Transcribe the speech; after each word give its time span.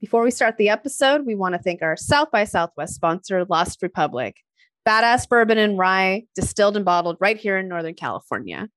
Before 0.00 0.22
we 0.22 0.30
start 0.30 0.58
the 0.58 0.68
episode, 0.68 1.26
we 1.26 1.34
want 1.34 1.56
to 1.56 1.58
thank 1.58 1.82
our 1.82 1.96
South 1.96 2.30
by 2.30 2.44
Southwest 2.44 2.94
sponsor, 2.94 3.44
Lost 3.44 3.82
Republic. 3.82 4.36
Badass 4.86 5.28
bourbon 5.28 5.58
and 5.58 5.76
rye, 5.76 6.22
distilled 6.36 6.76
and 6.76 6.84
bottled 6.84 7.16
right 7.18 7.36
here 7.36 7.58
in 7.58 7.66
Northern 7.66 7.94
California. 7.94 8.68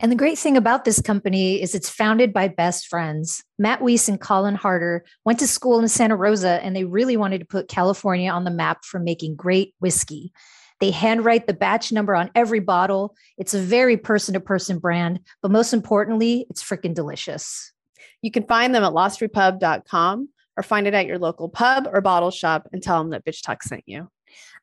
And 0.00 0.10
the 0.10 0.16
great 0.16 0.38
thing 0.38 0.56
about 0.56 0.86
this 0.86 1.02
company 1.02 1.60
is 1.60 1.74
it's 1.74 1.90
founded 1.90 2.32
by 2.32 2.48
best 2.48 2.86
friends. 2.86 3.44
Matt 3.58 3.82
Weiss 3.82 4.08
and 4.08 4.18
Colin 4.18 4.54
Harder 4.54 5.04
went 5.26 5.38
to 5.40 5.46
school 5.46 5.80
in 5.80 5.88
Santa 5.88 6.16
Rosa 6.16 6.64
and 6.64 6.74
they 6.74 6.84
really 6.84 7.18
wanted 7.18 7.40
to 7.40 7.44
put 7.44 7.68
California 7.68 8.30
on 8.30 8.44
the 8.44 8.50
map 8.50 8.86
for 8.86 8.98
making 8.98 9.36
great 9.36 9.74
whiskey. 9.80 10.32
They 10.80 10.92
handwrite 10.92 11.46
the 11.46 11.52
batch 11.52 11.92
number 11.92 12.16
on 12.16 12.30
every 12.34 12.60
bottle. 12.60 13.14
It's 13.36 13.52
a 13.52 13.60
very 13.60 13.98
person 13.98 14.32
to 14.32 14.40
person 14.40 14.78
brand, 14.78 15.20
but 15.42 15.50
most 15.50 15.74
importantly, 15.74 16.46
it's 16.48 16.64
freaking 16.64 16.94
delicious. 16.94 17.70
You 18.22 18.30
can 18.30 18.46
find 18.46 18.74
them 18.74 18.82
at 18.82 18.94
lostrepub.com 18.94 20.30
or 20.58 20.62
find 20.62 20.88
it 20.88 20.94
at 20.94 21.06
your 21.06 21.18
local 21.18 21.48
pub 21.48 21.88
or 21.90 22.00
bottle 22.00 22.32
shop 22.32 22.68
and 22.72 22.82
tell 22.82 22.98
them 22.98 23.10
that 23.10 23.24
Bitch 23.24 23.42
Talk 23.42 23.62
sent 23.62 23.84
you. 23.86 24.10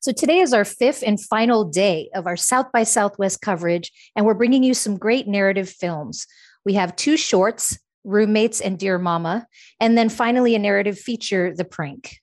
So 0.02 0.12
today 0.12 0.40
is 0.40 0.54
our 0.54 0.66
fifth 0.66 1.04
and 1.08 1.20
final 1.20 1.64
day 1.64 2.10
of 2.14 2.28
our 2.28 2.36
South 2.36 2.68
by 2.74 2.84
Southwest 2.84 3.42
coverage, 3.42 3.92
and 4.16 4.26
we're 4.26 4.34
bringing 4.34 4.62
you 4.62 4.74
some 4.74 4.98
great 4.98 5.26
narrative 5.26 5.70
films. 5.70 6.28
We 6.66 6.74
have 6.74 6.96
two 6.98 7.16
shorts, 7.16 7.80
Roommates 8.04 8.60
and 8.60 8.78
Dear 8.78 9.00
Mama, 9.00 9.48
and 9.80 9.98
then 9.98 10.10
finally 10.10 10.54
a 10.54 10.60
narrative 10.60 11.00
feature, 11.00 11.56
The 11.56 11.66
Prank. 11.66 12.18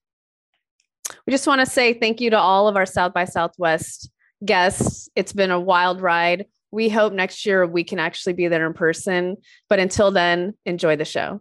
We 1.26 1.32
just 1.32 1.46
want 1.46 1.60
to 1.60 1.66
say 1.66 1.94
thank 1.94 2.20
you 2.20 2.30
to 2.30 2.38
all 2.38 2.68
of 2.68 2.76
our 2.76 2.86
South 2.86 3.14
by 3.14 3.24
Southwest 3.24 4.10
guests. 4.44 5.08
It's 5.16 5.32
been 5.32 5.50
a 5.50 5.58
wild 5.58 6.02
ride. 6.02 6.46
We 6.70 6.88
hope 6.88 7.12
next 7.12 7.46
year 7.46 7.66
we 7.66 7.84
can 7.84 7.98
actually 7.98 8.34
be 8.34 8.48
there 8.48 8.66
in 8.66 8.74
person. 8.74 9.36
But 9.68 9.78
until 9.78 10.10
then, 10.10 10.54
enjoy 10.66 10.96
the 10.96 11.04
show. 11.04 11.40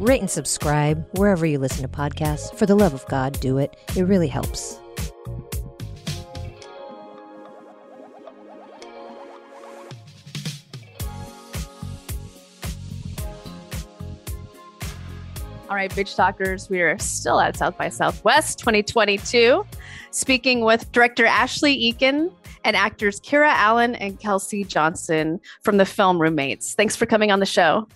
rate 0.00 0.20
and 0.20 0.30
subscribe 0.30 1.06
wherever 1.18 1.44
you 1.44 1.58
listen 1.58 1.82
to 1.82 1.88
podcasts. 1.88 2.54
For 2.54 2.66
the 2.66 2.74
love 2.74 2.94
of 2.94 3.06
God, 3.06 3.38
do 3.40 3.58
it. 3.58 3.76
It 3.96 4.02
really 4.02 4.28
helps. 4.28 4.78
All 15.68 15.76
right, 15.76 15.90
Bitch 15.92 16.16
Talkers, 16.16 16.68
we 16.68 16.80
are 16.80 16.98
still 16.98 17.38
at 17.38 17.56
South 17.56 17.78
by 17.78 17.90
Southwest 17.90 18.58
2022, 18.58 19.64
speaking 20.10 20.64
with 20.64 20.90
director 20.90 21.24
Ashley 21.24 21.76
Eakin 21.76 22.32
and 22.64 22.74
actors 22.74 23.20
Kiera 23.20 23.52
Allen 23.52 23.94
and 23.94 24.18
Kelsey 24.18 24.64
Johnson 24.64 25.38
from 25.62 25.76
the 25.76 25.86
film 25.86 26.20
Roommates. 26.20 26.74
Thanks 26.74 26.96
for 26.96 27.06
coming 27.06 27.30
on 27.30 27.38
the 27.38 27.46
show. 27.46 27.86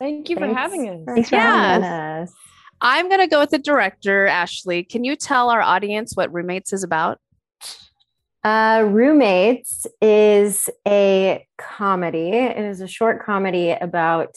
Thank 0.00 0.30
you 0.30 0.36
Thanks 0.36 0.54
for 0.54 0.58
having 0.58 0.88
us. 0.88 1.00
Thanks 1.06 1.28
for 1.28 1.36
Yeah. 1.36 1.72
having 1.74 1.84
us. 1.84 2.32
I'm 2.80 3.08
going 3.08 3.20
to 3.20 3.26
go 3.26 3.38
with 3.38 3.50
the 3.50 3.58
director, 3.58 4.26
Ashley. 4.26 4.82
Can 4.82 5.04
you 5.04 5.14
tell 5.14 5.50
our 5.50 5.60
audience 5.60 6.16
what 6.16 6.32
Roommates 6.32 6.72
is 6.72 6.82
about? 6.82 7.18
Uh, 8.42 8.86
Roommates 8.88 9.86
is 10.00 10.70
a 10.88 11.46
comedy. 11.58 12.30
It 12.30 12.56
is 12.56 12.80
a 12.80 12.88
short 12.88 13.22
comedy 13.22 13.72
about 13.72 14.34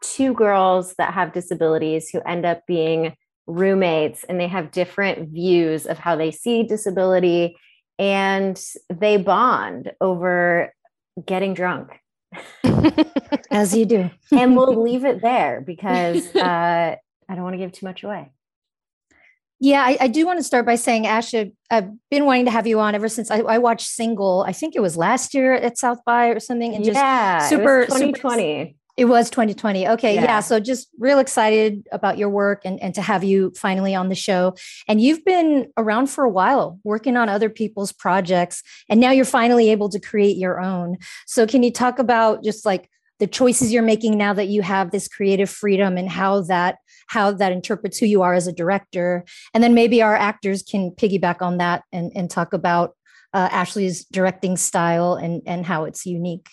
two 0.00 0.32
girls 0.34 0.94
that 0.98 1.12
have 1.12 1.32
disabilities 1.32 2.08
who 2.08 2.20
end 2.20 2.46
up 2.46 2.60
being 2.68 3.16
roommates 3.48 4.22
and 4.24 4.38
they 4.38 4.46
have 4.46 4.70
different 4.70 5.30
views 5.30 5.86
of 5.86 5.98
how 5.98 6.14
they 6.14 6.30
see 6.30 6.62
disability 6.62 7.56
and 7.98 8.60
they 8.88 9.16
bond 9.16 9.90
over 10.00 10.72
getting 11.26 11.52
drunk. 11.54 11.98
As 13.50 13.76
you 13.76 13.84
do. 13.86 14.10
and 14.32 14.56
we'll 14.56 14.82
leave 14.82 15.04
it 15.04 15.20
there 15.22 15.60
because 15.60 16.34
uh, 16.36 16.96
I 17.28 17.34
don't 17.34 17.42
want 17.42 17.54
to 17.54 17.58
give 17.58 17.72
too 17.72 17.86
much 17.86 18.02
away. 18.02 18.32
Yeah, 19.60 19.82
I, 19.84 19.96
I 20.00 20.08
do 20.08 20.26
want 20.26 20.40
to 20.40 20.42
start 20.42 20.66
by 20.66 20.74
saying, 20.74 21.04
Asha, 21.04 21.52
I've- 21.70 21.90
been 22.10 22.24
wanting 22.24 22.46
to 22.46 22.50
have 22.50 22.66
you 22.66 22.80
on 22.80 22.96
ever 22.96 23.08
since 23.08 23.30
I, 23.30 23.38
I 23.40 23.58
watched 23.58 23.86
Single. 23.86 24.44
I 24.46 24.52
think 24.52 24.74
it 24.74 24.80
was 24.80 24.96
last 24.96 25.34
year 25.34 25.54
at 25.54 25.78
South 25.78 25.98
by 26.04 26.28
or 26.28 26.40
something, 26.40 26.74
and 26.74 26.84
just 26.84 26.96
yeah, 26.96 27.46
super- 27.48 27.82
it 27.82 27.88
was 27.90 27.98
super- 27.98 28.18
2020. 28.18 28.76
It 28.96 29.06
was 29.06 29.30
2020. 29.30 29.88
Okay. 29.88 30.14
Yeah. 30.16 30.22
Yeah. 30.24 30.40
So 30.40 30.60
just 30.60 30.88
real 30.98 31.18
excited 31.18 31.86
about 31.92 32.18
your 32.18 32.28
work 32.28 32.60
and, 32.64 32.80
and 32.82 32.94
to 32.94 33.00
have 33.00 33.24
you 33.24 33.52
finally 33.56 33.94
on 33.94 34.10
the 34.10 34.14
show. 34.14 34.54
And 34.86 35.00
you've 35.00 35.24
been 35.24 35.72
around 35.78 36.08
for 36.08 36.24
a 36.24 36.28
while 36.28 36.78
working 36.84 37.16
on 37.16 37.28
other 37.30 37.48
people's 37.48 37.90
projects. 37.90 38.62
And 38.90 39.00
now 39.00 39.10
you're 39.10 39.24
finally 39.24 39.70
able 39.70 39.88
to 39.88 40.00
create 40.00 40.36
your 40.36 40.60
own. 40.60 40.98
So 41.26 41.46
can 41.46 41.62
you 41.62 41.72
talk 41.72 41.98
about 41.98 42.44
just 42.44 42.66
like 42.66 42.90
the 43.18 43.26
choices 43.26 43.72
you're 43.72 43.82
making 43.82 44.18
now 44.18 44.34
that 44.34 44.48
you 44.48 44.60
have 44.60 44.90
this 44.90 45.08
creative 45.08 45.48
freedom 45.48 45.96
and 45.96 46.08
how 46.08 46.42
that 46.42 46.78
how 47.08 47.30
that 47.30 47.52
interprets 47.52 47.98
who 47.98 48.06
you 48.06 48.20
are 48.20 48.34
as 48.34 48.46
a 48.46 48.52
director? 48.52 49.24
And 49.54 49.64
then 49.64 49.72
maybe 49.72 50.02
our 50.02 50.16
actors 50.16 50.62
can 50.62 50.90
piggyback 50.90 51.40
on 51.40 51.56
that 51.58 51.84
and, 51.92 52.12
and 52.14 52.28
talk 52.28 52.52
about 52.52 52.94
uh, 53.32 53.48
Ashley's 53.50 54.04
directing 54.04 54.58
style 54.58 55.14
and, 55.14 55.40
and 55.46 55.64
how 55.64 55.84
it's 55.84 56.04
unique. 56.04 56.48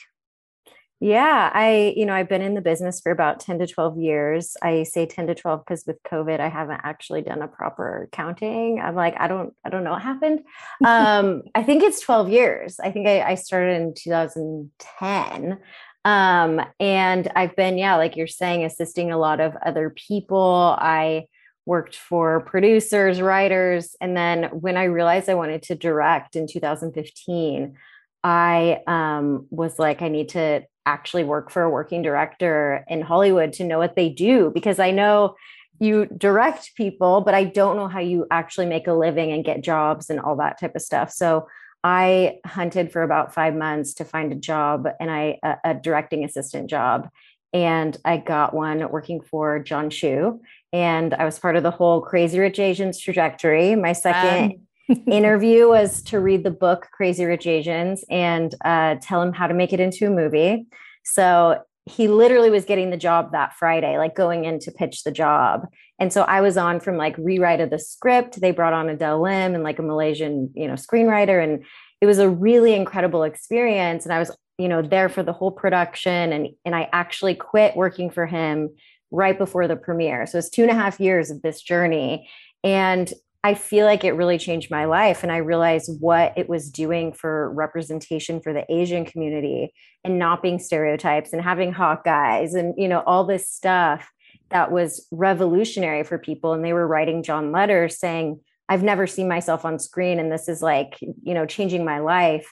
Yeah, 1.01 1.49
I, 1.53 1.93
you 1.95 2.05
know, 2.05 2.13
I've 2.13 2.27
been 2.27 2.41
in 2.41 2.55
the 2.55 2.61
business 2.61 2.99
for 2.99 3.09
about 3.09 3.39
10 3.39 3.59
to 3.59 3.67
12 3.67 3.97
years. 3.99 4.57
I 4.61 4.83
say 4.83 5.05
10 5.05 5.27
to 5.27 5.35
12 5.35 5.63
because 5.65 5.85
with 5.87 6.03
COVID, 6.03 6.41
I 6.41 6.49
haven't 6.49 6.81
actually 6.83 7.21
done 7.21 7.41
a 7.41 7.47
proper 7.47 8.09
counting. 8.11 8.81
I'm 8.81 8.95
like, 8.95 9.15
I 9.17 9.29
don't, 9.29 9.53
I 9.63 9.69
don't 9.69 9.85
know 9.85 9.91
what 9.91 10.01
happened. 10.01 10.41
Um, 10.85 11.43
I 11.55 11.63
think 11.63 11.83
it's 11.83 12.01
12 12.01 12.29
years. 12.29 12.81
I 12.81 12.91
think 12.91 13.07
I, 13.07 13.21
I 13.21 13.35
started 13.35 13.81
in 13.81 13.93
2010. 13.93 15.59
Um, 16.03 16.61
and 16.81 17.31
I've 17.33 17.55
been, 17.55 17.77
yeah, 17.77 17.95
like 17.95 18.17
you're 18.17 18.27
saying, 18.27 18.65
assisting 18.65 19.11
a 19.11 19.17
lot 19.17 19.39
of 19.39 19.55
other 19.65 19.91
people. 19.91 20.75
I 20.77 21.27
worked 21.65 21.95
for 21.95 22.41
producers, 22.41 23.21
writers. 23.21 23.95
And 24.01 24.17
then 24.17 24.45
when 24.45 24.75
I 24.75 24.85
realized 24.85 25.29
I 25.29 25.35
wanted 25.35 25.63
to 25.63 25.75
direct 25.75 26.35
in 26.35 26.45
2015, 26.45 27.77
I 28.23 28.79
um, 28.85 29.47
was 29.49 29.79
like, 29.79 30.01
I 30.01 30.09
need 30.09 30.29
to 30.29 30.63
actually 30.85 31.23
work 31.23 31.51
for 31.51 31.63
a 31.63 31.69
working 31.69 32.01
director 32.01 32.84
in 32.88 33.01
Hollywood 33.01 33.53
to 33.53 33.63
know 33.63 33.78
what 33.78 33.95
they 33.95 34.09
do 34.09 34.51
because 34.53 34.79
I 34.79 34.91
know 34.91 35.35
you 35.79 36.07
direct 36.17 36.75
people, 36.75 37.22
but 37.22 37.34
I 37.34 37.45
don't 37.45 37.78
know 37.78 37.88
how 37.88 38.00
you 38.00 38.28
actually 38.31 38.66
make 38.66 38.88
a 38.88 38.94
living 38.94 39.31
and 39.31 39.45
get 39.45 39.63
jobs 39.63 40.09
and 40.09 40.19
all 40.19 40.35
that 40.38 40.59
type 40.59 40.75
of 40.75 40.81
stuff. 40.81 41.12
So 41.12 41.47
I 41.84 42.39
hunted 42.45 42.91
for 42.91 43.03
about 43.03 43.34
five 43.34 43.56
months 43.56 43.94
to 43.95 44.06
find 44.06 44.31
a 44.34 44.35
job 44.35 44.88
and 45.00 45.09
I 45.09 45.39
a, 45.44 45.56
a 45.63 45.73
directing 45.73 46.25
assistant 46.25 46.69
job. 46.69 47.09
And 47.53 47.97
I 48.03 48.18
got 48.18 48.53
one 48.53 48.91
working 48.91 49.22
for 49.22 49.59
Jon 49.59 49.89
Chu. 49.89 50.41
And 50.72 51.13
I 51.13 51.25
was 51.25 51.39
part 51.39 51.56
of 51.56 51.63
the 51.63 51.72
whole 51.72 52.01
Crazy 52.01 52.38
Rich 52.38 52.59
Asians 52.59 53.00
trajectory. 53.00 53.75
My 53.75 53.94
second 53.94 54.68
interview 55.07 55.67
was 55.67 56.01
to 56.03 56.19
read 56.19 56.44
the 56.44 56.51
book 56.51 56.88
Crazy 56.91 57.25
Rich 57.25 57.47
Asians 57.47 58.03
and 58.09 58.53
uh, 58.66 58.95
tell 59.01 59.22
him 59.22 59.33
how 59.33 59.47
to 59.47 59.53
make 59.53 59.73
it 59.73 59.79
into 59.79 60.07
a 60.07 60.09
movie. 60.09 60.66
So 61.03 61.61
he 61.85 62.07
literally 62.07 62.50
was 62.50 62.66
getting 62.66 62.89
the 62.89 62.97
job 62.97 63.31
that 63.31 63.53
Friday, 63.53 63.97
like 63.97 64.16
going 64.16 64.45
in 64.45 64.59
to 64.59 64.72
pitch 64.72 65.03
the 65.03 65.11
job. 65.11 65.67
And 66.00 66.13
so 66.13 66.22
I 66.23 66.41
was 66.41 66.57
on 66.57 66.79
from 66.79 66.97
like 66.97 67.17
rewrite 67.17 67.61
of 67.61 67.72
the 67.72 67.79
script. 67.79 68.39
They 68.39 68.51
brought 68.51 68.74
on 68.74 68.89
Adele 68.89 69.24
Lim 69.24 69.56
and 69.56 69.63
like 69.63 69.80
a 69.80 69.83
Malaysian, 69.83 70.51
you 70.56 70.68
know, 70.68 70.74
screenwriter. 70.74 71.44
And 71.44 71.63
it 72.00 72.06
was 72.06 72.19
a 72.19 72.30
really 72.30 72.74
incredible 72.74 73.24
experience. 73.24 74.06
And 74.06 74.13
I 74.13 74.19
was, 74.19 74.36
you 74.57 74.68
know, 74.68 74.81
there 74.81 75.09
for 75.09 75.24
the 75.24 75.33
whole 75.33 75.51
production. 75.51 76.31
And 76.31 76.50
and 76.63 76.75
I 76.75 76.89
actually 76.94 77.36
quit 77.36 77.75
working 77.75 78.09
for 78.09 78.25
him 78.25 78.69
right 79.12 79.38
before 79.38 79.68
the 79.68 79.75
premiere. 79.75 80.25
So 80.27 80.38
it's 80.38 80.50
two 80.50 80.62
and 80.62 80.71
a 80.71 80.75
half 80.75 81.00
years 81.00 81.31
of 81.31 81.41
this 81.41 81.62
journey. 81.62 82.30
And 82.63 83.12
I 83.44 83.53
feel 83.53 83.86
like 83.86 84.03
it 84.03 84.13
really 84.13 84.38
changed 84.38 84.69
my 84.69 84.86
life. 84.86 85.24
And 85.24 85.31
I 85.31 85.38
realized 85.38 85.89
what 86.01 86.33
it 86.38 86.50
was 86.50 86.69
doing 86.69 87.13
for 87.13 87.53
representation 87.53 88.41
for 88.41 88.51
the 88.51 88.65
Asian 88.69 89.06
community 89.06 89.74
and 90.03 90.19
not 90.19 90.41
being 90.41 90.59
stereotypes 90.59 91.31
and 91.31 91.41
having 91.41 91.71
hawk 91.71 92.03
guys 92.03 92.53
and, 92.53 92.74
you 92.77 92.88
know, 92.88 93.00
all 93.06 93.24
this 93.24 93.50
stuff 93.50 94.12
that 94.50 94.71
was 94.71 95.07
revolutionary 95.12 96.03
for 96.03 96.18
people. 96.18 96.53
And 96.53 96.65
they 96.65 96.74
were 96.74 96.88
writing 96.88 97.24
Jon 97.24 97.51
letters 97.51 97.97
saying, 97.97 98.41
I've 98.68 98.83
never 98.83 99.07
seen 99.07 99.27
myself 99.30 99.63
on 99.63 99.80
screen 99.80 100.19
and 100.19 100.31
this 100.31 100.50
is 100.50 100.62
like, 100.62 100.97
you 101.00 101.33
know, 101.33 101.45
changing 101.45 101.86
my 101.86 102.00
life. 102.00 102.51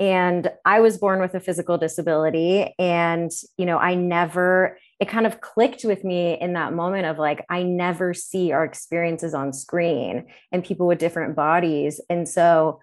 And 0.00 0.50
I 0.64 0.80
was 0.80 0.98
born 0.98 1.20
with 1.20 1.34
a 1.34 1.40
physical 1.40 1.78
disability. 1.78 2.72
And, 2.78 3.30
you 3.56 3.66
know, 3.66 3.78
I 3.78 3.96
never 3.96 4.78
it 5.00 5.08
kind 5.08 5.26
of 5.26 5.40
clicked 5.40 5.84
with 5.84 6.02
me 6.02 6.38
in 6.40 6.54
that 6.54 6.72
moment 6.72 7.06
of 7.06 7.18
like, 7.18 7.44
I 7.48 7.62
never 7.62 8.12
see 8.14 8.52
our 8.52 8.64
experiences 8.64 9.32
on 9.32 9.52
screen 9.52 10.26
and 10.50 10.64
people 10.64 10.86
with 10.86 10.98
different 10.98 11.36
bodies. 11.36 12.00
And 12.10 12.28
so 12.28 12.80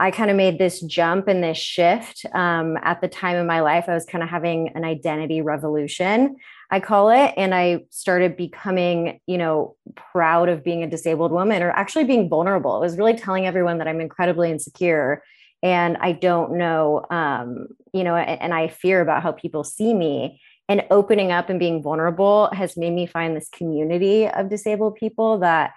I 0.00 0.12
kind 0.12 0.30
of 0.30 0.36
made 0.36 0.58
this 0.58 0.80
jump 0.80 1.26
and 1.26 1.42
this 1.42 1.58
shift 1.58 2.24
um, 2.32 2.76
at 2.82 3.00
the 3.00 3.08
time 3.08 3.36
in 3.36 3.46
my 3.46 3.60
life. 3.60 3.86
I 3.88 3.94
was 3.94 4.04
kind 4.04 4.22
of 4.22 4.30
having 4.30 4.68
an 4.76 4.84
identity 4.84 5.40
revolution, 5.40 6.36
I 6.70 6.78
call 6.78 7.10
it. 7.10 7.34
And 7.36 7.52
I 7.52 7.86
started 7.90 8.36
becoming, 8.36 9.18
you 9.26 9.38
know, 9.38 9.74
proud 9.96 10.48
of 10.48 10.62
being 10.62 10.84
a 10.84 10.90
disabled 10.90 11.32
woman 11.32 11.62
or 11.62 11.70
actually 11.70 12.04
being 12.04 12.28
vulnerable. 12.28 12.76
It 12.76 12.80
was 12.80 12.96
really 12.96 13.14
telling 13.14 13.46
everyone 13.46 13.78
that 13.78 13.88
I'm 13.88 14.00
incredibly 14.00 14.52
insecure 14.52 15.24
and 15.62 15.96
I 15.96 16.12
don't 16.12 16.56
know, 16.56 17.04
um, 17.10 17.66
you 17.92 18.04
know, 18.04 18.14
and, 18.14 18.40
and 18.40 18.54
I 18.54 18.68
fear 18.68 19.00
about 19.00 19.24
how 19.24 19.32
people 19.32 19.64
see 19.64 19.92
me. 19.92 20.40
And 20.68 20.84
opening 20.90 21.32
up 21.32 21.48
and 21.48 21.58
being 21.58 21.82
vulnerable 21.82 22.50
has 22.52 22.76
made 22.76 22.92
me 22.92 23.06
find 23.06 23.34
this 23.34 23.48
community 23.48 24.28
of 24.28 24.50
disabled 24.50 24.96
people 24.96 25.38
that 25.38 25.72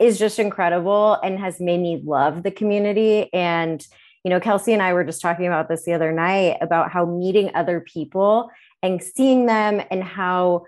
is 0.00 0.18
just 0.18 0.40
incredible 0.40 1.14
and 1.22 1.38
has 1.38 1.60
made 1.60 1.80
me 1.80 2.02
love 2.04 2.42
the 2.42 2.50
community. 2.50 3.32
And, 3.32 3.86
you 4.24 4.30
know, 4.30 4.40
Kelsey 4.40 4.72
and 4.72 4.82
I 4.82 4.94
were 4.94 5.04
just 5.04 5.20
talking 5.20 5.46
about 5.46 5.68
this 5.68 5.84
the 5.84 5.92
other 5.92 6.10
night 6.10 6.56
about 6.60 6.90
how 6.90 7.06
meeting 7.06 7.52
other 7.54 7.80
people 7.80 8.50
and 8.82 9.00
seeing 9.00 9.46
them 9.46 9.80
and 9.92 10.02
how, 10.02 10.64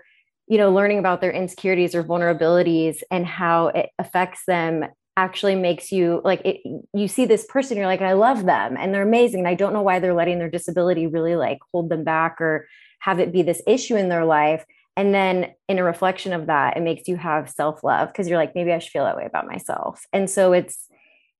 you 0.47 0.57
know, 0.57 0.71
learning 0.71 0.99
about 0.99 1.19
their 1.19 1.33
insecurities 1.33 1.93
or 1.93 2.03
vulnerabilities 2.03 3.01
and 3.11 3.25
how 3.25 3.67
it 3.67 3.89
affects 3.99 4.43
them 4.47 4.85
actually 5.17 5.55
makes 5.55 5.91
you 5.91 6.21
like 6.23 6.41
it, 6.43 6.61
you 6.93 7.07
see 7.07 7.25
this 7.25 7.45
person 7.45 7.77
you're 7.77 7.85
like 7.85 8.01
i 8.01 8.11
love 8.11 8.45
them 8.45 8.75
and 8.77 8.93
they're 8.93 9.01
amazing 9.01 9.39
and 9.39 9.47
i 9.47 9.53
don't 9.53 9.71
know 9.71 9.81
why 9.81 9.97
they're 9.97 10.13
letting 10.13 10.39
their 10.39 10.49
disability 10.49 11.07
really 11.07 11.37
like 11.37 11.59
hold 11.71 11.89
them 11.89 12.03
back 12.03 12.41
or 12.41 12.67
have 13.05 13.19
it 13.19 13.31
be 13.31 13.41
this 13.41 13.61
issue 13.67 13.95
in 13.95 14.09
their 14.09 14.25
life 14.25 14.65
and 14.97 15.13
then 15.13 15.51
in 15.67 15.77
a 15.77 15.83
reflection 15.83 16.33
of 16.33 16.47
that, 16.47 16.77
it 16.77 16.83
makes 16.83 17.07
you 17.07 17.17
have 17.17 17.49
self 17.49 17.83
love 17.83 18.09
because 18.09 18.27
you're 18.27 18.37
like, 18.37 18.55
maybe 18.55 18.71
I 18.71 18.79
should 18.79 18.91
feel 18.91 19.03
that 19.03 19.17
way 19.17 19.25
about 19.25 19.47
myself. 19.47 20.05
And 20.13 20.29
so 20.29 20.53
it's 20.53 20.87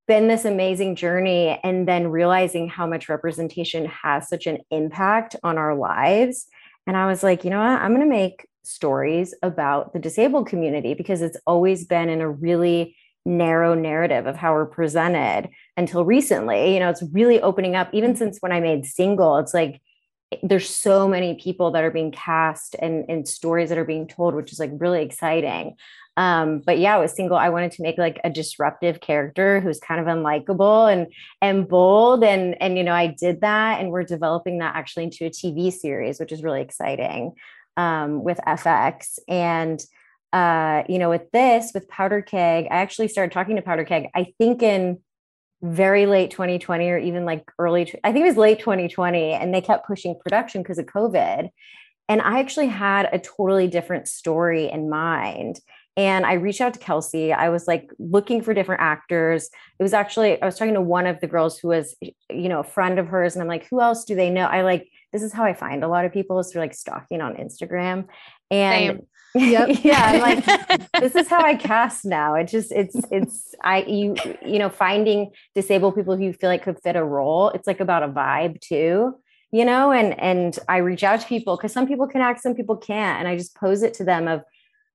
been 0.08 0.28
this 0.28 0.46
amazing 0.46 0.96
journey. 0.96 1.60
And 1.64 1.88
then 1.88 2.08
realizing 2.08 2.68
how 2.68 2.86
much 2.86 3.10
representation 3.10 3.86
has 3.86 4.28
such 4.28 4.46
an 4.46 4.60
impact 4.72 5.36
on 5.42 5.58
our 5.58 5.76
lives. 5.76 6.48
And 6.86 6.98
I 6.98 7.08
was 7.08 7.24
like, 7.24 7.44
you 7.44 7.50
know 7.50 7.60
what? 7.60 7.82
I'm 7.82 7.96
going 7.96 8.08
to 8.08 8.16
make 8.16 8.46
stories 8.64 9.34
about 9.42 9.94
the 9.94 10.00
disabled 10.00 10.48
community 10.48 10.94
because 10.94 11.22
it's 11.22 11.38
always 11.48 11.86
been 11.86 12.10
in 12.10 12.22
a 12.22 12.30
really 12.30 12.96
narrow 13.26 13.74
narrative 13.74 14.28
of 14.28 14.36
how 14.36 14.54
we're 14.54 14.66
presented 14.66 15.50
until 15.78 16.04
recently. 16.04 16.74
You 16.74 16.80
know, 16.80 16.90
it's 16.90 17.04
really 17.12 17.42
opening 17.42 17.76
up, 17.76 17.90
even 17.94 18.16
since 18.16 18.38
when 18.42 18.52
I 18.52 18.60
made 18.60 18.86
single, 18.86 19.38
it's 19.38 19.54
like, 19.54 19.82
there's 20.44 20.70
so 20.70 21.08
many 21.08 21.36
people 21.36 21.72
that 21.72 21.84
are 21.84 21.92
being 21.92 22.12
cast 22.12 22.76
and, 22.80 23.06
and 23.10 23.28
stories 23.28 23.70
that 23.70 23.78
are 23.78 23.86
being 23.86 24.08
told, 24.08 24.36
which 24.36 24.52
is 24.52 24.60
like 24.60 24.72
really 24.74 25.02
exciting. 25.02 25.76
Um, 26.18 26.62
but 26.66 26.80
yeah, 26.80 26.96
I 26.96 27.00
was 27.00 27.14
single. 27.14 27.38
I 27.38 27.50
wanted 27.50 27.72
to 27.74 27.82
make 27.82 27.98
like 27.98 28.20
a 28.24 28.30
disruptive 28.30 29.02
character 29.02 29.60
who's 29.60 29.80
kind 29.80 30.00
of 30.00 30.08
unlikable 30.08 30.92
and 30.92 31.08
and 31.42 31.68
bold. 31.68 32.24
And 32.24 32.60
and 32.62 32.78
you 32.78 32.84
know, 32.84 32.94
I 32.94 33.08
did 33.08 33.42
that, 33.42 33.82
and 33.82 33.92
we're 33.92 34.04
developing 34.04 34.60
that 34.60 34.76
actually 34.76 35.04
into 35.04 35.26
a 35.26 35.30
TV 35.30 35.72
series, 35.72 36.20
which 36.20 36.32
is 36.32 36.42
really 36.42 36.62
exciting 36.62 37.34
um, 37.76 38.24
with 38.24 38.40
FX. 38.48 39.20
And 39.28 39.84
uh, 40.32 40.84
you 40.88 41.00
know, 41.00 41.10
with 41.10 41.30
this, 41.32 41.72
with 41.74 41.88
Powder 41.90 42.22
Keg, 42.22 42.68
I 42.72 42.76
actually 42.76 43.10
started 43.10 43.34
talking 43.34 43.58
to 43.58 43.62
Powder 43.62 43.86
Keg, 43.86 44.10
I 44.16 44.34
think 44.38 44.64
in 44.64 45.00
very 45.62 46.06
late 46.06 46.32
2020 46.32 46.90
or 46.90 46.98
even 46.98 47.26
like 47.26 47.50
early 47.58 47.92
i 48.04 48.12
think 48.12 48.24
it 48.24 48.28
was 48.28 48.38
late 48.38 48.60
2020 48.60 49.32
and 49.32 49.54
they 49.54 49.62
kept 49.62 49.88
pushing 49.88 50.18
production 50.20 50.62
because 50.62 50.78
of 50.78 50.86
covid. 50.86 51.50
And 52.08 52.22
i 52.22 52.40
actually 52.40 52.68
had 52.68 53.10
a 53.12 53.20
totally 53.20 53.68
different 53.68 54.08
story 54.08 54.70
in 54.70 54.90
mind. 54.90 55.60
And 55.98 56.26
i 56.26 56.34
reached 56.34 56.62
out 56.62 56.74
to 56.74 56.80
kelsey. 56.80 57.34
I 57.34 57.50
was 57.50 57.68
like 57.68 57.90
looking 58.00 58.42
for 58.42 58.54
different 58.54 58.82
actors. 58.82 59.50
It 59.80 59.84
was 59.84 59.94
actually 59.94 60.42
i 60.42 60.46
was 60.46 60.58
talking 60.58 60.74
to 60.76 60.82
one 60.82 61.08
of 61.08 61.20
the 61.20 61.28
girls 61.28 61.58
who 61.58 61.70
was 61.70 61.96
you 62.30 62.50
know 62.50 62.60
a 62.60 62.64
friend 62.64 63.00
of 63.00 63.08
hers 63.08 63.36
and 63.36 63.42
i'm 63.42 63.48
like 63.48 63.68
who 63.70 63.82
else 63.82 64.04
do 64.06 64.16
they 64.16 64.30
know? 64.30 64.46
I 64.46 64.62
like 64.62 64.90
this 65.14 65.24
is 65.24 65.32
how 65.32 65.46
i 65.46 65.54
find 65.54 65.84
a 65.84 65.88
lot 65.88 66.06
of 66.06 66.12
people 66.12 66.38
is 66.40 66.52
through 66.52 66.62
like 66.62 66.74
stalking 66.74 67.22
on 67.22 67.36
instagram 67.36 68.08
and 68.52 68.98
Same. 69.00 69.08
Yep. 69.38 69.84
yeah. 69.84 70.02
I'm 70.02 70.22
like, 70.22 70.92
this 71.02 71.14
is 71.14 71.28
how 71.28 71.42
I 71.42 71.56
cast 71.56 72.06
now. 72.06 72.36
It 72.36 72.48
just, 72.48 72.72
it's, 72.72 72.96
it's, 73.12 73.54
I, 73.62 73.82
you, 73.84 74.16
you 74.46 74.60
know, 74.60 74.70
finding 74.70 75.32
disabled 75.54 75.96
people 75.96 76.16
who 76.16 76.24
you 76.24 76.32
feel 76.32 76.50
like 76.50 76.64
could 76.64 76.82
fit 76.82 76.96
a 76.96 77.04
role. 77.04 77.50
It's 77.50 77.68
like 77.68 77.82
about 77.82 78.02
a 78.02 78.08
vibe 78.08 78.62
too, 78.62 79.14
you 79.52 79.66
know, 79.66 79.92
and, 79.92 80.18
and 80.22 80.58
I 80.70 80.78
reach 80.78 81.04
out 81.04 81.20
to 81.20 81.28
people 81.28 81.58
because 81.58 81.74
some 81.74 81.86
people 81.86 82.08
can 82.08 82.22
act, 82.22 82.44
some 82.44 82.56
people 82.56 82.78
can't. 82.78 83.20
And 83.20 83.28
I 83.28 83.36
just 83.36 83.56
pose 83.56 83.84
it 83.84 83.94
to 83.96 84.06
them 84.06 84.30
of, 84.30 84.42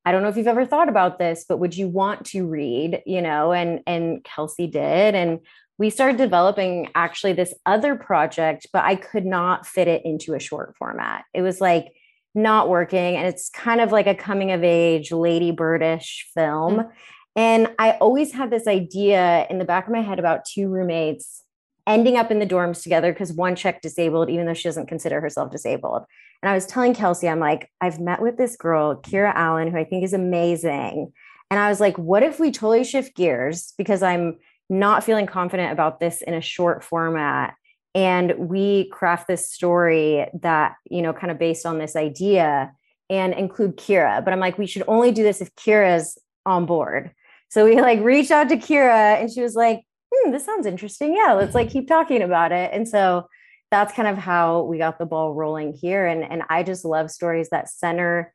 I 0.07 0.13
don't 0.13 0.23
know 0.23 0.31
if 0.31 0.39
you've 0.39 0.47
ever 0.47 0.65
thought 0.65 0.89
about 0.89 1.19
this, 1.19 1.45
but 1.47 1.59
would 1.59 1.77
you 1.77 1.89
want 1.89 2.25
to 2.29 2.47
read, 2.47 3.03
you 3.05 3.21
know, 3.21 3.53
and, 3.53 3.81
and 3.87 4.25
Kelsey 4.25 4.67
did. 4.67 5.15
And 5.15 5.41
we 5.77 5.91
started 5.91 6.17
developing 6.17 6.89
actually 6.95 7.35
this 7.35 7.53
other 7.67 7.95
project, 7.95 8.69
but 8.73 8.85
I 8.85 8.97
could 8.97 9.27
not 9.27 9.67
fit 9.67 9.87
it 9.87 10.03
into 10.07 10.33
a 10.33 10.41
short 10.41 10.77
format. 10.79 11.25
It 11.35 11.43
was 11.43 11.61
like, 11.61 11.93
not 12.35 12.69
working 12.69 13.17
and 13.17 13.27
it's 13.27 13.51
kind 13.51 13.81
of 13.81 13.93
like 13.93 14.07
a 14.07 14.15
coming 14.15 14.53
of 14.53 14.63
age 14.63 15.13
lady 15.13 15.51
birdish 15.51 16.27
film. 16.35 16.79
Mm-hmm. 16.79 16.91
and 17.37 17.69
i 17.79 17.93
always 17.93 18.33
had 18.33 18.51
this 18.51 18.67
idea 18.67 19.47
in 19.51 19.59
the 19.59 19.65
back 19.65 19.87
of 19.87 19.93
my 19.93 20.01
head 20.01 20.19
about 20.19 20.45
two 20.45 20.69
roommates 20.69 21.45
ending 21.87 22.17
up 22.17 22.31
in 22.31 22.39
the 22.39 22.47
dorms 22.47 22.83
together 22.83 23.13
because 23.13 23.33
one 23.33 23.57
checked 23.57 23.83
disabled 23.83 24.31
even 24.31 24.47
though 24.47 24.55
she 24.55 24.69
doesn't 24.69 24.87
consider 24.87 25.21
herself 25.21 25.51
disabled. 25.51 26.05
And 26.43 26.51
i 26.51 26.55
was 26.55 26.67
telling 26.67 26.95
kelsey 26.95 27.29
i'm 27.29 27.41
like 27.41 27.71
i've 27.81 28.01
met 28.01 28.23
with 28.23 28.37
this 28.37 28.57
girl 28.57 28.97
kiera 28.97 29.33
allen 29.35 29.71
who 29.71 29.77
i 29.77 29.85
think 29.85 30.05
is 30.05 30.13
amazing. 30.13 31.13
And 31.51 31.59
i 31.59 31.69
was 31.69 31.81
like 31.81 31.99
what 31.99 32.23
if 32.23 32.39
we 32.39 32.51
totally 32.51 32.85
shift 32.85 33.17
gears? 33.17 33.75
Because 33.77 34.03
i'm 34.03 34.39
not 34.69 35.03
feeling 35.03 35.27
confident 35.27 35.73
about 35.73 35.99
this 35.99 36.23
in 36.23 36.33
a 36.33 36.41
short 36.41 36.85
format 36.85 37.55
and 37.95 38.33
we 38.39 38.89
craft 38.91 39.27
this 39.29 39.51
story 39.51 40.27
that 40.43 40.77
you 40.89 41.03
know 41.03 41.13
kind 41.13 41.31
of 41.31 41.39
based 41.39 41.67
on 41.67 41.79
this 41.79 41.97
idea 41.97 42.73
and 43.09 43.35
include 43.35 43.77
kiera 43.77 44.25
but 44.25 44.33
i'm 44.33 44.41
like 44.41 44.59
we 44.59 44.67
should 44.67 44.85
only 44.87 45.13
do 45.13 45.23
this 45.23 45.41
if 45.41 45.55
kiera's 45.57 46.19
on 46.47 46.67
board. 46.67 47.13
So 47.49 47.65
we 47.65 47.81
like 47.81 48.01
reached 48.01 48.31
out 48.31 48.49
to 48.49 48.57
kiera 48.57 49.21
and 49.21 49.31
she 49.31 49.43
was 49.43 49.55
like 49.55 49.83
hmm, 50.13 50.33
this 50.33 50.45
sounds 50.45 50.67
interesting. 50.67 51.15
Yeah 51.17 51.33
let's 51.35 51.55
like 51.55 51.71
keep 51.71 51.89
talking 51.89 52.23
about 52.23 52.53
it. 52.53 52.71
And 52.73 52.89
so 52.89 53.29
that's 53.71 53.93
kind 53.93 54.09
of 54.09 54.19
how 54.19 54.63
we 54.63 54.79
got 54.79 54.99
the 54.99 55.07
ball 55.07 55.35
rolling 55.35 55.73
here. 55.73 56.07
And 56.07 56.25
and 56.25 56.43
i 56.49 56.63
just 56.63 56.85
love 56.85 57.11
stories 57.11 57.49
that 57.51 57.69
center 57.69 58.33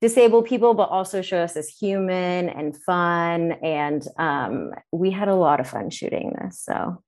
disabled 0.00 0.46
people 0.46 0.74
but 0.74 0.88
also 0.90 1.22
show 1.22 1.38
us 1.38 1.56
as 1.56 1.68
human 1.68 2.48
and 2.48 2.76
fun 2.84 3.52
and 3.64 4.06
um, 4.16 4.70
we 4.92 5.10
had 5.10 5.26
a 5.26 5.34
lot 5.34 5.58
of 5.58 5.68
fun 5.68 5.90
shooting 5.90 6.32
this 6.40 6.60
so 6.60 7.02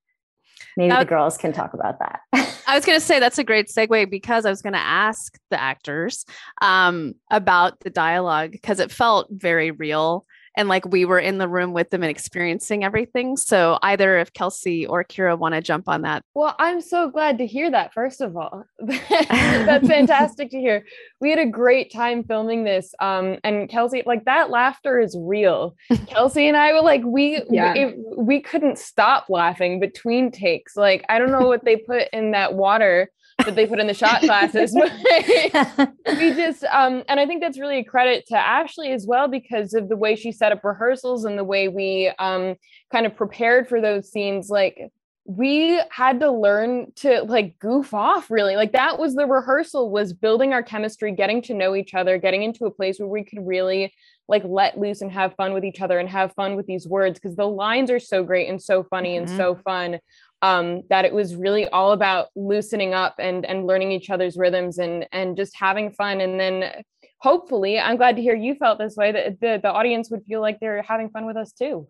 maybe 0.76 0.94
the 0.94 1.04
girls 1.04 1.36
can 1.36 1.52
talk 1.52 1.74
about 1.74 1.98
that. 1.98 2.20
I 2.66 2.76
was 2.76 2.84
going 2.84 2.98
to 2.98 3.04
say 3.04 3.18
that's 3.18 3.38
a 3.38 3.44
great 3.44 3.68
segue 3.68 4.10
because 4.10 4.46
I 4.46 4.50
was 4.50 4.62
going 4.62 4.74
to 4.74 4.78
ask 4.78 5.36
the 5.50 5.60
actors 5.60 6.24
um, 6.62 7.14
about 7.30 7.80
the 7.80 7.90
dialogue 7.90 8.52
because 8.52 8.78
it 8.78 8.92
felt 8.92 9.28
very 9.30 9.72
real 9.72 10.24
and 10.56 10.68
like 10.68 10.86
we 10.86 11.04
were 11.04 11.18
in 11.18 11.38
the 11.38 11.48
room 11.48 11.72
with 11.72 11.90
them 11.90 12.02
and 12.02 12.10
experiencing 12.10 12.84
everything. 12.84 13.36
So 13.36 13.78
either 13.82 14.18
if 14.18 14.32
Kelsey 14.32 14.86
or 14.86 15.04
Kiera 15.04 15.38
want 15.38 15.54
to 15.54 15.60
jump 15.60 15.88
on 15.88 16.02
that. 16.02 16.22
Well, 16.34 16.54
I'm 16.58 16.80
so 16.80 17.08
glad 17.08 17.38
to 17.38 17.46
hear 17.46 17.70
that. 17.70 17.94
First 17.94 18.20
of 18.20 18.36
all, 18.36 18.64
that's 19.08 19.86
fantastic 19.86 20.50
to 20.50 20.58
hear. 20.58 20.84
We 21.20 21.30
had 21.30 21.38
a 21.38 21.46
great 21.46 21.92
time 21.92 22.24
filming 22.24 22.64
this. 22.64 22.94
Um, 23.00 23.38
and 23.44 23.68
Kelsey, 23.68 24.02
like 24.06 24.24
that 24.24 24.50
laughter 24.50 25.00
is 25.00 25.16
real. 25.20 25.76
Kelsey 26.06 26.48
and 26.48 26.56
I 26.56 26.72
were 26.72 26.82
like, 26.82 27.02
we 27.04 27.42
yeah. 27.50 27.74
it, 27.74 27.96
we 28.16 28.40
couldn't 28.40 28.78
stop 28.78 29.26
laughing 29.28 29.80
between 29.80 30.30
takes. 30.30 30.76
Like 30.76 31.04
I 31.08 31.18
don't 31.18 31.30
know 31.30 31.46
what 31.46 31.64
they 31.64 31.76
put 31.76 32.08
in 32.12 32.32
that 32.32 32.54
water 32.54 33.10
that 33.44 33.54
they 33.54 33.66
put 33.66 33.78
in 33.78 33.86
the 33.86 33.94
shot 33.94 34.20
classes. 34.20 34.72
we 34.74 36.34
just, 36.34 36.64
um, 36.64 37.02
and 37.08 37.20
I 37.20 37.26
think 37.26 37.40
that's 37.40 37.58
really 37.58 37.78
a 37.78 37.84
credit 37.84 38.26
to 38.28 38.36
Ashley 38.36 38.92
as 38.92 39.06
well 39.06 39.28
because 39.28 39.74
of 39.74 39.88
the 39.88 39.96
way 39.96 40.16
she 40.16 40.32
set 40.40 40.50
up 40.50 40.64
rehearsals 40.64 41.24
and 41.24 41.38
the 41.38 41.44
way 41.44 41.68
we 41.68 42.10
um, 42.18 42.56
kind 42.90 43.06
of 43.06 43.14
prepared 43.14 43.68
for 43.68 43.80
those 43.80 44.10
scenes. 44.10 44.50
Like 44.50 44.90
we 45.26 45.80
had 45.90 46.18
to 46.20 46.30
learn 46.30 46.90
to 46.96 47.22
like 47.22 47.56
goof 47.58 47.94
off 47.94 48.30
really 48.30 48.56
like 48.56 48.72
that 48.72 48.98
was 48.98 49.14
the 49.14 49.26
rehearsal 49.26 49.90
was 49.90 50.12
building 50.12 50.52
our 50.52 50.62
chemistry 50.62 51.12
getting 51.12 51.42
to 51.42 51.54
know 51.54 51.76
each 51.76 51.94
other 51.94 52.18
getting 52.18 52.42
into 52.42 52.64
a 52.64 52.70
place 52.70 52.98
where 52.98 53.06
we 53.06 53.22
could 53.22 53.46
really 53.46 53.92
like 54.28 54.42
let 54.44 54.78
loose 54.78 55.02
and 55.02 55.12
have 55.12 55.34
fun 55.36 55.52
with 55.52 55.64
each 55.64 55.80
other 55.80 55.98
and 55.98 56.08
have 56.08 56.32
fun 56.34 56.56
with 56.56 56.66
these 56.66 56.86
words 56.86 57.20
because 57.20 57.36
the 57.36 57.46
lines 57.46 57.90
are 57.90 58.00
so 58.00 58.24
great 58.24 58.48
and 58.48 58.60
so 58.60 58.82
funny 58.82 59.16
mm-hmm. 59.16 59.28
and 59.28 59.36
so 59.36 59.54
fun 59.54 60.00
um, 60.42 60.82
that 60.88 61.04
it 61.04 61.12
was 61.12 61.36
really 61.36 61.68
all 61.68 61.92
about 61.92 62.28
loosening 62.34 62.94
up 62.94 63.16
and 63.18 63.44
and 63.44 63.66
learning 63.66 63.92
each 63.92 64.08
other's 64.08 64.36
rhythms 64.36 64.78
and 64.78 65.06
and 65.12 65.36
just 65.36 65.54
having 65.54 65.92
fun 65.92 66.20
and 66.20 66.40
then 66.40 66.82
hopefully 67.20 67.78
i'm 67.78 67.96
glad 67.96 68.16
to 68.16 68.22
hear 68.22 68.34
you 68.34 68.54
felt 68.54 68.78
this 68.78 68.96
way 68.96 69.12
that 69.12 69.40
the, 69.40 69.60
the 69.62 69.70
audience 69.70 70.10
would 70.10 70.24
feel 70.26 70.40
like 70.40 70.58
they're 70.60 70.82
having 70.82 71.10
fun 71.10 71.26
with 71.26 71.36
us 71.36 71.52
too 71.52 71.86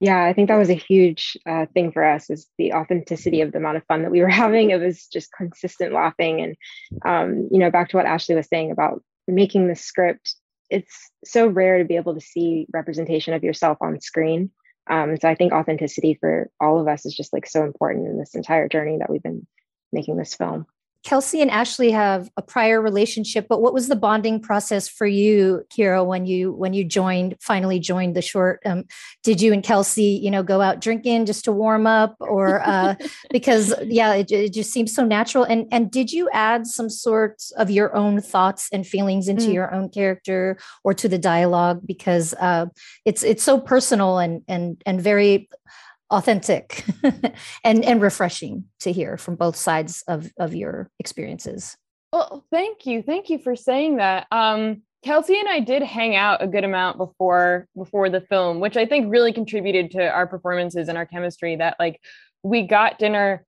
yeah 0.00 0.24
i 0.24 0.32
think 0.32 0.48
that 0.48 0.56
was 0.56 0.70
a 0.70 0.74
huge 0.74 1.36
uh, 1.46 1.66
thing 1.74 1.92
for 1.92 2.04
us 2.04 2.30
is 2.30 2.48
the 2.58 2.72
authenticity 2.72 3.40
of 3.40 3.52
the 3.52 3.58
amount 3.58 3.76
of 3.76 3.84
fun 3.86 4.02
that 4.02 4.10
we 4.10 4.20
were 4.20 4.28
having 4.44 4.70
it 4.70 4.80
was 4.80 5.06
just 5.06 5.32
consistent 5.32 5.92
laughing 5.92 6.40
and 6.40 6.56
um, 7.04 7.48
you 7.50 7.58
know 7.58 7.70
back 7.70 7.88
to 7.88 7.96
what 7.96 8.06
ashley 8.06 8.34
was 8.34 8.48
saying 8.48 8.70
about 8.70 9.02
making 9.26 9.68
the 9.68 9.74
script, 9.74 10.34
it's 10.70 11.10
so 11.24 11.46
rare 11.46 11.78
to 11.78 11.84
be 11.84 11.96
able 11.96 12.14
to 12.14 12.20
see 12.20 12.66
representation 12.72 13.34
of 13.34 13.44
yourself 13.44 13.78
on 13.80 14.00
screen. 14.00 14.50
Um, 14.90 15.16
so 15.20 15.28
I 15.28 15.34
think 15.34 15.52
authenticity 15.52 16.16
for 16.20 16.50
all 16.60 16.80
of 16.80 16.88
us 16.88 17.06
is 17.06 17.14
just 17.14 17.32
like 17.32 17.46
so 17.46 17.64
important 17.64 18.06
in 18.06 18.18
this 18.18 18.34
entire 18.34 18.68
journey 18.68 18.98
that 18.98 19.10
we've 19.10 19.22
been 19.22 19.46
making 19.92 20.16
this 20.16 20.34
film. 20.34 20.66
Kelsey 21.04 21.42
and 21.42 21.50
Ashley 21.50 21.90
have 21.90 22.30
a 22.38 22.42
prior 22.42 22.80
relationship, 22.80 23.46
but 23.46 23.60
what 23.60 23.74
was 23.74 23.88
the 23.88 23.96
bonding 23.96 24.40
process 24.40 24.88
for 24.88 25.06
you, 25.06 25.64
Kiera, 25.70 26.04
when 26.04 26.24
you 26.24 26.52
when 26.52 26.72
you 26.72 26.82
joined 26.82 27.36
finally 27.40 27.78
joined 27.78 28.16
the 28.16 28.22
short? 28.22 28.62
Um, 28.64 28.84
did 29.22 29.42
you 29.42 29.52
and 29.52 29.62
Kelsey, 29.62 30.18
you 30.22 30.30
know, 30.30 30.42
go 30.42 30.62
out 30.62 30.80
drinking 30.80 31.26
just 31.26 31.44
to 31.44 31.52
warm 31.52 31.86
up, 31.86 32.16
or 32.20 32.66
uh, 32.66 32.94
because 33.30 33.74
yeah, 33.82 34.14
it, 34.14 34.32
it, 34.32 34.54
just 34.54 34.72
seems 34.72 34.94
so 34.94 35.04
natural? 35.04 35.44
And 35.44 35.68
and 35.70 35.90
did 35.90 36.10
you 36.10 36.30
add 36.32 36.66
some 36.66 36.88
sorts 36.88 37.50
of 37.52 37.70
your 37.70 37.94
own 37.94 38.22
thoughts 38.22 38.70
and 38.72 38.86
feelings 38.86 39.28
into 39.28 39.48
mm. 39.48 39.54
your 39.54 39.74
own 39.74 39.90
character 39.90 40.56
or 40.84 40.94
to 40.94 41.06
the 41.06 41.18
dialogue 41.18 41.82
because 41.84 42.32
uh, 42.40 42.66
it's 43.04 43.22
it's 43.22 43.42
so 43.42 43.60
personal 43.60 44.18
and 44.18 44.42
and 44.48 44.82
and 44.86 45.02
very 45.02 45.50
authentic 46.16 46.84
and 47.64 47.84
and 47.84 48.00
refreshing 48.00 48.64
to 48.80 48.92
hear 48.92 49.16
from 49.16 49.36
both 49.36 49.56
sides 49.56 50.02
of 50.08 50.32
of 50.38 50.54
your 50.54 50.90
experiences. 50.98 51.76
Well 52.12 52.44
thank 52.50 52.86
you. 52.86 53.02
Thank 53.02 53.30
you 53.30 53.38
for 53.38 53.56
saying 53.56 53.96
that. 53.96 54.26
Um 54.30 54.82
kelsey 55.04 55.38
and 55.38 55.50
i 55.50 55.60
did 55.60 55.82
hang 55.82 56.16
out 56.16 56.42
a 56.42 56.46
good 56.46 56.64
amount 56.64 56.96
before 56.96 57.68
before 57.76 58.08
the 58.08 58.22
film 58.22 58.58
which 58.58 58.74
i 58.74 58.86
think 58.86 59.12
really 59.12 59.34
contributed 59.34 59.90
to 59.90 60.02
our 60.02 60.26
performances 60.26 60.88
and 60.88 60.96
our 60.96 61.04
chemistry 61.04 61.56
that 61.56 61.76
like 61.78 62.00
we 62.42 62.66
got 62.66 62.98
dinner 62.98 63.44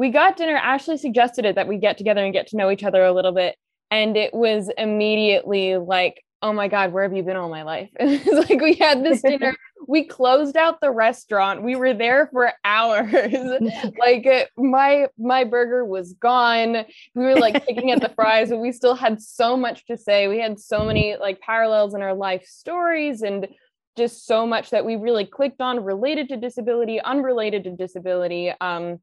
we 0.00 0.08
got 0.08 0.38
dinner. 0.38 0.56
Ashley 0.56 0.96
suggested 0.96 1.44
it 1.44 1.56
that 1.56 1.68
we 1.68 1.76
get 1.76 1.98
together 1.98 2.24
and 2.24 2.32
get 2.32 2.46
to 2.46 2.56
know 2.56 2.70
each 2.70 2.84
other 2.84 3.04
a 3.04 3.12
little 3.12 3.32
bit. 3.32 3.54
And 3.90 4.16
it 4.16 4.32
was 4.32 4.70
immediately 4.78 5.76
like 5.76 6.24
oh 6.42 6.52
my 6.52 6.68
god 6.68 6.92
where 6.92 7.02
have 7.02 7.12
you 7.14 7.22
been 7.22 7.36
all 7.36 7.48
my 7.48 7.62
life? 7.62 7.90
It's 8.00 8.50
like 8.50 8.60
we 8.60 8.74
had 8.74 9.04
this 9.04 9.22
dinner 9.30 9.54
we 9.86 10.04
closed 10.04 10.56
out 10.56 10.80
the 10.80 10.90
restaurant 10.90 11.62
we 11.62 11.76
were 11.76 11.94
there 11.94 12.28
for 12.32 12.52
hours. 12.64 13.12
Like 13.98 14.50
my 14.56 15.08
my 15.18 15.44
burger 15.44 15.84
was 15.84 16.14
gone. 16.14 16.84
We 17.14 17.24
were 17.24 17.36
like 17.36 17.66
picking 17.66 17.90
at 17.90 18.00
the 18.00 18.08
fries 18.10 18.50
but 18.50 18.58
we 18.58 18.72
still 18.72 18.94
had 18.94 19.20
so 19.20 19.56
much 19.56 19.86
to 19.86 19.96
say. 19.96 20.28
We 20.28 20.38
had 20.38 20.58
so 20.60 20.84
many 20.84 21.16
like 21.16 21.40
parallels 21.40 21.94
in 21.94 22.02
our 22.02 22.14
life 22.14 22.44
stories 22.46 23.22
and 23.22 23.48
just 23.96 24.26
so 24.26 24.46
much 24.46 24.70
that 24.70 24.84
we 24.84 24.96
really 24.96 25.26
clicked 25.26 25.60
on 25.60 25.84
related 25.84 26.28
to 26.28 26.36
disability 26.36 27.00
unrelated 27.00 27.64
to 27.64 27.70
disability. 27.70 28.52
Um 28.60 29.00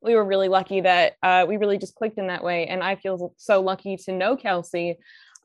we 0.00 0.14
were 0.14 0.24
really 0.24 0.48
lucky 0.48 0.80
that 0.80 1.14
uh, 1.24 1.44
we 1.48 1.56
really 1.56 1.76
just 1.76 1.96
clicked 1.96 2.18
in 2.18 2.28
that 2.28 2.44
way 2.44 2.68
and 2.68 2.84
i 2.84 2.94
feel 2.94 3.34
so 3.36 3.60
lucky 3.60 3.96
to 3.96 4.12
know 4.12 4.36
kelsey. 4.36 4.96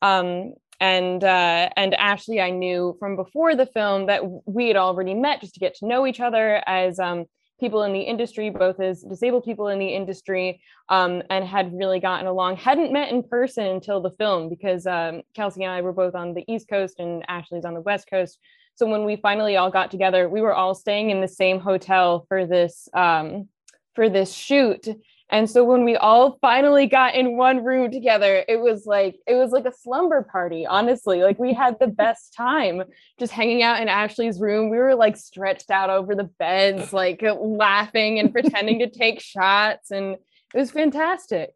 Um, 0.03 0.53
and 0.83 1.23
uh, 1.23 1.69
and 1.77 1.93
Ashley, 1.93 2.41
I 2.41 2.49
knew 2.49 2.97
from 2.99 3.15
before 3.15 3.55
the 3.55 3.65
film 3.65 4.07
that 4.07 4.21
we 4.45 4.67
had 4.67 4.75
already 4.75 5.13
met 5.13 5.39
just 5.39 5.53
to 5.53 5.61
get 5.61 5.75
to 5.75 5.87
know 5.87 6.05
each 6.05 6.19
other 6.19 6.61
as 6.67 6.99
um, 6.99 7.23
people 7.57 7.83
in 7.83 7.93
the 7.93 8.01
industry, 8.01 8.49
both 8.49 8.81
as 8.81 9.01
disabled 9.01 9.45
people 9.45 9.69
in 9.69 9.79
the 9.79 9.87
industry, 9.87 10.61
um, 10.89 11.23
and 11.29 11.45
had 11.45 11.71
really 11.73 12.01
gotten 12.01 12.27
along. 12.27 12.57
Hadn't 12.57 12.91
met 12.91 13.13
in 13.13 13.23
person 13.23 13.65
until 13.65 14.01
the 14.01 14.11
film 14.11 14.49
because 14.49 14.85
um, 14.85 15.21
Kelsey 15.33 15.63
and 15.63 15.71
I 15.71 15.79
were 15.79 15.93
both 15.93 16.15
on 16.15 16.33
the 16.33 16.43
East 16.49 16.67
Coast 16.67 16.99
and 16.99 17.23
Ashley's 17.29 17.63
on 17.63 17.75
the 17.75 17.81
West 17.81 18.09
Coast. 18.09 18.37
So 18.75 18.85
when 18.85 19.05
we 19.05 19.15
finally 19.15 19.55
all 19.55 19.71
got 19.71 19.89
together, 19.89 20.27
we 20.27 20.41
were 20.41 20.53
all 20.53 20.75
staying 20.75 21.11
in 21.11 21.21
the 21.21 21.29
same 21.29 21.61
hotel 21.61 22.25
for 22.27 22.45
this 22.45 22.89
um, 22.93 23.47
for 23.95 24.09
this 24.09 24.33
shoot 24.33 24.85
and 25.29 25.49
so 25.49 25.63
when 25.63 25.83
we 25.83 25.95
all 25.95 26.37
finally 26.41 26.85
got 26.85 27.15
in 27.15 27.37
one 27.37 27.63
room 27.63 27.89
together, 27.89 28.43
it 28.47 28.59
was 28.59 28.85
like 28.85 29.15
it 29.25 29.35
was 29.35 29.51
like 29.51 29.65
a 29.65 29.71
slumber 29.71 30.21
party, 30.21 30.65
honestly. 30.65 31.23
Like 31.23 31.39
we 31.39 31.53
had 31.53 31.79
the 31.79 31.87
best 31.87 32.33
time 32.35 32.83
just 33.17 33.31
hanging 33.31 33.63
out 33.63 33.81
in 33.81 33.87
Ashley's 33.87 34.39
room. 34.39 34.69
We 34.69 34.77
were 34.77 34.95
like 34.95 35.17
stretched 35.17 35.71
out 35.71 35.89
over 35.89 36.13
the 36.13 36.25
beds, 36.25 36.93
like 36.93 37.23
laughing 37.39 38.19
and 38.19 38.31
pretending 38.31 38.79
to 38.79 38.89
take 38.89 39.21
shots 39.21 39.91
and 39.91 40.17
it 40.53 40.59
was 40.59 40.71
fantastic. 40.71 41.53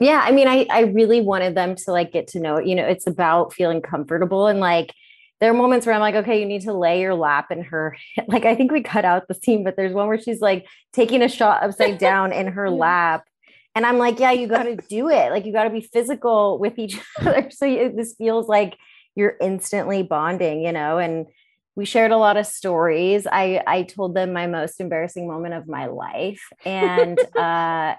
Yeah, 0.00 0.22
I 0.24 0.30
mean 0.30 0.48
I 0.48 0.66
I 0.70 0.80
really 0.82 1.20
wanted 1.20 1.54
them 1.54 1.74
to 1.74 1.92
like 1.92 2.12
get 2.12 2.28
to 2.28 2.40
know. 2.40 2.58
You 2.58 2.76
know, 2.76 2.86
it's 2.86 3.06
about 3.06 3.52
feeling 3.52 3.82
comfortable 3.82 4.46
and 4.46 4.60
like 4.60 4.94
there 5.40 5.50
are 5.50 5.54
moments 5.54 5.86
where 5.86 5.94
I'm 5.94 6.00
like, 6.00 6.14
okay, 6.16 6.38
you 6.38 6.46
need 6.46 6.62
to 6.62 6.72
lay 6.72 7.00
your 7.00 7.14
lap 7.14 7.50
in 7.50 7.62
her. 7.64 7.96
Like, 8.28 8.44
I 8.44 8.54
think 8.54 8.70
we 8.70 8.82
cut 8.82 9.04
out 9.04 9.26
the 9.26 9.34
scene, 9.34 9.64
but 9.64 9.76
there's 9.76 9.92
one 9.92 10.06
where 10.06 10.20
she's 10.20 10.40
like 10.40 10.66
taking 10.92 11.22
a 11.22 11.28
shot 11.28 11.62
upside 11.62 11.98
down 11.98 12.32
in 12.32 12.48
her 12.48 12.70
lap. 12.86 13.24
And 13.74 13.86
I'm 13.86 13.98
like, 13.98 14.20
yeah, 14.20 14.32
you 14.32 14.46
got 14.46 14.64
to 14.64 14.76
do 14.76 15.08
it. 15.08 15.30
Like, 15.30 15.46
you 15.46 15.52
got 15.52 15.64
to 15.64 15.70
be 15.70 15.80
physical 15.80 16.58
with 16.58 16.78
each 16.78 17.00
other. 17.20 17.50
So 17.50 17.66
it, 17.66 17.96
this 17.96 18.14
feels 18.16 18.48
like 18.48 18.76
you're 19.14 19.36
instantly 19.40 20.02
bonding, 20.02 20.62
you 20.62 20.72
know? 20.72 20.98
And 20.98 21.26
we 21.76 21.84
shared 21.84 22.10
a 22.10 22.16
lot 22.16 22.36
of 22.36 22.46
stories. 22.46 23.26
I, 23.30 23.62
I 23.66 23.84
told 23.84 24.14
them 24.14 24.32
my 24.32 24.46
most 24.46 24.80
embarrassing 24.80 25.26
moment 25.26 25.54
of 25.54 25.66
my 25.66 25.86
life. 25.86 26.42
And, 26.64 27.18
uh, 27.36 27.94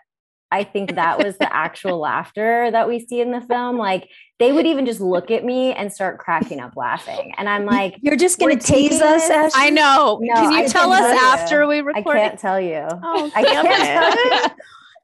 I 0.52 0.64
think 0.64 0.96
that 0.96 1.24
was 1.24 1.38
the 1.38 1.54
actual 1.54 2.00
laughter 2.00 2.70
that 2.72 2.88
we 2.88 3.00
see 3.00 3.22
in 3.22 3.32
the 3.32 3.42
film. 3.42 3.78
Like 3.78 4.10
they 4.40 4.52
would 4.52 4.66
even 4.66 4.86
just 4.86 5.00
look 5.00 5.32
at 5.32 5.46
me 5.46 5.74
and 5.74 5.92
start 5.92 6.20
cracking 6.20 6.60
up 6.60 6.76
laughing. 6.76 7.34
And 7.38 7.48
I'm 7.48 7.66
like, 7.66 7.96
You're 8.02 8.18
just 8.18 8.40
gonna 8.40 8.58
tease 8.58 9.02
us, 9.02 9.30
Ashley? 9.30 9.52
I 9.56 9.70
know. 9.70 10.20
No, 10.22 10.34
Can 10.36 10.52
you 10.52 10.60
I 10.60 10.68
tell 10.68 10.92
us 10.92 11.18
after 11.24 11.66
we 11.68 11.82
record? 11.82 12.18
I 12.18 12.28
can't 12.28 12.40
tell 12.40 12.60
you. 12.60 12.86
Oh, 13.04 13.32
I 13.34 13.44
can't 13.44 13.68
tell 13.68 14.40
you. 14.40 14.56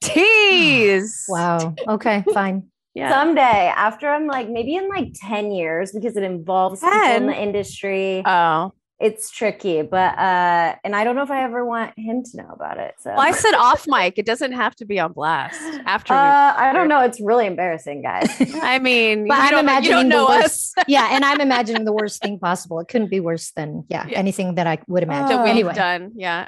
Tease. 0.01 1.25
Wow. 1.29 1.75
Okay, 1.87 2.23
fine. 2.33 2.67
Yeah. 2.93 3.11
Someday, 3.11 3.71
after 3.75 4.09
I'm 4.09 4.27
like 4.27 4.49
maybe 4.49 4.75
in 4.75 4.89
like 4.89 5.09
10 5.15 5.51
years, 5.51 5.91
because 5.91 6.17
it 6.17 6.23
involves 6.23 6.81
10? 6.81 6.91
people 6.91 7.15
in 7.15 7.27
the 7.27 7.41
industry. 7.41 8.23
Oh 8.25 8.73
it's 8.99 9.29
tricky, 9.29 9.83
but 9.83 10.17
uh, 10.17 10.75
and 10.83 10.95
I 10.95 11.03
don't 11.03 11.15
know 11.15 11.21
if 11.21 11.29
I 11.29 11.43
ever 11.43 11.63
want 11.63 11.93
him 11.97 12.23
to 12.23 12.37
know 12.37 12.49
about 12.49 12.79
it. 12.79 12.95
So 12.99 13.11
well, 13.11 13.19
I 13.19 13.31
said 13.31 13.53
off 13.53 13.85
mic. 13.87 14.17
It 14.17 14.25
doesn't 14.25 14.53
have 14.53 14.75
to 14.77 14.85
be 14.85 14.99
on 14.99 15.13
blast. 15.13 15.61
After 15.85 16.13
uh, 16.13 16.53
I 16.57 16.73
don't 16.73 16.87
know. 16.87 17.01
It's 17.01 17.21
really 17.21 17.45
embarrassing, 17.45 18.01
guys. 18.01 18.27
I 18.61 18.79
mean, 18.79 19.27
but 19.27 19.37
I'm 19.37 19.59
imagining 19.59 20.09
the 20.09 20.25
worst. 20.25 20.73
yeah, 20.87 21.09
and 21.11 21.23
I'm 21.23 21.39
imagining 21.47 21.85
the 21.85 21.93
worst 21.93 22.23
thing 22.23 22.39
possible. 22.39 22.79
It 22.79 22.87
couldn't 22.87 23.11
be 23.11 23.19
worse 23.19 23.51
than 23.51 23.85
yeah, 23.87 24.07
yeah. 24.07 24.17
anything 24.17 24.55
that 24.55 24.65
I 24.65 24.79
would 24.87 25.03
imagine. 25.03 25.37
That 25.37 25.43
we've 25.43 25.51
anyway. 25.51 25.75
done. 25.75 26.13
Yeah. 26.15 26.47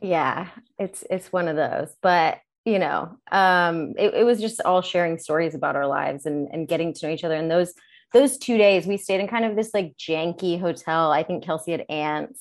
yeah, 0.00 0.48
it's 0.78 1.04
it's 1.10 1.30
one 1.30 1.48
of 1.48 1.56
those, 1.56 1.94
but 2.00 2.38
you 2.64 2.78
know, 2.78 3.18
um, 3.30 3.92
it, 3.98 4.14
it 4.14 4.24
was 4.24 4.40
just 4.40 4.62
all 4.62 4.80
sharing 4.80 5.18
stories 5.18 5.54
about 5.54 5.76
our 5.76 5.86
lives 5.86 6.24
and 6.24 6.48
and 6.52 6.66
getting 6.66 6.94
to 6.94 7.06
know 7.06 7.12
each 7.12 7.24
other, 7.24 7.34
and 7.34 7.50
those 7.50 7.74
those 8.14 8.38
two 8.38 8.56
days 8.56 8.86
we 8.86 8.96
stayed 8.96 9.20
in 9.20 9.28
kind 9.28 9.44
of 9.44 9.56
this 9.56 9.74
like 9.74 9.94
janky 9.98 10.58
hotel. 10.58 11.12
I 11.12 11.22
think 11.24 11.44
Kelsey 11.44 11.72
had 11.72 11.84
ants. 11.90 12.40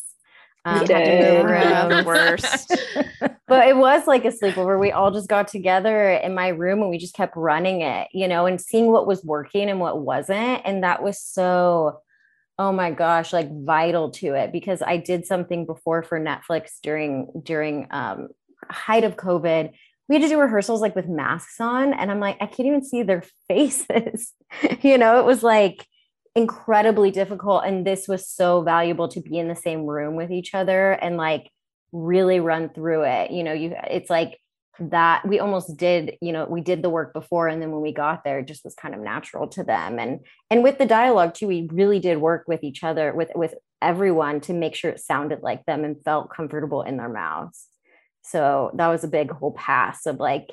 Um, 0.65 0.77
had 0.77 0.87
to 0.87 0.95
move 0.95 1.45
around 1.45 1.89
the 1.89 2.03
worst. 2.07 2.71
but 3.47 3.67
it 3.67 3.75
was 3.75 4.07
like 4.07 4.23
a 4.23 4.29
sleepover. 4.29 4.79
We 4.79 4.91
all 4.91 5.11
just 5.11 5.27
got 5.27 5.49
together 5.49 6.11
in 6.11 6.33
my 6.33 6.49
room 6.49 6.81
and 6.81 6.89
we 6.89 6.97
just 6.97 7.15
kept 7.15 7.35
running 7.35 7.81
it, 7.81 8.07
you 8.13 8.29
know, 8.29 8.45
and 8.45 8.61
seeing 8.61 8.89
what 8.89 9.05
was 9.05 9.25
working 9.25 9.69
and 9.69 9.81
what 9.81 9.99
wasn't. 9.99 10.61
And 10.63 10.83
that 10.83 11.03
was 11.03 11.19
so, 11.19 11.99
oh 12.57 12.71
my 12.71 12.91
gosh, 12.91 13.33
like 13.33 13.49
vital 13.51 14.11
to 14.11 14.35
it 14.35 14.53
because 14.53 14.81
I 14.81 14.95
did 14.95 15.25
something 15.25 15.65
before 15.65 16.01
for 16.01 16.17
Netflix 16.17 16.79
during 16.81 17.27
during 17.43 17.87
um 17.91 18.29
height 18.69 19.03
of 19.03 19.17
COVID 19.17 19.71
we 20.09 20.15
had 20.15 20.21
to 20.21 20.29
do 20.29 20.39
rehearsals 20.39 20.81
like 20.81 20.95
with 20.95 21.07
masks 21.07 21.59
on 21.59 21.93
and 21.93 22.11
i'm 22.11 22.19
like 22.19 22.37
i 22.41 22.45
can't 22.45 22.67
even 22.67 22.83
see 22.83 23.03
their 23.03 23.23
faces. 23.47 24.33
You 24.81 24.97
know 24.97 25.19
it 25.19 25.25
was 25.25 25.43
like 25.43 25.85
incredibly 26.35 27.11
difficult 27.11 27.63
and 27.65 27.85
this 27.85 28.07
was 28.07 28.27
so 28.27 28.61
valuable 28.61 29.07
to 29.07 29.21
be 29.21 29.37
in 29.37 29.47
the 29.47 29.55
same 29.55 29.85
room 29.85 30.15
with 30.15 30.31
each 30.31 30.53
other 30.53 30.91
and 30.93 31.17
like 31.17 31.49
really 31.91 32.39
run 32.39 32.69
through 32.69 33.03
it. 33.03 33.31
You 33.31 33.43
know 33.43 33.53
you 33.53 33.75
it's 33.89 34.09
like 34.09 34.39
that 34.79 35.27
we 35.27 35.39
almost 35.39 35.77
did 35.77 36.17
you 36.21 36.31
know 36.31 36.45
we 36.45 36.59
did 36.59 36.81
the 36.81 36.89
work 36.89 37.13
before 37.13 37.47
and 37.47 37.61
then 37.61 37.71
when 37.71 37.81
we 37.81 37.93
got 37.93 38.23
there 38.23 38.39
it 38.39 38.47
just 38.47 38.63
was 38.63 38.73
kind 38.73 38.95
of 38.95 39.01
natural 39.01 39.47
to 39.49 39.63
them. 39.63 39.99
And 39.99 40.21
and 40.49 40.63
with 40.63 40.77
the 40.77 40.85
dialogue 40.85 41.33
too 41.33 41.47
we 41.47 41.67
really 41.71 41.99
did 41.99 42.17
work 42.19 42.45
with 42.47 42.63
each 42.63 42.83
other 42.83 43.13
with 43.13 43.29
with 43.35 43.53
everyone 43.81 44.41
to 44.41 44.53
make 44.53 44.75
sure 44.75 44.91
it 44.91 44.99
sounded 44.99 45.41
like 45.41 45.65
them 45.65 45.83
and 45.83 46.03
felt 46.03 46.33
comfortable 46.33 46.81
in 46.81 46.97
their 46.97 47.09
mouths 47.09 47.67
so 48.23 48.71
that 48.75 48.87
was 48.87 49.03
a 49.03 49.07
big 49.07 49.31
whole 49.31 49.51
pass 49.51 50.05
of 50.05 50.19
like 50.19 50.51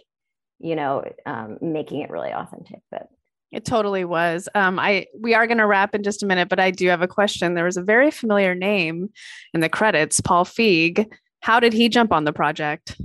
you 0.58 0.76
know 0.76 1.04
um, 1.26 1.58
making 1.60 2.00
it 2.00 2.10
really 2.10 2.32
authentic 2.32 2.80
but 2.90 3.08
it 3.52 3.64
totally 3.64 4.04
was. 4.04 4.48
Um, 4.54 4.78
i 4.78 5.06
we 5.18 5.34
are 5.34 5.46
going 5.46 5.58
to 5.58 5.66
wrap 5.66 5.94
in 5.94 6.02
just 6.02 6.22
a 6.22 6.26
minute 6.26 6.48
but 6.48 6.60
i 6.60 6.70
do 6.70 6.88
have 6.88 7.02
a 7.02 7.08
question. 7.08 7.54
There 7.54 7.64
was 7.64 7.76
a 7.76 7.82
very 7.82 8.10
familiar 8.10 8.54
name 8.54 9.10
in 9.54 9.60
the 9.60 9.68
credits 9.68 10.20
paul 10.20 10.44
feig. 10.44 11.12
How 11.40 11.58
did 11.58 11.72
he 11.72 11.88
jump 11.88 12.12
on 12.12 12.24
the 12.24 12.32
project? 12.32 12.96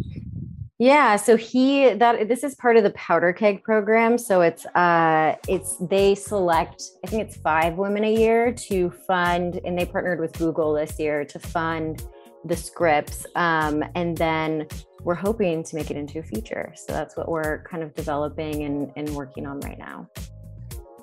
Yeah, 0.78 1.16
so 1.16 1.38
he 1.38 1.94
that 1.94 2.28
this 2.28 2.44
is 2.44 2.54
part 2.56 2.76
of 2.76 2.84
the 2.84 2.90
powder 2.92 3.32
keg 3.32 3.64
program. 3.64 4.18
So 4.18 4.42
it's 4.42 4.66
uh 4.68 5.36
it's 5.48 5.78
they 5.78 6.16
select 6.16 6.84
I 7.04 7.08
think 7.08 7.24
it's 7.24 7.38
5 7.38 7.78
women 7.78 8.04
a 8.04 8.14
year 8.14 8.52
to 8.52 8.92
fund 9.08 9.62
and 9.64 9.80
they 9.80 9.86
partnered 9.86 10.20
with 10.20 10.34
Google 10.34 10.74
this 10.74 11.00
year 11.00 11.24
to 11.26 11.40
fund 11.40 12.04
the 12.46 12.56
scripts. 12.56 13.25
Um, 13.36 13.84
and 13.96 14.18
then 14.18 14.68
we're 15.04 15.16
hoping 15.16 15.64
to 15.64 15.75
make 15.75 15.92
it 15.92 15.98
into 15.98 16.20
a 16.20 16.24
feature. 16.24 16.74
So 16.75 16.94
that's 16.94 17.18
what 17.18 17.30
we're 17.30 17.64
kind 17.64 17.84
of 17.84 17.94
developing 17.94 18.64
and, 18.64 18.92
and 18.96 19.10
working 19.16 19.46
on 19.46 19.60
right 19.60 19.78
now. 19.78 20.10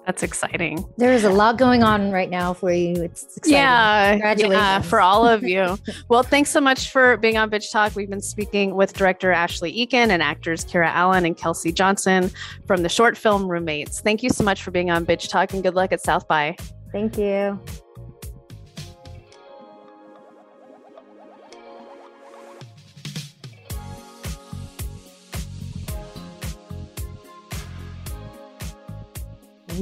That's 0.07 0.25
exciting. 0.25 0.85
There 0.97 1.13
is 1.13 1.23
a 1.23 1.31
lot 1.31 1.59
going 1.59 1.85
on 1.85 2.11
right 2.11 2.29
now 2.29 2.55
for 2.55 2.73
you. 2.73 3.03
It's 3.03 3.23
exciting. 3.37 3.53
Yeah, 3.53 4.11
Congratulations. 4.11 4.61
yeah, 4.61 4.81
for 4.81 5.01
all 5.01 5.29
of 5.29 5.45
you. 5.45 5.79
well, 6.09 6.25
thanks 6.25 6.51
so 6.51 6.61
much 6.61 6.91
for 6.91 7.17
being 7.19 7.39
on 7.39 7.49
Bitch 7.51 7.71
Talk. 7.71 7.95
We've 7.95 8.11
been 8.11 8.21
speaking 8.21 8.75
with 8.75 8.95
director 8.95 9.31
Ashley 9.31 9.73
Eakin 9.73 10.11
and 10.11 10.21
actors 10.21 10.65
Kiera 10.65 10.89
Allen 10.89 11.25
and 11.25 11.37
Kelsey 11.37 11.71
Johnson 11.71 12.33
from 12.67 12.83
the 12.83 12.89
short 12.89 13.17
film 13.17 13.47
Roommates. 13.47 14.01
Thank 14.01 14.25
you 14.25 14.31
so 14.31 14.43
much 14.43 14.65
for 14.65 14.73
being 14.73 14.91
on 14.91 15.07
Bitch 15.07 15.29
Talk 15.29 15.53
and 15.53 15.63
good 15.63 15.75
luck 15.75 15.93
at 15.93 16.01
South 16.01 16.27
by. 16.27 16.57
Thank 16.91 17.17
you. 17.17 17.61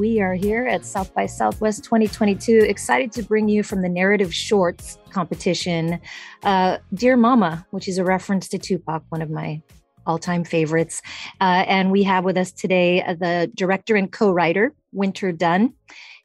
We 0.00 0.22
are 0.22 0.32
here 0.32 0.66
at 0.66 0.86
South 0.86 1.12
by 1.12 1.26
Southwest 1.26 1.84
2022, 1.84 2.64
excited 2.66 3.12
to 3.12 3.22
bring 3.22 3.50
you 3.50 3.62
from 3.62 3.82
the 3.82 3.88
Narrative 3.90 4.34
Shorts 4.34 4.96
competition, 5.10 6.00
uh, 6.42 6.78
Dear 6.94 7.18
Mama, 7.18 7.66
which 7.70 7.86
is 7.86 7.98
a 7.98 8.04
reference 8.04 8.48
to 8.48 8.58
Tupac, 8.58 9.02
one 9.10 9.20
of 9.20 9.28
my 9.28 9.60
all 10.06 10.16
time 10.16 10.42
favorites. 10.42 11.02
Uh, 11.38 11.64
and 11.68 11.90
we 11.92 12.02
have 12.04 12.24
with 12.24 12.38
us 12.38 12.50
today 12.50 13.02
uh, 13.02 13.12
the 13.12 13.52
director 13.54 13.94
and 13.94 14.10
co 14.10 14.32
writer, 14.32 14.72
Winter 14.90 15.32
Dunn, 15.32 15.74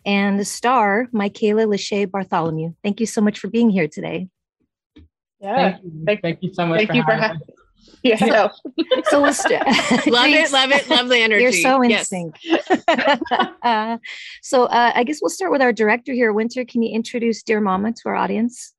and 0.06 0.40
the 0.40 0.46
star, 0.46 1.10
Michaela 1.12 1.66
Lachey 1.66 2.10
Bartholomew. 2.10 2.76
Thank 2.82 3.02
you 3.02 3.06
so 3.06 3.20
much 3.20 3.40
for 3.40 3.50
being 3.50 3.70
here 3.70 3.90
today. 3.90 4.30
Yeah. 5.42 5.72
Thank 5.72 5.84
you, 5.84 5.92
thank, 6.06 6.22
thank 6.22 6.40
you 6.44 6.54
so 6.54 6.66
much. 6.66 6.78
Thank 6.78 6.92
for 6.92 6.96
you 6.96 7.04
for 7.04 7.12
having 7.12 7.40
having 7.40 7.42
Yeah. 8.04 8.50
So 9.10 9.22
we'll 9.22 9.34
st- 9.34 9.66
love 10.08 10.30
it, 10.30 10.52
love 10.52 10.72
it, 10.72 10.90
love 10.90 11.10
the 11.10 11.18
energy. 11.18 11.42
You're 11.44 11.52
so 11.52 11.82
in 11.82 11.90
Yes. 11.92 12.10
sync. 12.10 12.36
uh, 13.64 13.98
so 14.42 14.64
uh, 14.66 14.92
I 14.96 15.04
guess 15.04 15.20
we'll 15.22 15.30
start 15.30 15.52
with 15.52 15.62
our 15.62 15.74
director 15.74 16.14
here. 16.14 16.32
Winter, 16.34 16.66
can 16.66 16.82
you 16.82 16.94
introduce 16.94 17.44
Dear 17.44 17.62
Mama 17.62 17.94
to 17.94 18.02
our 18.10 18.16
audience? 18.16 18.74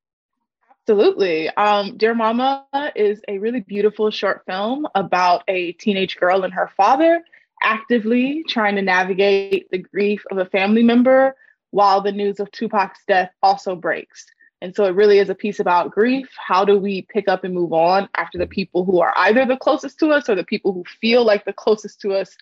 Absolutely. 0.81 1.49
Um, 1.51 1.97
Dear 1.97 2.13
Mama 2.15 2.65
is 2.95 3.21
a 3.27 3.37
really 3.39 3.59
beautiful 3.61 4.09
short 4.11 4.43
film 4.47 4.87
about 4.95 5.43
a 5.47 5.73
teenage 5.73 6.15
girl 6.17 6.43
and 6.43 6.53
her 6.53 6.71
father 6.77 7.21
actively 7.63 8.43
trying 8.47 8.75
to 8.75 8.81
navigate 8.81 9.69
the 9.71 9.79
grief 9.79 10.23
of 10.31 10.37
a 10.37 10.45
family 10.45 10.83
member 10.83 11.35
while 11.71 12.01
the 12.01 12.11
news 12.11 12.39
of 12.39 12.49
Tupac's 12.51 12.99
death 13.07 13.31
also 13.43 13.75
breaks. 13.75 14.25
And 14.61 14.75
so 14.75 14.85
it 14.85 14.95
really 14.95 15.19
is 15.19 15.29
a 15.29 15.35
piece 15.35 15.59
about 15.59 15.91
grief. 15.91 16.27
How 16.35 16.65
do 16.65 16.77
we 16.77 17.03
pick 17.13 17.27
up 17.27 17.43
and 17.43 17.53
move 17.53 17.73
on 17.73 18.09
after 18.15 18.37
the 18.37 18.47
people 18.47 18.85
who 18.85 18.99
are 19.01 19.13
either 19.15 19.45
the 19.45 19.57
closest 19.57 19.99
to 19.99 20.09
us 20.09 20.27
or 20.29 20.35
the 20.35 20.43
people 20.43 20.73
who 20.73 20.83
feel 20.99 21.23
like 21.23 21.45
the 21.45 21.53
closest 21.53 22.01
to 22.01 22.13
us 22.13 22.35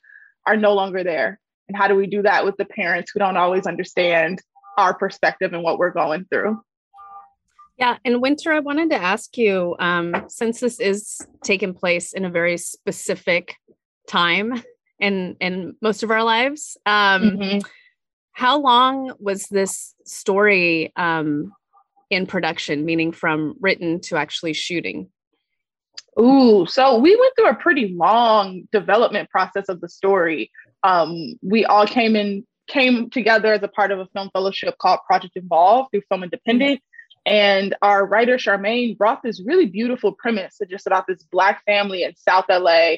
are 0.45 0.55
no 0.55 0.73
longer 0.73 1.03
there? 1.03 1.39
And 1.67 1.75
how 1.75 1.87
do 1.87 1.95
we 1.95 2.07
do 2.07 2.21
that 2.21 2.45
with 2.45 2.55
the 2.57 2.65
parents 2.65 3.11
who 3.11 3.19
don't 3.19 3.37
always 3.37 3.65
understand 3.65 4.41
our 4.77 4.93
perspective 4.93 5.53
and 5.53 5.63
what 5.63 5.77
we're 5.77 5.91
going 5.91 6.25
through? 6.25 6.61
Yeah, 7.77 7.97
and 8.05 8.21
Winter, 8.21 8.53
I 8.53 8.59
wanted 8.59 8.91
to 8.91 9.01
ask 9.01 9.37
you, 9.37 9.75
um, 9.79 10.25
since 10.29 10.61
this 10.61 10.79
is 10.79 11.19
taking 11.43 11.73
place 11.73 12.13
in 12.13 12.23
a 12.23 12.29
very 12.29 12.57
specific 12.57 13.55
time 14.07 14.63
in 14.99 15.35
in 15.41 15.75
most 15.81 16.01
of 16.03 16.11
our 16.11 16.23
lives, 16.23 16.77
um, 16.85 17.37
Mhm. 17.37 17.65
how 18.31 18.59
long 18.59 19.11
was 19.19 19.47
this 19.47 19.93
story 20.05 20.93
um, 20.95 21.51
in 22.15 22.25
production? 22.25 22.85
Meaning, 22.85 23.11
from 23.11 23.55
written 23.59 23.99
to 24.01 24.17
actually 24.17 24.53
shooting? 24.53 25.09
Ooh, 26.19 26.65
so 26.65 26.97
we 26.97 27.15
went 27.15 27.33
through 27.35 27.49
a 27.49 27.55
pretty 27.55 27.89
long 27.89 28.67
development 28.71 29.29
process 29.29 29.67
of 29.67 29.81
the 29.81 29.89
story. 29.89 30.51
Um, 30.83 31.35
we 31.41 31.65
all 31.65 31.85
came 31.85 32.15
in, 32.15 32.45
came 32.67 33.09
together 33.09 33.53
as 33.53 33.63
a 33.63 33.67
part 33.67 33.91
of 33.91 33.99
a 33.99 34.07
film 34.07 34.29
fellowship 34.31 34.77
called 34.79 34.99
Project 35.05 35.33
Involved 35.35 35.91
through 35.91 36.03
Film 36.09 36.23
Independent. 36.23 36.81
And 37.25 37.75
our 37.81 38.05
writer 38.05 38.37
Charmaine 38.37 38.97
brought 38.97 39.23
this 39.23 39.41
really 39.43 39.65
beautiful 39.65 40.13
premise 40.13 40.59
just 40.69 40.87
about 40.87 41.05
this 41.07 41.23
Black 41.31 41.63
family 41.65 42.03
in 42.03 42.15
South 42.15 42.45
LA 42.49 42.97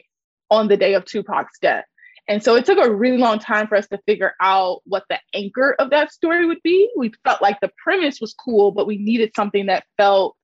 on 0.52 0.68
the 0.68 0.78
day 0.78 0.94
of 0.94 1.06
Tupac's 1.06 1.58
death. 1.62 1.86
And 2.28 2.44
so 2.44 2.56
it 2.56 2.66
took 2.66 2.78
a 2.78 2.94
really 2.94 3.18
long 3.18 3.40
time 3.40 3.68
for 3.68 3.76
us 3.76 3.88
to 3.88 4.00
figure 4.06 4.34
out 4.42 4.82
what 4.86 5.06
the 5.10 5.20
anchor 5.34 5.76
of 5.80 5.92
that 5.92 6.12
story 6.12 6.46
would 6.46 6.62
be. 6.62 6.90
We 6.98 7.14
felt 7.24 7.42
like 7.42 7.60
the 7.62 7.72
premise 7.82 8.20
was 8.20 8.34
cool, 8.34 8.72
but 8.72 8.86
we 8.86 8.98
needed 8.98 9.32
something 9.36 9.68
that 9.68 9.86
felt 9.96 10.36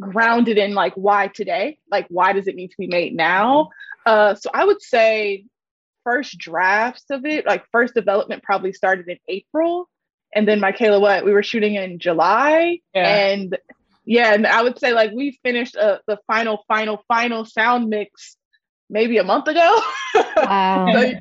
grounded 0.00 0.58
in 0.58 0.74
like 0.74 0.94
why 0.94 1.28
today? 1.28 1.78
Like 1.90 2.06
why 2.08 2.32
does 2.32 2.48
it 2.48 2.54
need 2.54 2.68
to 2.68 2.76
be 2.78 2.86
made 2.86 3.14
now? 3.14 3.70
Uh 4.04 4.34
so 4.34 4.50
i 4.52 4.64
would 4.64 4.82
say 4.82 5.46
first 6.04 6.36
drafts 6.36 7.04
of 7.10 7.24
it 7.24 7.46
like 7.46 7.64
first 7.70 7.94
development 7.94 8.42
probably 8.42 8.72
started 8.72 9.08
in 9.08 9.18
april. 9.28 9.88
And 10.34 10.48
then 10.48 10.60
michaela 10.60 10.98
what? 10.98 11.24
We 11.24 11.32
were 11.32 11.42
shooting 11.42 11.76
in 11.76 11.98
july. 11.98 12.80
Yeah. 12.94 13.06
and 13.06 13.58
yeah 14.04 14.34
and 14.34 14.46
i 14.46 14.60
would 14.60 14.78
say 14.78 14.92
like 14.92 15.12
we 15.12 15.38
finished 15.44 15.76
uh, 15.76 15.98
the 16.08 16.18
final 16.26 16.64
final 16.66 17.04
final 17.06 17.44
sound 17.44 17.88
mix 17.88 18.36
maybe 18.92 19.18
a 19.18 19.24
month 19.24 19.48
ago 19.48 19.80
Wow. 20.36 20.86
So, 20.92 21.12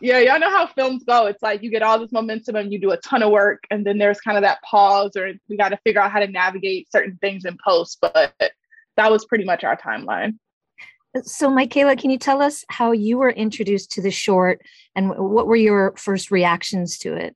yeah, 0.00 0.18
y'all 0.18 0.38
know 0.38 0.50
how 0.50 0.66
films 0.66 1.04
go. 1.04 1.26
It's 1.26 1.42
like 1.42 1.62
you 1.62 1.70
get 1.70 1.82
all 1.82 1.98
this 1.98 2.12
momentum 2.12 2.56
and 2.56 2.72
you 2.72 2.78
do 2.78 2.90
a 2.90 2.98
ton 2.98 3.22
of 3.22 3.30
work, 3.30 3.64
and 3.70 3.84
then 3.84 3.98
there's 3.98 4.20
kind 4.20 4.36
of 4.36 4.42
that 4.42 4.62
pause, 4.62 5.16
or 5.16 5.32
we 5.48 5.56
got 5.56 5.70
to 5.70 5.78
figure 5.84 6.00
out 6.00 6.12
how 6.12 6.20
to 6.20 6.28
navigate 6.28 6.90
certain 6.92 7.18
things 7.20 7.44
in 7.44 7.56
post. 7.64 7.98
But 8.00 8.34
that 8.96 9.10
was 9.10 9.24
pretty 9.24 9.44
much 9.44 9.64
our 9.64 9.76
timeline. 9.76 10.38
So, 11.22 11.48
Michaela, 11.48 11.96
can 11.96 12.10
you 12.10 12.18
tell 12.18 12.42
us 12.42 12.64
how 12.68 12.92
you 12.92 13.16
were 13.16 13.30
introduced 13.30 13.90
to 13.92 14.02
the 14.02 14.10
short 14.10 14.60
and 14.94 15.08
what 15.16 15.46
were 15.46 15.56
your 15.56 15.94
first 15.96 16.30
reactions 16.30 16.98
to 16.98 17.14
it? 17.14 17.34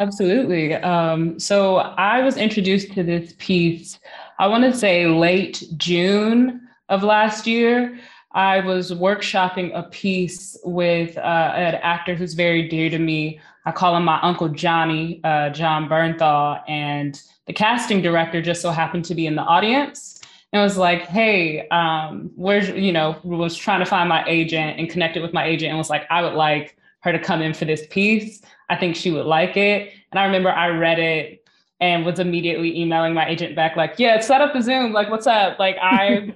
Absolutely. 0.00 0.74
Um, 0.74 1.38
so 1.38 1.76
I 1.76 2.22
was 2.22 2.36
introduced 2.36 2.92
to 2.94 3.02
this 3.02 3.34
piece, 3.38 3.98
I 4.38 4.46
want 4.46 4.64
to 4.64 4.78
say 4.78 5.06
late 5.06 5.62
June 5.76 6.68
of 6.88 7.02
last 7.02 7.46
year. 7.46 7.98
I 8.36 8.60
was 8.60 8.92
workshopping 8.92 9.70
a 9.74 9.84
piece 9.84 10.58
with 10.62 11.16
uh, 11.16 11.20
an 11.56 11.76
actor 11.76 12.14
who's 12.14 12.34
very 12.34 12.68
dear 12.68 12.90
to 12.90 12.98
me. 12.98 13.40
I 13.64 13.72
call 13.72 13.96
him 13.96 14.04
my 14.04 14.20
Uncle 14.20 14.50
Johnny, 14.50 15.22
uh, 15.24 15.48
Jon 15.48 15.88
Bernthal. 15.88 16.60
And 16.68 17.18
the 17.46 17.54
casting 17.54 18.02
director 18.02 18.42
just 18.42 18.60
so 18.60 18.70
happened 18.70 19.06
to 19.06 19.14
be 19.14 19.26
in 19.26 19.36
the 19.36 19.42
audience 19.42 20.20
and 20.52 20.60
was 20.60 20.76
like, 20.76 21.06
hey, 21.06 21.66
um, 21.68 22.30
where's, 22.36 22.68
you 22.68 22.92
know, 22.92 23.18
was 23.24 23.56
trying 23.56 23.80
to 23.80 23.86
find 23.86 24.06
my 24.06 24.22
agent 24.26 24.78
and 24.78 24.90
connected 24.90 25.22
with 25.22 25.32
my 25.32 25.46
agent 25.46 25.70
and 25.70 25.78
was 25.78 25.88
like, 25.88 26.02
I 26.10 26.20
would 26.20 26.34
like 26.34 26.76
her 27.00 27.12
to 27.12 27.18
come 27.18 27.40
in 27.40 27.54
for 27.54 27.64
this 27.64 27.86
piece. 27.88 28.42
I 28.68 28.76
think 28.76 28.96
she 28.96 29.10
would 29.10 29.26
like 29.26 29.56
it. 29.56 29.94
And 30.12 30.20
I 30.20 30.26
remember 30.26 30.50
I 30.50 30.68
read 30.68 30.98
it 30.98 31.42
and 31.80 32.04
was 32.04 32.18
immediately 32.18 32.78
emailing 32.78 33.14
my 33.14 33.26
agent 33.26 33.56
back, 33.56 33.76
like, 33.76 33.94
yeah, 33.96 34.20
set 34.20 34.42
up 34.42 34.52
the 34.52 34.60
Zoom. 34.60 34.92
Like, 34.92 35.08
what's 35.08 35.26
up? 35.26 35.58
Like, 35.58 35.76
I 35.82 36.34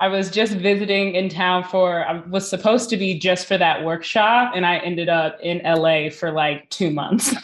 I 0.00 0.08
was 0.08 0.30
just 0.30 0.54
visiting 0.54 1.14
in 1.14 1.28
town 1.28 1.62
for 1.64 2.06
I 2.06 2.20
was 2.28 2.48
supposed 2.48 2.88
to 2.90 2.96
be 2.96 3.18
just 3.18 3.46
for 3.46 3.58
that 3.58 3.84
workshop, 3.84 4.52
and 4.54 4.64
I 4.64 4.78
ended 4.78 5.10
up 5.10 5.38
in 5.42 5.60
LA 5.62 6.08
for 6.08 6.32
like 6.32 6.68
two 6.70 6.90
months. 6.90 7.34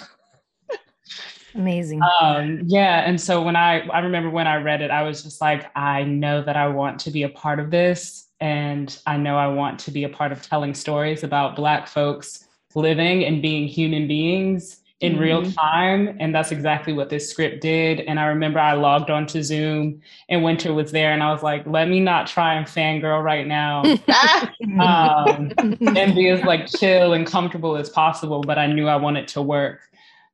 Amazing. 1.54 2.00
um, 2.20 2.62
yeah, 2.64 3.06
and 3.06 3.20
so 3.20 3.42
when 3.42 3.56
I 3.56 3.86
I 3.88 4.00
remember 4.00 4.30
when 4.30 4.46
I 4.46 4.56
read 4.56 4.80
it, 4.80 4.90
I 4.90 5.02
was 5.02 5.22
just 5.22 5.40
like, 5.40 5.70
I 5.76 6.04
know 6.04 6.42
that 6.42 6.56
I 6.56 6.68
want 6.68 6.98
to 7.00 7.10
be 7.10 7.24
a 7.24 7.28
part 7.28 7.60
of 7.60 7.70
this, 7.70 8.28
and 8.40 8.98
I 9.06 9.18
know 9.18 9.36
I 9.36 9.48
want 9.48 9.78
to 9.80 9.90
be 9.90 10.04
a 10.04 10.08
part 10.08 10.32
of 10.32 10.42
telling 10.42 10.72
stories 10.72 11.24
about 11.24 11.56
Black 11.56 11.86
folks 11.86 12.48
living 12.74 13.24
and 13.24 13.40
being 13.42 13.66
human 13.66 14.08
beings 14.08 14.82
in 15.00 15.18
real 15.18 15.50
time. 15.52 16.16
And 16.20 16.34
that's 16.34 16.52
exactly 16.52 16.92
what 16.92 17.10
this 17.10 17.28
script 17.28 17.60
did. 17.60 18.00
And 18.00 18.18
I 18.18 18.26
remember 18.26 18.58
I 18.58 18.72
logged 18.72 19.10
onto 19.10 19.42
Zoom 19.42 20.00
and 20.28 20.42
Winter 20.42 20.72
was 20.72 20.90
there, 20.90 21.12
and 21.12 21.22
I 21.22 21.30
was 21.32 21.42
like, 21.42 21.66
let 21.66 21.88
me 21.88 22.00
not 22.00 22.26
try 22.26 22.54
and 22.54 22.66
fangirl 22.66 23.22
right 23.22 23.46
now. 23.46 23.82
um, 24.80 25.52
and 25.96 26.14
be 26.14 26.28
as 26.28 26.42
like 26.44 26.66
chill 26.66 27.12
and 27.12 27.26
comfortable 27.26 27.76
as 27.76 27.90
possible. 27.90 28.40
But 28.40 28.58
I 28.58 28.66
knew 28.66 28.88
I 28.88 28.96
wanted 28.96 29.28
to 29.28 29.42
work. 29.42 29.80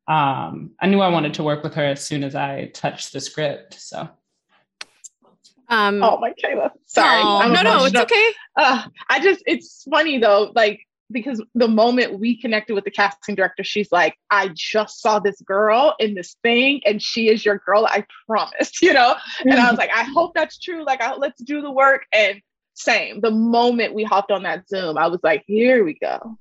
Um, 0.09 0.73
I 0.81 0.87
knew 0.87 1.01
I 1.01 1.09
wanted 1.09 1.35
to 1.35 1.43
work 1.43 1.63
with 1.63 1.75
her 1.75 1.85
as 1.85 2.05
soon 2.05 2.23
as 2.25 2.35
I 2.35 2.67
touched 2.75 3.13
the 3.13 3.21
script. 3.21 3.81
So 3.81 4.09
Um, 5.69 6.03
Oh, 6.03 6.19
Michaela. 6.19 6.73
Sorry. 6.87 7.23
aw, 7.23 7.41
I'm 7.41 7.53
no, 7.53 7.63
no, 7.63 7.85
it's 7.85 7.95
emotional. 7.95 8.03
okay. 8.03 8.27
uh, 8.57 8.83
I 9.09 9.21
just, 9.21 9.43
it's 9.47 9.85
funny 9.91 10.19
though, 10.19 10.53
like, 10.55 10.81
because 11.13 11.43
the 11.55 11.69
moment 11.69 12.19
we 12.19 12.41
connected 12.41 12.75
with 12.75 12.85
the 12.85 12.91
casting 12.91 13.35
director, 13.35 13.63
she's 13.63 13.93
like, 13.93 14.17
I 14.31 14.51
just 14.55 15.01
saw 15.01 15.19
this 15.19 15.41
girl 15.43 15.95
in 15.99 16.15
this 16.15 16.37
thing 16.43 16.81
and 16.85 17.01
she 17.01 17.29
is 17.29 17.45
your 17.45 17.59
girl. 17.59 17.87
I 17.87 18.05
promise, 18.27 18.71
you 18.83 18.93
know? 18.93 19.15
And 19.41 19.55
I 19.55 19.71
was 19.71 19.79
like, 19.79 19.91
I 19.95 20.05
hope 20.05 20.35
that's 20.35 20.59
true. 20.59 20.85
Like, 20.85 21.01
I, 21.01 21.15
let's 21.15 21.43
do 21.43 21.61
the 21.61 21.71
work. 21.71 22.07
And 22.13 22.41
same, 22.75 23.21
the 23.21 23.31
moment 23.31 23.95
we 23.95 24.05
hopped 24.05 24.31
on 24.31 24.43
that 24.45 24.69
Zoom, 24.69 24.97
I 24.99 25.07
was 25.09 25.21
like, 25.23 25.45
here 25.47 25.85
we 25.85 25.95
go. 25.95 26.39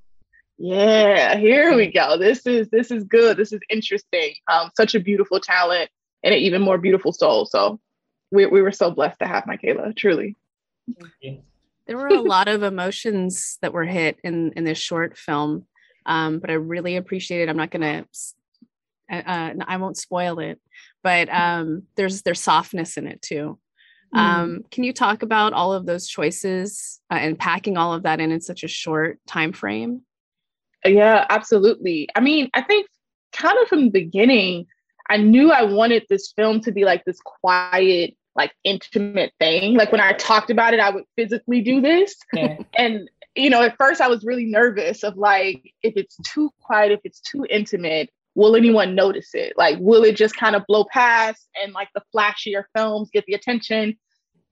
Yeah, 0.57 1.37
here 1.37 1.75
we 1.75 1.91
go. 1.91 2.17
This 2.17 2.45
is, 2.45 2.69
this 2.69 2.91
is 2.91 3.03
good. 3.03 3.35
This 3.37 3.51
is 3.51 3.59
interesting. 3.69 4.35
Um, 4.47 4.69
such 4.77 4.95
a 4.95 4.99
beautiful 4.99 5.39
talent 5.39 5.89
and 6.23 6.33
an 6.33 6.39
even 6.39 6.61
more 6.61 6.77
beautiful 6.77 7.11
soul. 7.11 7.45
So 7.45 7.79
we, 8.31 8.45
we 8.45 8.61
were 8.61 8.71
so 8.71 8.91
blessed 8.91 9.19
to 9.19 9.27
have 9.27 9.47
Michaela, 9.47 9.93
truly. 9.93 10.35
There 11.91 11.97
were 11.97 12.07
a 12.07 12.21
lot 12.21 12.47
of 12.47 12.63
emotions 12.63 13.57
that 13.61 13.73
were 13.73 13.85
hit 13.85 14.17
in 14.23 14.53
in 14.53 14.63
this 14.63 14.77
short 14.77 15.17
film. 15.17 15.65
Um, 16.05 16.39
but 16.39 16.49
I 16.49 16.53
really 16.53 16.95
appreciate 16.95 17.41
it. 17.41 17.49
I'm 17.49 17.57
not 17.57 17.71
gonna, 17.71 18.05
uh, 19.11 19.15
uh 19.15 19.53
I 19.67 19.77
won't 19.77 19.97
spoil 19.97 20.39
it, 20.39 20.59
but 21.03 21.29
um, 21.29 21.83
there's 21.95 22.23
there's 22.23 22.41
softness 22.41 22.97
in 22.97 23.07
it 23.07 23.21
too. 23.21 23.59
Mm. 24.15 24.19
Um, 24.19 24.65
can 24.71 24.83
you 24.83 24.93
talk 24.93 25.23
about 25.23 25.53
all 25.53 25.73
of 25.73 25.85
those 25.85 26.07
choices 26.07 26.99
uh, 27.11 27.15
and 27.15 27.39
packing 27.39 27.77
all 27.77 27.93
of 27.93 28.03
that 28.03 28.19
in 28.19 28.31
in 28.31 28.41
such 28.41 28.63
a 28.63 28.67
short 28.67 29.19
time 29.27 29.53
frame? 29.53 30.01
Yeah, 30.85 31.25
absolutely. 31.29 32.09
I 32.15 32.19
mean, 32.19 32.49
I 32.53 32.61
think 32.61 32.87
kind 33.31 33.57
of 33.61 33.67
from 33.67 33.85
the 33.85 33.91
beginning, 33.91 34.65
I 35.09 35.17
knew 35.17 35.51
I 35.51 35.63
wanted 35.63 36.05
this 36.09 36.33
film 36.35 36.61
to 36.61 36.71
be 36.71 36.85
like 36.85 37.05
this 37.05 37.19
quiet, 37.23 38.15
like 38.35 38.51
intimate 38.63 39.33
thing. 39.39 39.75
Like 39.75 39.91
when 39.91 40.01
I 40.01 40.13
talked 40.13 40.49
about 40.49 40.73
it, 40.73 40.79
I 40.79 40.89
would 40.89 41.05
physically 41.15 41.61
do 41.61 41.81
this. 41.81 42.15
Yeah. 42.33 42.57
And 42.77 43.09
you 43.35 43.49
know, 43.49 43.61
at 43.61 43.77
first 43.77 44.01
I 44.01 44.07
was 44.07 44.25
really 44.25 44.45
nervous 44.45 45.03
of 45.03 45.17
like 45.17 45.73
if 45.83 45.93
it's 45.95 46.17
too 46.27 46.51
quiet, 46.61 46.91
if 46.91 46.99
it's 47.03 47.21
too 47.21 47.45
intimate, 47.49 48.09
will 48.35 48.55
anyone 48.55 48.95
notice 48.95 49.33
it? 49.33 49.53
Like, 49.57 49.77
will 49.79 50.03
it 50.03 50.15
just 50.15 50.35
kind 50.35 50.55
of 50.55 50.65
blow 50.67 50.85
past 50.85 51.47
and 51.61 51.73
like 51.73 51.89
the 51.93 52.01
flashier 52.15 52.63
films 52.75 53.09
get 53.11 53.25
the 53.25 53.33
attention? 53.33 53.97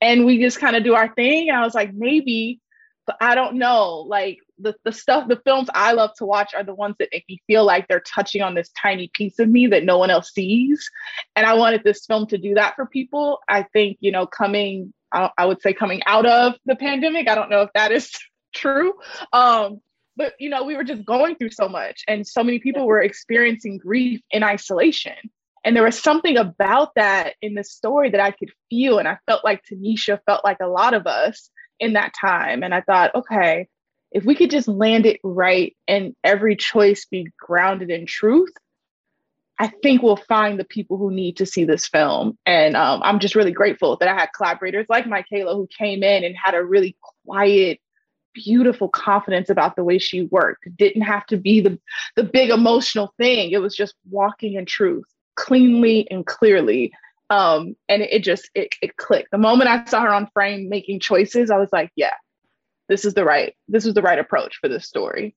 And 0.01 0.25
we 0.25 0.39
just 0.39 0.59
kind 0.59 0.75
of 0.75 0.83
do 0.83 0.95
our 0.95 1.13
thing. 1.13 1.49
And 1.49 1.57
I 1.57 1.63
was 1.63 1.75
like, 1.75 1.93
maybe, 1.93 2.61
but 3.05 3.17
I 3.19 3.35
don't 3.35 3.55
know. 3.55 4.05
Like 4.07 4.39
the, 4.59 4.75
the 4.83 4.91
stuff, 4.91 5.27
the 5.27 5.41
films 5.45 5.69
I 5.73 5.93
love 5.93 6.11
to 6.17 6.25
watch 6.25 6.53
are 6.53 6.63
the 6.63 6.73
ones 6.73 6.95
that 6.99 7.09
make 7.11 7.25
me 7.27 7.41
feel 7.47 7.65
like 7.65 7.87
they're 7.87 8.01
touching 8.01 8.41
on 8.41 8.55
this 8.55 8.69
tiny 8.79 9.09
piece 9.13 9.39
of 9.39 9.49
me 9.49 9.67
that 9.67 9.83
no 9.83 9.97
one 9.97 10.09
else 10.09 10.33
sees. 10.33 10.89
And 11.35 11.45
I 11.45 11.53
wanted 11.53 11.83
this 11.83 12.05
film 12.05 12.27
to 12.27 12.37
do 12.37 12.55
that 12.55 12.75
for 12.75 12.85
people. 12.85 13.39
I 13.47 13.63
think, 13.73 13.97
you 13.99 14.11
know, 14.11 14.25
coming, 14.25 14.93
I, 15.11 15.29
I 15.37 15.45
would 15.45 15.61
say 15.61 15.73
coming 15.73 16.01
out 16.05 16.25
of 16.25 16.55
the 16.65 16.75
pandemic, 16.75 17.27
I 17.27 17.35
don't 17.35 17.49
know 17.49 17.61
if 17.61 17.69
that 17.73 17.91
is 17.91 18.11
true. 18.53 18.93
Um, 19.33 19.81
but 20.19 20.33
you 20.37 20.49
know 20.49 20.63
we 20.65 20.75
were 20.75 20.83
just 20.83 21.05
going 21.05 21.35
through 21.35 21.49
so 21.49 21.69
much 21.69 22.03
and 22.07 22.27
so 22.27 22.43
many 22.43 22.59
people 22.59 22.85
were 22.85 23.01
experiencing 23.01 23.77
grief 23.77 24.19
in 24.31 24.43
isolation 24.43 25.15
and 25.63 25.75
there 25.75 25.83
was 25.83 25.97
something 25.97 26.35
about 26.35 26.93
that 26.95 27.35
in 27.41 27.55
the 27.55 27.63
story 27.63 28.09
that 28.09 28.19
i 28.19 28.29
could 28.29 28.51
feel 28.69 28.99
and 28.99 29.07
i 29.07 29.17
felt 29.25 29.45
like 29.45 29.63
tanisha 29.63 30.19
felt 30.25 30.43
like 30.43 30.57
a 30.61 30.67
lot 30.67 30.93
of 30.93 31.07
us 31.07 31.49
in 31.79 31.93
that 31.93 32.11
time 32.19 32.63
and 32.63 32.75
i 32.75 32.81
thought 32.81 33.15
okay 33.15 33.67
if 34.11 34.23
we 34.25 34.35
could 34.35 34.49
just 34.49 34.67
land 34.67 35.05
it 35.05 35.19
right 35.23 35.75
and 35.87 36.15
every 36.23 36.55
choice 36.55 37.05
be 37.05 37.27
grounded 37.39 37.89
in 37.89 38.05
truth 38.05 38.51
i 39.59 39.67
think 39.67 40.01
we'll 40.01 40.15
find 40.15 40.59
the 40.59 40.65
people 40.65 40.97
who 40.97 41.11
need 41.11 41.37
to 41.37 41.45
see 41.45 41.63
this 41.63 41.87
film 41.87 42.37
and 42.45 42.75
um, 42.75 43.01
i'm 43.03 43.19
just 43.19 43.35
really 43.35 43.51
grateful 43.51 43.97
that 43.97 44.09
i 44.09 44.13
had 44.13 44.29
collaborators 44.35 44.85
like 44.89 45.07
michaela 45.07 45.55
who 45.55 45.67
came 45.77 46.03
in 46.03 46.23
and 46.23 46.35
had 46.35 46.55
a 46.55 46.63
really 46.63 46.95
quiet 47.25 47.79
beautiful 48.33 48.87
confidence 48.89 49.49
about 49.49 49.75
the 49.75 49.83
way 49.83 49.97
she 49.97 50.23
worked. 50.23 50.67
Didn't 50.77 51.01
have 51.01 51.25
to 51.27 51.37
be 51.37 51.61
the, 51.61 51.79
the 52.15 52.23
big 52.23 52.49
emotional 52.49 53.13
thing. 53.17 53.51
It 53.51 53.61
was 53.61 53.75
just 53.75 53.95
walking 54.09 54.53
in 54.53 54.65
truth 54.65 55.05
cleanly 55.35 56.09
and 56.11 56.25
clearly. 56.25 56.91
Um, 57.29 57.75
and 57.87 58.01
it, 58.01 58.13
it 58.13 58.23
just 58.23 58.49
it, 58.55 58.75
it 58.81 58.97
clicked. 58.97 59.31
The 59.31 59.37
moment 59.37 59.69
I 59.69 59.85
saw 59.85 60.01
her 60.01 60.13
on 60.13 60.29
frame 60.33 60.69
making 60.69 60.99
choices, 60.99 61.51
I 61.51 61.57
was 61.57 61.69
like, 61.71 61.91
yeah, 61.95 62.13
this 62.89 63.05
is 63.05 63.13
the 63.13 63.23
right, 63.23 63.53
this 63.67 63.85
is 63.85 63.93
the 63.93 64.01
right 64.01 64.19
approach 64.19 64.57
for 64.57 64.67
this 64.67 64.85
story. 64.85 65.35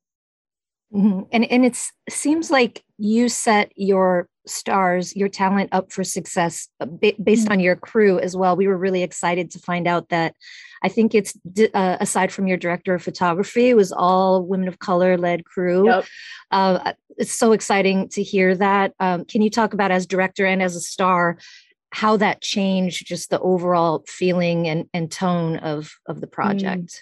Mm-hmm. 0.92 1.20
And 1.32 1.44
and 1.50 1.64
it 1.64 1.78
seems 2.10 2.50
like 2.50 2.84
you 2.98 3.28
set 3.28 3.72
your 3.76 4.28
stars, 4.46 5.16
your 5.16 5.28
talent 5.28 5.70
up 5.72 5.90
for 5.90 6.04
success 6.04 6.68
uh, 6.80 6.86
based 6.86 7.44
mm-hmm. 7.44 7.52
on 7.52 7.60
your 7.60 7.76
crew 7.76 8.18
as 8.18 8.36
well. 8.36 8.56
We 8.56 8.66
were 8.66 8.76
really 8.76 9.02
excited 9.02 9.50
to 9.52 9.58
find 9.58 9.86
out 9.86 10.10
that 10.10 10.34
I 10.82 10.88
think 10.88 11.14
it's 11.14 11.34
uh, 11.72 11.96
aside 12.00 12.30
from 12.30 12.46
your 12.46 12.58
director 12.58 12.94
of 12.94 13.02
photography, 13.02 13.70
it 13.70 13.76
was 13.76 13.92
all 13.92 14.44
women 14.44 14.68
of 14.68 14.80
color 14.80 15.16
led 15.16 15.44
crew. 15.44 15.86
Yep. 15.86 16.04
Uh, 16.50 16.92
it's 17.16 17.32
so 17.32 17.52
exciting 17.52 18.08
to 18.10 18.22
hear 18.22 18.54
that. 18.56 18.92
Um, 19.00 19.24
can 19.24 19.40
you 19.40 19.50
talk 19.50 19.74
about 19.74 19.92
as 19.92 20.06
director 20.06 20.44
and 20.44 20.62
as 20.62 20.76
a 20.76 20.80
star? 20.80 21.38
how 21.94 22.16
that 22.16 22.40
changed 22.40 23.06
just 23.06 23.28
the 23.28 23.38
overall 23.40 24.02
feeling 24.08 24.66
and, 24.66 24.88
and 24.94 25.10
tone 25.12 25.58
of 25.58 25.92
of 26.06 26.22
the 26.22 26.26
mm. 26.26 26.32
project 26.32 26.84
mm. 26.84 27.00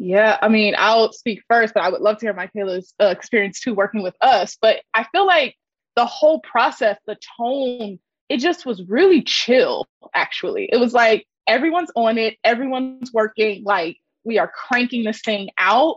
Yeah, 0.00 0.38
I 0.40 0.48
mean, 0.48 0.76
I'll 0.78 1.12
speak 1.12 1.42
first, 1.48 1.74
but 1.74 1.82
I 1.82 1.88
would 1.88 2.00
love 2.00 2.18
to 2.18 2.26
hear 2.26 2.32
Michaela's 2.32 2.94
uh, 3.00 3.06
experience 3.06 3.58
too 3.58 3.74
working 3.74 4.00
with 4.04 4.14
us. 4.20 4.56
But 4.62 4.82
I 4.94 5.04
feel 5.10 5.26
like 5.26 5.56
the 5.96 6.06
whole 6.06 6.40
process, 6.40 6.96
the 7.08 7.18
tone, 7.36 7.98
it 8.28 8.36
just 8.36 8.64
was 8.64 8.80
really 8.84 9.22
chill, 9.22 9.88
actually. 10.14 10.68
It 10.72 10.78
was 10.78 10.92
like 10.92 11.26
everyone's 11.48 11.90
on 11.96 12.16
it, 12.16 12.36
everyone's 12.44 13.12
working, 13.12 13.64
like 13.64 13.96
we 14.22 14.38
are 14.38 14.46
cranking 14.46 15.02
this 15.02 15.20
thing 15.20 15.48
out. 15.58 15.96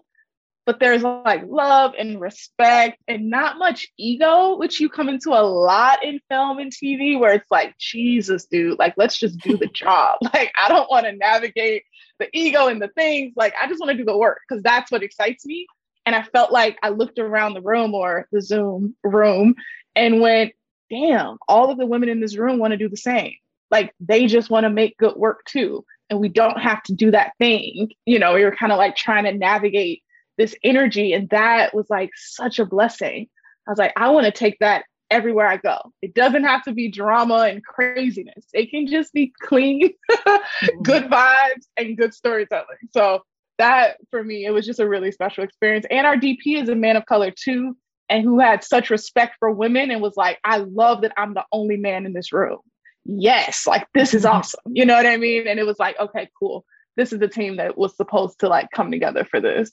But 0.65 0.79
there's 0.79 1.01
like 1.01 1.43
love 1.47 1.93
and 1.97 2.21
respect 2.21 3.01
and 3.07 3.29
not 3.29 3.57
much 3.57 3.87
ego, 3.97 4.57
which 4.57 4.79
you 4.79 4.89
come 4.89 5.09
into 5.09 5.31
a 5.31 5.41
lot 5.41 6.03
in 6.03 6.19
film 6.29 6.59
and 6.59 6.71
TV, 6.71 7.19
where 7.19 7.33
it's 7.33 7.49
like, 7.49 7.75
Jesus, 7.79 8.45
dude, 8.45 8.77
like, 8.77 8.93
let's 8.95 9.17
just 9.17 9.39
do 9.39 9.57
the 9.57 9.67
job. 9.73 10.19
Like, 10.33 10.51
I 10.57 10.69
don't 10.69 10.89
want 10.89 11.05
to 11.07 11.13
navigate 11.13 11.83
the 12.19 12.29
ego 12.33 12.67
and 12.67 12.81
the 12.81 12.89
things. 12.89 13.33
Like, 13.35 13.53
I 13.61 13.67
just 13.67 13.79
want 13.79 13.91
to 13.91 13.97
do 13.97 14.05
the 14.05 14.17
work 14.17 14.39
because 14.47 14.63
that's 14.63 14.91
what 14.91 15.03
excites 15.03 15.45
me. 15.45 15.65
And 16.05 16.15
I 16.15 16.23
felt 16.23 16.51
like 16.51 16.77
I 16.81 16.89
looked 16.89 17.19
around 17.19 17.53
the 17.53 17.61
room 17.61 17.93
or 17.93 18.27
the 18.31 18.41
Zoom 18.41 18.95
room 19.03 19.55
and 19.95 20.21
went, 20.21 20.53
damn, 20.89 21.37
all 21.47 21.71
of 21.71 21.77
the 21.77 21.85
women 21.85 22.09
in 22.09 22.19
this 22.19 22.37
room 22.37 22.59
want 22.59 22.71
to 22.71 22.77
do 22.77 22.89
the 22.89 22.97
same. 22.97 23.33
Like, 23.69 23.93
they 23.99 24.27
just 24.27 24.49
want 24.49 24.65
to 24.65 24.69
make 24.69 24.97
good 24.97 25.15
work 25.15 25.43
too. 25.45 25.85
And 26.09 26.19
we 26.19 26.29
don't 26.29 26.59
have 26.59 26.83
to 26.83 26.93
do 26.93 27.11
that 27.11 27.31
thing. 27.37 27.91
You 28.05 28.19
know, 28.19 28.35
you're 28.35 28.55
kind 28.55 28.71
of 28.71 28.77
like 28.77 28.95
trying 28.95 29.23
to 29.23 29.33
navigate 29.33 30.03
this 30.41 30.55
energy. 30.63 31.13
And 31.13 31.29
that 31.29 31.75
was 31.75 31.85
like 31.89 32.09
such 32.15 32.57
a 32.57 32.65
blessing. 32.65 33.27
I 33.67 33.71
was 33.71 33.77
like, 33.77 33.93
I 33.95 34.09
want 34.09 34.25
to 34.25 34.31
take 34.31 34.57
that 34.59 34.85
everywhere 35.11 35.45
I 35.45 35.57
go. 35.57 35.77
It 36.01 36.15
doesn't 36.15 36.45
have 36.45 36.63
to 36.63 36.73
be 36.73 36.89
drama 36.89 37.47
and 37.49 37.63
craziness. 37.63 38.45
It 38.51 38.71
can 38.71 38.87
just 38.87 39.13
be 39.13 39.31
clean, 39.43 39.93
mm-hmm. 40.11 40.81
good 40.81 41.03
vibes, 41.03 41.67
and 41.77 41.95
good 41.95 42.15
storytelling. 42.15 42.65
So 42.91 43.21
that 43.59 43.97
for 44.09 44.23
me, 44.23 44.45
it 44.45 44.51
was 44.51 44.65
just 44.65 44.79
a 44.79 44.89
really 44.89 45.11
special 45.11 45.43
experience. 45.43 45.85
And 45.91 46.07
our 46.07 46.15
DP 46.15 46.59
is 46.59 46.69
a 46.69 46.75
man 46.75 46.95
of 46.95 47.05
color 47.05 47.29
too, 47.29 47.77
and 48.09 48.23
who 48.23 48.39
had 48.39 48.63
such 48.63 48.89
respect 48.89 49.35
for 49.37 49.51
women 49.51 49.91
and 49.91 50.01
was 50.01 50.17
like, 50.17 50.39
I 50.43 50.57
love 50.57 51.01
that 51.01 51.13
I'm 51.17 51.35
the 51.35 51.45
only 51.51 51.77
man 51.77 52.07
in 52.07 52.13
this 52.13 52.33
room. 52.33 52.59
Yes, 53.05 53.67
like 53.67 53.85
this 53.93 54.15
is 54.15 54.23
mm-hmm. 54.23 54.37
awesome. 54.37 54.61
You 54.73 54.87
know 54.87 54.95
what 54.95 55.05
I 55.05 55.17
mean? 55.17 55.47
And 55.47 55.59
it 55.59 55.67
was 55.67 55.77
like, 55.77 55.99
okay, 55.99 56.29
cool. 56.39 56.65
This 56.97 57.13
is 57.13 57.19
the 57.19 57.27
team 57.27 57.57
that 57.57 57.77
was 57.77 57.95
supposed 57.95 58.39
to 58.39 58.47
like 58.47 58.69
come 58.73 58.89
together 58.89 59.23
for 59.23 59.39
this. 59.39 59.71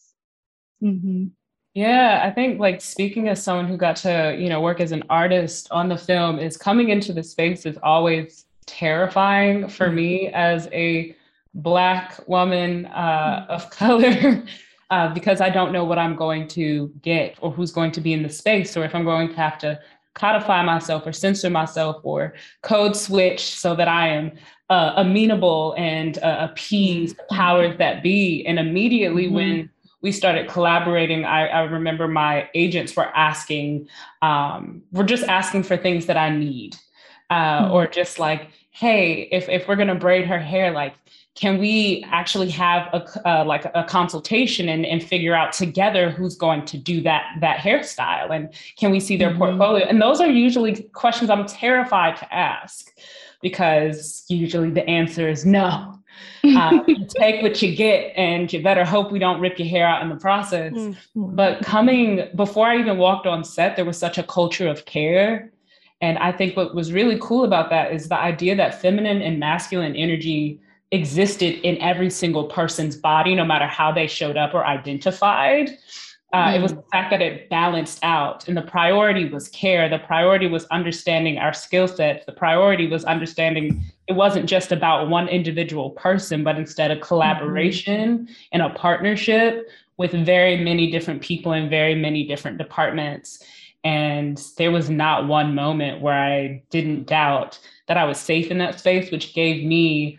Mm-hmm. 0.82 1.26
Yeah, 1.74 2.22
I 2.24 2.30
think 2.30 2.58
like 2.58 2.80
speaking 2.80 3.28
as 3.28 3.42
someone 3.42 3.68
who 3.68 3.76
got 3.76 3.96
to, 3.96 4.36
you 4.38 4.48
know, 4.48 4.60
work 4.60 4.80
as 4.80 4.92
an 4.92 5.04
artist 5.10 5.68
on 5.70 5.88
the 5.88 5.96
film 5.96 6.38
is 6.38 6.56
coming 6.56 6.88
into 6.88 7.12
the 7.12 7.22
space 7.22 7.66
is 7.66 7.78
always 7.82 8.46
terrifying 8.66 9.68
for 9.68 9.90
me 9.90 10.26
mm-hmm. 10.26 10.34
as 10.34 10.68
a 10.72 11.14
black 11.54 12.20
woman 12.28 12.86
uh, 12.86 13.46
mm-hmm. 13.48 13.50
of 13.52 13.70
color 13.82 14.44
uh, 14.90 15.12
because 15.14 15.40
I 15.40 15.50
don't 15.50 15.72
know 15.72 15.84
what 15.84 15.98
I'm 15.98 16.16
going 16.16 16.48
to 16.48 16.92
get 17.02 17.36
or 17.40 17.50
who's 17.50 17.70
going 17.70 17.92
to 17.92 18.00
be 18.00 18.12
in 18.12 18.22
the 18.22 18.30
space 18.30 18.76
or 18.76 18.84
if 18.84 18.94
I'm 18.94 19.04
going 19.04 19.28
to 19.28 19.36
have 19.36 19.58
to 19.58 19.78
codify 20.14 20.64
myself 20.64 21.06
or 21.06 21.12
censor 21.12 21.50
myself 21.50 22.00
or 22.02 22.34
code 22.62 22.96
switch 22.96 23.54
so 23.54 23.74
that 23.76 23.88
I 23.88 24.08
am 24.08 24.32
uh, 24.70 24.94
amenable 24.96 25.74
and 25.78 26.18
uh, 26.18 26.48
appease 26.50 27.14
the 27.14 27.24
powers 27.30 27.78
that 27.78 28.02
be. 28.02 28.44
And 28.46 28.58
immediately 28.58 29.26
mm-hmm. 29.26 29.34
when 29.34 29.70
we 30.00 30.12
started 30.12 30.48
collaborating, 30.48 31.24
I, 31.24 31.48
I 31.48 31.60
remember 31.62 32.06
my 32.06 32.48
agents 32.54 32.94
were 32.96 33.14
asking, 33.16 33.88
um, 34.22 34.82
we're 34.92 35.04
just 35.04 35.24
asking 35.24 35.64
for 35.64 35.76
things 35.76 36.06
that 36.06 36.16
I 36.16 36.30
need. 36.30 36.76
Uh, 37.30 37.64
mm-hmm. 37.64 37.72
Or 37.72 37.86
just 37.86 38.18
like, 38.18 38.48
hey, 38.70 39.28
if, 39.32 39.48
if 39.48 39.68
we're 39.68 39.76
gonna 39.76 39.94
braid 39.94 40.26
her 40.26 40.38
hair, 40.38 40.70
like, 40.70 40.94
can 41.38 41.58
we 41.58 42.04
actually 42.10 42.50
have 42.50 42.88
a 42.92 43.28
uh, 43.28 43.44
like 43.44 43.64
a 43.74 43.84
consultation 43.84 44.68
and, 44.68 44.84
and 44.84 45.02
figure 45.02 45.34
out 45.34 45.52
together 45.52 46.10
who's 46.10 46.36
going 46.36 46.64
to 46.64 46.76
do 46.76 47.00
that 47.00 47.26
that 47.40 47.58
hairstyle 47.58 48.30
and 48.30 48.52
can 48.76 48.90
we 48.90 48.98
see 48.98 49.16
their 49.16 49.30
mm-hmm. 49.30 49.38
portfolio 49.38 49.86
and 49.86 50.02
those 50.02 50.20
are 50.20 50.28
usually 50.28 50.82
questions 50.92 51.30
i'm 51.30 51.46
terrified 51.46 52.16
to 52.16 52.34
ask 52.34 52.92
because 53.40 54.24
usually 54.28 54.70
the 54.70 54.86
answer 54.88 55.28
is 55.28 55.46
no 55.46 55.98
uh, 56.44 56.82
take 57.18 57.42
what 57.42 57.60
you 57.62 57.74
get, 57.74 58.12
and 58.16 58.52
you 58.52 58.62
better 58.62 58.84
hope 58.84 59.12
we 59.12 59.18
don't 59.18 59.40
rip 59.40 59.58
your 59.58 59.68
hair 59.68 59.86
out 59.86 60.02
in 60.02 60.08
the 60.08 60.16
process. 60.16 60.72
Mm-hmm. 60.72 61.34
But 61.34 61.62
coming 61.62 62.28
before 62.34 62.66
I 62.66 62.78
even 62.78 62.98
walked 62.98 63.26
on 63.26 63.44
set, 63.44 63.76
there 63.76 63.84
was 63.84 63.98
such 63.98 64.18
a 64.18 64.22
culture 64.22 64.68
of 64.68 64.84
care. 64.84 65.52
And 66.00 66.18
I 66.18 66.30
think 66.30 66.56
what 66.56 66.74
was 66.74 66.92
really 66.92 67.18
cool 67.20 67.44
about 67.44 67.70
that 67.70 67.92
is 67.92 68.08
the 68.08 68.18
idea 68.18 68.54
that 68.56 68.80
feminine 68.80 69.20
and 69.20 69.40
masculine 69.40 69.96
energy 69.96 70.60
existed 70.90 71.60
in 71.66 71.80
every 71.80 72.10
single 72.10 72.44
person's 72.44 72.96
body, 72.96 73.34
no 73.34 73.44
matter 73.44 73.66
how 73.66 73.92
they 73.92 74.06
showed 74.06 74.36
up 74.36 74.54
or 74.54 74.66
identified. 74.66 75.70
Uh, 76.32 76.48
mm. 76.48 76.56
It 76.56 76.62
was 76.62 76.74
the 76.74 76.84
fact 76.92 77.10
that 77.10 77.22
it 77.22 77.48
balanced 77.48 78.00
out, 78.02 78.48
and 78.48 78.56
the 78.56 78.62
priority 78.62 79.28
was 79.28 79.48
care. 79.48 79.88
The 79.88 79.98
priority 79.98 80.46
was 80.46 80.66
understanding 80.66 81.38
our 81.38 81.54
skill 81.54 81.88
sets. 81.88 82.26
The 82.26 82.32
priority 82.32 82.86
was 82.86 83.04
understanding 83.04 83.82
it 84.08 84.12
wasn't 84.14 84.46
just 84.46 84.72
about 84.72 85.08
one 85.08 85.28
individual 85.28 85.90
person, 85.90 86.42
but 86.44 86.56
instead 86.56 86.90
a 86.90 87.00
collaboration 87.00 88.18
mm-hmm. 88.18 88.32
and 88.52 88.62
a 88.62 88.70
partnership 88.70 89.68
with 89.98 90.12
very 90.12 90.56
many 90.56 90.90
different 90.90 91.20
people 91.20 91.52
in 91.52 91.68
very 91.68 91.94
many 91.94 92.26
different 92.26 92.56
departments. 92.56 93.42
And 93.84 94.42
there 94.56 94.70
was 94.70 94.90
not 94.90 95.28
one 95.28 95.54
moment 95.54 96.00
where 96.00 96.14
I 96.18 96.62
didn't 96.70 97.06
doubt 97.06 97.58
that 97.86 97.96
I 97.96 98.04
was 98.04 98.18
safe 98.18 98.50
in 98.50 98.58
that 98.58 98.78
space, 98.78 99.10
which 99.10 99.34
gave 99.34 99.64
me 99.64 100.18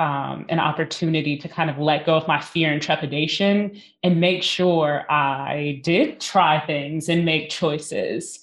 um, 0.00 0.46
an 0.48 0.58
opportunity 0.58 1.36
to 1.36 1.46
kind 1.46 1.68
of 1.68 1.76
let 1.78 2.06
go 2.06 2.14
of 2.16 2.26
my 2.26 2.40
fear 2.40 2.72
and 2.72 2.80
trepidation 2.80 3.78
and 4.02 4.18
make 4.18 4.42
sure 4.42 5.04
I 5.10 5.82
did 5.84 6.20
try 6.20 6.58
things 6.58 7.10
and 7.10 7.24
make 7.26 7.50
choices. 7.50 8.42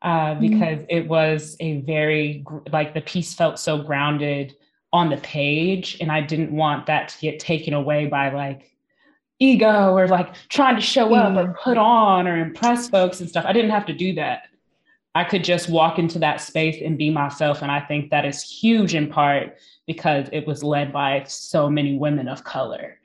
Uh, 0.00 0.34
mm-hmm. 0.34 0.40
because 0.40 0.78
mm-hmm. 0.78 0.96
it 0.96 1.08
was 1.08 1.56
a 1.60 1.80
very, 1.82 2.44
like, 2.72 2.92
the 2.92 3.00
piece 3.00 3.34
felt 3.34 3.58
so 3.58 3.82
grounded 3.82 4.54
on 4.92 5.10
the 5.10 5.16
page. 5.18 5.96
And 6.00 6.10
I 6.10 6.20
didn't 6.20 6.52
want 6.52 6.86
that 6.86 7.08
to 7.10 7.20
get 7.20 7.38
taken 7.38 7.72
away 7.72 8.06
by 8.06 8.32
like 8.32 8.76
ego 9.38 9.96
or 9.96 10.06
like 10.08 10.34
trying 10.48 10.74
to 10.76 10.80
show 10.80 11.14
up 11.14 11.36
or 11.36 11.52
mm. 11.52 11.58
put 11.58 11.78
on 11.78 12.26
or 12.28 12.36
impress 12.36 12.88
folks 12.88 13.20
and 13.20 13.28
stuff. 13.28 13.44
I 13.46 13.52
didn't 13.52 13.70
have 13.70 13.86
to 13.86 13.92
do 13.92 14.14
that. 14.14 14.42
I 15.14 15.24
could 15.24 15.44
just 15.44 15.68
walk 15.68 15.98
into 15.98 16.18
that 16.20 16.40
space 16.40 16.82
and 16.82 16.98
be 16.98 17.10
myself. 17.10 17.62
And 17.62 17.70
I 17.70 17.80
think 17.80 18.10
that 18.10 18.24
is 18.24 18.42
huge 18.42 18.94
in 18.94 19.08
part 19.08 19.56
because 19.86 20.28
it 20.32 20.46
was 20.46 20.62
led 20.62 20.92
by 20.92 21.24
so 21.26 21.68
many 21.68 21.96
women 21.96 22.28
of 22.28 22.44
color. 22.44 22.98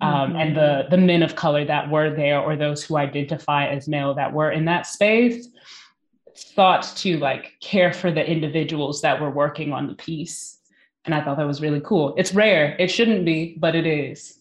Um, 0.00 0.12
mm-hmm. 0.12 0.36
And 0.36 0.56
the 0.56 0.86
the 0.90 0.98
men 0.98 1.22
of 1.22 1.36
color 1.36 1.64
that 1.64 1.90
were 1.90 2.14
there, 2.14 2.40
or 2.40 2.56
those 2.56 2.84
who 2.84 2.96
identify 2.96 3.66
as 3.68 3.88
male 3.88 4.14
that 4.14 4.32
were 4.32 4.50
in 4.50 4.66
that 4.66 4.86
space, 4.86 5.48
thought 6.54 6.82
to 6.96 7.16
like 7.18 7.54
care 7.60 7.92
for 7.92 8.10
the 8.10 8.24
individuals 8.24 9.00
that 9.02 9.20
were 9.20 9.30
working 9.30 9.72
on 9.72 9.86
the 9.86 9.94
piece. 9.94 10.58
And 11.06 11.14
I 11.14 11.22
thought 11.22 11.38
that 11.38 11.46
was 11.46 11.62
really 11.62 11.80
cool. 11.80 12.14
It's 12.18 12.34
rare. 12.34 12.76
It 12.78 12.88
shouldn't 12.88 13.24
be, 13.24 13.56
but 13.58 13.74
it 13.74 13.86
is. 13.86 14.40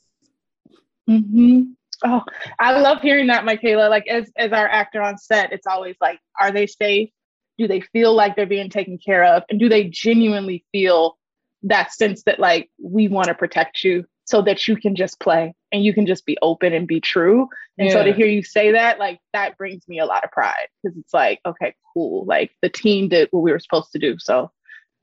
Mm-hmm. 1.10 1.72
Oh, 2.04 2.24
I 2.60 2.80
love 2.80 3.02
hearing 3.02 3.28
that, 3.28 3.46
Michaela. 3.46 3.88
Like 3.88 4.08
as 4.08 4.30
as 4.36 4.52
our 4.52 4.68
actor 4.68 5.02
on 5.02 5.18
set, 5.18 5.54
it's 5.54 5.68
always 5.68 5.96
like, 6.02 6.20
are 6.42 6.52
they 6.52 6.68
safe? 6.68 7.10
Do 7.58 7.68
they 7.68 7.80
feel 7.80 8.14
like 8.14 8.36
they're 8.36 8.46
being 8.46 8.70
taken 8.70 8.98
care 8.98 9.24
of? 9.24 9.44
And 9.50 9.60
do 9.60 9.70
they 9.70 9.86
genuinely 9.86 10.66
feel 10.74 11.18
that 11.66 11.94
sense 11.94 12.24
that 12.24 12.40
like 12.40 12.70
we 12.82 13.08
want 13.08 13.28
to 13.28 13.34
protect 13.34 13.84
you 13.84 14.06
so 14.26 14.42
that 14.42 14.68
you 14.68 14.76
can 14.76 14.96
just 14.96 15.20
play 15.20 15.54
and 15.72 15.84
you 15.84 15.94
can 15.94 16.06
just 16.06 16.26
be 16.26 16.38
open 16.42 16.74
and 16.74 16.88
be 16.88 17.00
true. 17.00 17.48
And 17.78 17.88
yeah. 17.88 17.94
so 17.94 18.04
to 18.04 18.14
hear 18.14 18.26
you 18.26 18.44
say 18.44 18.72
that, 18.72 18.98
like 18.98 19.20
that 19.34 19.58
brings 19.58 19.88
me 19.88 20.00
a 20.00 20.06
lot 20.06 20.24
of 20.24 20.32
pride 20.32 20.68
because 20.84 20.98
it's 20.98 21.14
like, 21.14 21.40
okay, 21.46 21.76
cool. 21.94 22.26
Like 22.26 22.52
the 22.62 22.70
team 22.70 23.10
did 23.10 23.28
what 23.32 23.42
we 23.42 23.52
were 23.52 23.60
supposed 23.60 23.92
to 23.92 24.00
do. 24.00 24.18
So 24.20 24.52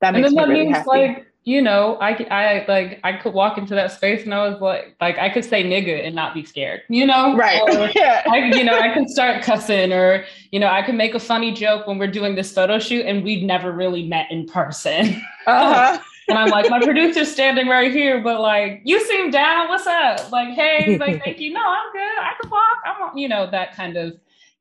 that 0.00 0.12
makes 0.14 0.30
me 0.30 0.36
that 0.36 0.48
really 0.48 0.64
means 0.64 0.76
happy. 0.76 0.88
like 0.88 1.26
you 1.44 1.60
know, 1.60 1.96
I 2.00 2.10
I 2.30 2.64
like 2.68 3.00
I 3.02 3.14
could 3.14 3.34
walk 3.34 3.58
into 3.58 3.74
that 3.74 3.90
space 3.90 4.24
and 4.24 4.32
I 4.32 4.48
was 4.48 4.60
like, 4.60 4.94
like 5.00 5.18
I 5.18 5.28
could 5.28 5.44
say 5.44 5.64
nigga 5.64 6.06
and 6.06 6.14
not 6.14 6.34
be 6.34 6.44
scared, 6.44 6.82
you 6.88 7.04
know, 7.04 7.36
right? 7.36 7.60
Or, 7.62 7.90
yeah. 7.96 8.22
I, 8.30 8.38
you 8.56 8.62
know, 8.62 8.78
I 8.78 8.94
could 8.94 9.08
start 9.08 9.42
cussing, 9.42 9.92
or 9.92 10.24
you 10.52 10.60
know, 10.60 10.68
I 10.68 10.82
could 10.82 10.94
make 10.94 11.14
a 11.14 11.20
funny 11.20 11.52
joke 11.52 11.88
when 11.88 11.98
we're 11.98 12.10
doing 12.10 12.36
this 12.36 12.52
photo 12.52 12.78
shoot 12.78 13.06
and 13.06 13.24
we'd 13.24 13.44
never 13.44 13.72
really 13.72 14.06
met 14.06 14.30
in 14.30 14.46
person. 14.46 15.20
Uh-huh. 15.44 15.98
And 16.28 16.38
I'm 16.38 16.50
like, 16.50 16.70
my 16.70 16.80
producer's 16.80 17.30
standing 17.30 17.68
right 17.68 17.92
here, 17.92 18.20
but 18.20 18.40
like, 18.40 18.82
you 18.84 19.04
seem 19.06 19.30
down. 19.30 19.68
What's 19.68 19.86
up? 19.86 20.30
Like, 20.30 20.54
hey, 20.54 20.96
like, 20.98 21.22
thank 21.24 21.40
you. 21.40 21.52
No, 21.52 21.60
I'm 21.60 21.92
good. 21.92 22.00
I 22.00 22.32
can 22.40 22.50
walk. 22.50 22.78
I'm, 22.84 23.16
you 23.16 23.28
know, 23.28 23.50
that 23.50 23.74
kind 23.74 23.96
of 23.96 24.18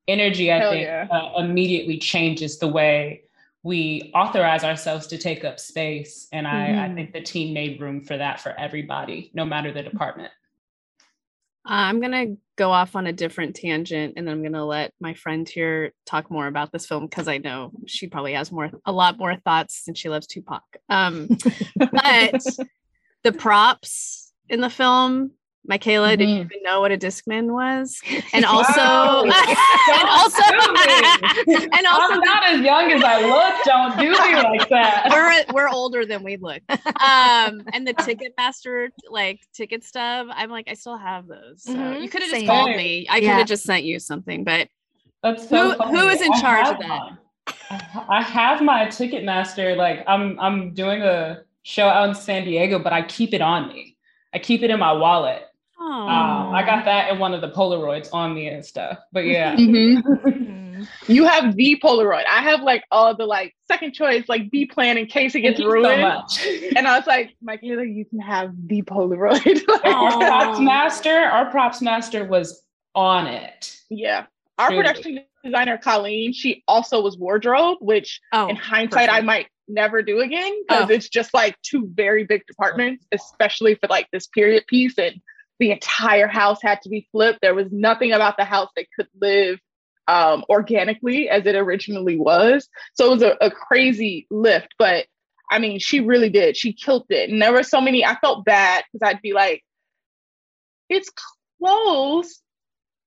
energy. 0.07 0.51
I 0.51 0.59
Hell 0.59 0.71
think 0.71 0.83
yeah. 0.83 1.07
uh, 1.11 1.39
immediately 1.39 1.97
changes 1.97 2.57
the 2.57 2.67
way 2.67 3.23
we 3.63 4.11
authorize 4.15 4.63
ourselves 4.63 5.07
to 5.07 5.17
take 5.17 5.43
up 5.43 5.59
space. 5.59 6.27
And 6.31 6.47
I, 6.47 6.67
mm-hmm. 6.67 6.79
I 6.79 6.95
think 6.95 7.13
the 7.13 7.21
team 7.21 7.53
made 7.53 7.79
room 7.79 8.01
for 8.01 8.17
that 8.17 8.41
for 8.41 8.57
everybody, 8.59 9.31
no 9.33 9.45
matter 9.45 9.71
the 9.71 9.83
department. 9.83 10.31
Uh, 11.63 11.89
I'm 11.89 11.99
going 11.99 12.11
to 12.11 12.37
go 12.55 12.71
off 12.71 12.95
on 12.95 13.07
a 13.07 13.13
different 13.13 13.55
tangent 13.55 14.13
and 14.17 14.27
then 14.27 14.33
I'm 14.33 14.41
going 14.41 14.53
to 14.53 14.65
let 14.65 14.93
my 14.99 15.13
friend 15.13 15.47
here 15.47 15.93
talk 16.05 16.29
more 16.29 16.47
about 16.47 16.71
this 16.71 16.85
film 16.85 17.05
because 17.05 17.27
I 17.27 17.37
know 17.37 17.71
she 17.87 18.07
probably 18.07 18.33
has 18.33 18.51
more, 18.51 18.71
a 18.85 18.91
lot 18.91 19.17
more 19.17 19.35
thoughts 19.35 19.83
since 19.83 19.99
she 19.99 20.09
loves 20.09 20.27
Tupac. 20.27 20.63
Um, 20.89 21.27
but 21.75 22.41
the 23.23 23.31
props 23.31 24.33
in 24.49 24.61
the 24.61 24.69
film 24.69 25.31
Michaela, 25.65 26.09
mm-hmm. 26.09 26.17
did 26.17 26.29
you 26.29 26.35
even 26.37 26.63
know 26.63 26.81
what 26.81 26.91
a 26.91 26.97
Discman 26.97 27.51
was? 27.51 27.99
And 28.33 28.45
also, 28.45 28.71
and 28.81 30.07
also, 30.07 30.41
and 31.47 31.85
also, 31.85 32.13
I'm 32.13 32.19
not 32.21 32.43
as 32.45 32.61
young 32.61 32.91
as 32.91 33.03
I 33.03 33.21
look. 33.21 33.65
Don't 33.65 33.97
do 33.99 34.11
me 34.11 34.41
like 34.41 34.69
that. 34.69 35.09
We're 35.11 35.53
we're 35.53 35.69
older 35.69 36.05
than 36.05 36.23
we 36.23 36.37
look. 36.37 36.61
Um, 36.69 37.61
and 37.73 37.85
the 37.85 37.93
Ticketmaster 37.93 38.89
like 39.09 39.41
ticket 39.53 39.83
stub, 39.83 40.27
I'm 40.31 40.49
like, 40.49 40.67
I 40.69 40.75
still 40.75 40.97
have 40.97 41.27
those. 41.27 41.63
So 41.63 41.75
mm-hmm. 41.75 42.01
you 42.01 42.09
could 42.09 42.21
have 42.21 42.31
just 42.31 42.45
called 42.45 42.69
me. 42.69 43.05
I 43.09 43.19
could 43.19 43.29
have 43.29 43.47
just 43.47 43.63
sent 43.63 43.83
you 43.83 43.99
something. 43.99 44.45
But 44.45 44.69
That's 45.23 45.49
so 45.49 45.71
who, 45.71 45.97
who 45.97 46.07
is 46.07 46.21
in 46.21 46.31
I 46.31 46.41
charge 46.41 46.67
of 46.67 46.79
that? 46.79 47.17
I 48.09 48.21
have 48.21 48.61
my 48.61 48.85
Ticketmaster. 48.85 49.75
Like 49.75 50.05
I'm 50.07 50.39
I'm 50.39 50.73
doing 50.73 51.01
a 51.01 51.43
show 51.63 51.87
out 51.87 52.07
in 52.09 52.15
San 52.15 52.45
Diego, 52.45 52.79
but 52.79 52.93
I 52.93 53.01
keep 53.01 53.33
it 53.33 53.41
on 53.41 53.67
me. 53.67 53.97
I 54.33 54.39
keep 54.39 54.63
it 54.63 54.69
in 54.69 54.79
my 54.79 54.93
wallet 54.93 55.47
um, 55.81 56.53
I 56.53 56.63
got 56.65 56.85
that 56.85 57.11
in 57.11 57.19
one 57.19 57.33
of 57.33 57.41
the 57.41 57.49
Polaroids 57.49 58.09
on 58.13 58.33
me 58.33 58.47
and 58.47 58.65
stuff. 58.65 58.99
But 59.11 59.25
yeah. 59.25 59.55
Mm-hmm. 59.61 60.83
you 61.07 61.25
have 61.25 61.55
the 61.55 61.79
Polaroid. 61.83 62.23
I 62.29 62.41
have 62.41 62.61
like 62.61 62.83
all 62.91 63.15
the 63.15 63.25
like 63.25 63.55
second 63.67 63.93
choice, 63.93 64.27
like 64.27 64.49
B 64.49 64.65
plan 64.65 64.97
in 64.97 65.05
case 65.05 65.35
it 65.35 65.41
gets 65.41 65.59
ruined. 65.59 66.29
So 66.29 66.49
and 66.75 66.87
I 66.87 66.97
was 66.97 67.07
like, 67.07 67.35
Michaela, 67.41 67.83
you 67.83 68.05
can 68.05 68.19
have 68.19 68.53
the 68.67 68.81
Polaroid. 68.83 69.61
our 69.85 70.17
props 70.17 70.59
master, 70.59 71.15
our 71.15 71.49
props 71.51 71.81
master 71.81 72.25
was 72.25 72.63
on 72.95 73.27
it. 73.27 73.75
Yeah. 73.89 74.25
Our 74.57 74.69
Truly. 74.69 74.83
production 74.83 75.19
designer, 75.43 75.77
Colleen, 75.77 76.33
she 76.33 76.63
also 76.67 77.01
was 77.01 77.17
wardrobe, 77.17 77.77
which 77.81 78.19
oh, 78.31 78.47
in 78.47 78.55
hindsight, 78.55 79.09
perfect. 79.09 79.23
I 79.23 79.25
might 79.25 79.47
never 79.67 80.01
do 80.01 80.19
again 80.19 80.53
because 80.67 80.89
oh. 80.89 80.93
it's 80.93 81.09
just 81.09 81.33
like 81.33 81.55
two 81.61 81.89
very 81.93 82.25
big 82.25 82.45
departments, 82.45 83.05
especially 83.11 83.75
for 83.75 83.87
like 83.87 84.07
this 84.11 84.27
period 84.27 84.65
piece. 84.67 84.97
And 84.97 85.21
the 85.61 85.71
entire 85.71 86.27
house 86.27 86.59
had 86.59 86.81
to 86.81 86.89
be 86.89 87.07
flipped. 87.11 87.39
There 87.39 87.53
was 87.53 87.67
nothing 87.71 88.13
about 88.13 88.35
the 88.35 88.43
house 88.43 88.69
that 88.75 88.87
could 88.95 89.07
live 89.21 89.59
um, 90.07 90.43
organically 90.49 91.29
as 91.29 91.45
it 91.45 91.53
originally 91.53 92.17
was. 92.17 92.67
So 92.95 93.05
it 93.05 93.09
was 93.11 93.21
a, 93.21 93.37
a 93.39 93.51
crazy 93.51 94.25
lift, 94.31 94.69
but 94.79 95.05
I 95.51 95.59
mean, 95.59 95.77
she 95.77 95.99
really 95.99 96.29
did. 96.29 96.57
She 96.57 96.73
killed 96.73 97.05
it. 97.09 97.29
And 97.29 97.39
there 97.39 97.53
were 97.53 97.61
so 97.61 97.79
many, 97.79 98.03
I 98.03 98.15
felt 98.15 98.43
bad 98.43 98.83
because 98.91 99.07
I'd 99.07 99.21
be 99.21 99.33
like, 99.33 99.63
it's 100.89 101.11
close, 101.59 102.41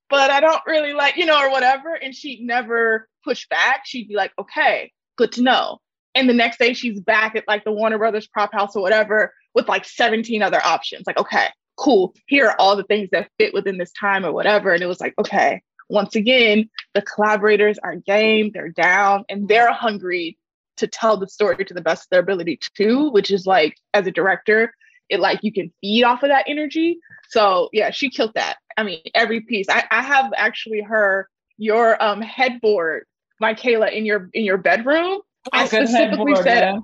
but 0.09 0.31
I 0.31 0.39
don't 0.39 0.63
really 0.65 0.93
like, 0.93 1.17
you 1.17 1.27
know, 1.27 1.41
or 1.41 1.51
whatever. 1.51 1.93
And 1.93 2.15
she'd 2.15 2.41
never 2.41 3.09
push 3.25 3.49
back. 3.49 3.81
She'd 3.85 4.07
be 4.07 4.15
like, 4.15 4.31
okay, 4.39 4.93
good 5.17 5.33
to 5.33 5.43
know. 5.43 5.79
And 6.15 6.29
the 6.29 6.35
next 6.35 6.61
day 6.61 6.73
she's 6.73 7.01
back 7.01 7.35
at 7.35 7.49
like 7.49 7.65
the 7.65 7.73
Warner 7.73 7.99
Brothers 7.99 8.29
prop 8.29 8.53
house 8.53 8.77
or 8.77 8.83
whatever 8.83 9.35
with 9.57 9.67
like 9.67 9.85
17 9.85 10.41
other 10.41 10.65
options. 10.65 11.05
Like, 11.05 11.19
okay, 11.19 11.49
cool, 11.77 12.15
here 12.27 12.49
are 12.49 12.57
all 12.59 12.77
the 12.77 12.85
things 12.85 13.11
that 13.13 13.31
fit 13.39 13.55
within 13.55 13.79
this 13.79 13.93
time 13.93 14.25
or 14.25 14.33
whatever. 14.33 14.73
And 14.73 14.83
it 14.83 14.87
was 14.87 15.01
like, 15.01 15.15
okay, 15.19 15.63
once 15.89 16.17
again, 16.17 16.71
the 16.95 17.03
collaborators 17.03 17.79
are 17.79 17.97
game, 17.97 18.51
they're 18.53 18.71
down, 18.71 19.25
and 19.29 19.49
they're 19.49 19.73
hungry 19.73 20.39
to 20.77 20.87
tell 20.87 21.17
the 21.17 21.29
story 21.29 21.65
to 21.65 21.75
the 21.75 21.81
best 21.81 22.05
of 22.05 22.11
their 22.11 22.21
ability 22.21 22.59
too, 22.77 23.11
which 23.11 23.31
is 23.31 23.47
like, 23.47 23.77
as 23.93 24.07
a 24.07 24.11
director, 24.11 24.73
it 25.09 25.21
like 25.21 25.41
you 25.43 25.53
can 25.53 25.73
feed 25.81 26.05
off 26.05 26.23
of 26.23 26.31
that 26.31 26.47
energy. 26.49 26.99
So 27.29 27.69
yeah, 27.73 27.91
she 27.91 28.11
killed 28.11 28.33
that. 28.35 28.57
I 28.77 28.83
mean, 28.83 29.01
every 29.15 29.41
piece. 29.41 29.67
I, 29.69 29.85
I 29.91 30.03
have 30.03 30.33
actually 30.37 30.81
her 30.81 31.29
your 31.57 32.03
um 32.03 32.21
headboard, 32.21 33.05
Michaela, 33.41 33.89
in 33.89 34.07
your 34.07 34.31
in 34.33 34.45
your 34.45 34.59
bedroom. 34.59 35.21
Oh, 35.47 35.51
I 35.53 35.67
specifically 35.67 36.35
said 36.37 36.79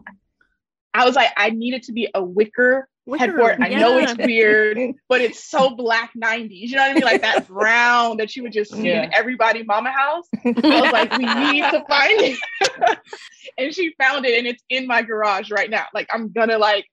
I 0.93 1.05
was 1.05 1.17
like, 1.17 1.31
I 1.37 1.51
needed 1.51 1.85
to 1.85 1.93
be 1.93 2.09
a 2.15 2.23
wicker 2.23 2.89
headboard. 3.19 3.59
I 3.61 3.69
know 3.69 3.99
it's 3.99 4.17
weird, 4.17 4.95
but 5.09 5.21
it's 5.21 5.43
so 5.43 5.71
black 5.71 6.13
90s. 6.21 6.49
You 6.51 6.77
know 6.77 6.83
what 6.83 6.91
I 6.91 6.95
mean? 6.95 7.03
Like 7.03 7.23
that 7.23 7.49
brown 7.49 8.19
that 8.19 8.35
you 8.37 8.43
would 8.43 8.53
just 8.53 8.73
see 8.73 8.89
yeah. 8.89 9.05
in 9.05 9.15
everybody 9.15 9.63
mama 9.63 9.91
house. 9.91 10.27
I 10.45 10.51
was 10.53 10.93
like, 10.93 11.13
we 11.13 11.25
need 11.25 11.63
to 11.63 11.85
find 11.89 12.21
it. 12.21 12.99
and 13.59 13.75
she 13.75 13.95
found 14.01 14.27
it 14.27 14.39
and 14.39 14.47
it's 14.47 14.63
in 14.69 14.87
my 14.87 15.03
garage 15.03 15.51
right 15.51 15.71
now. 15.71 15.87
Like 15.95 16.09
I'm 16.13 16.31
gonna 16.33 16.59
like 16.59 16.87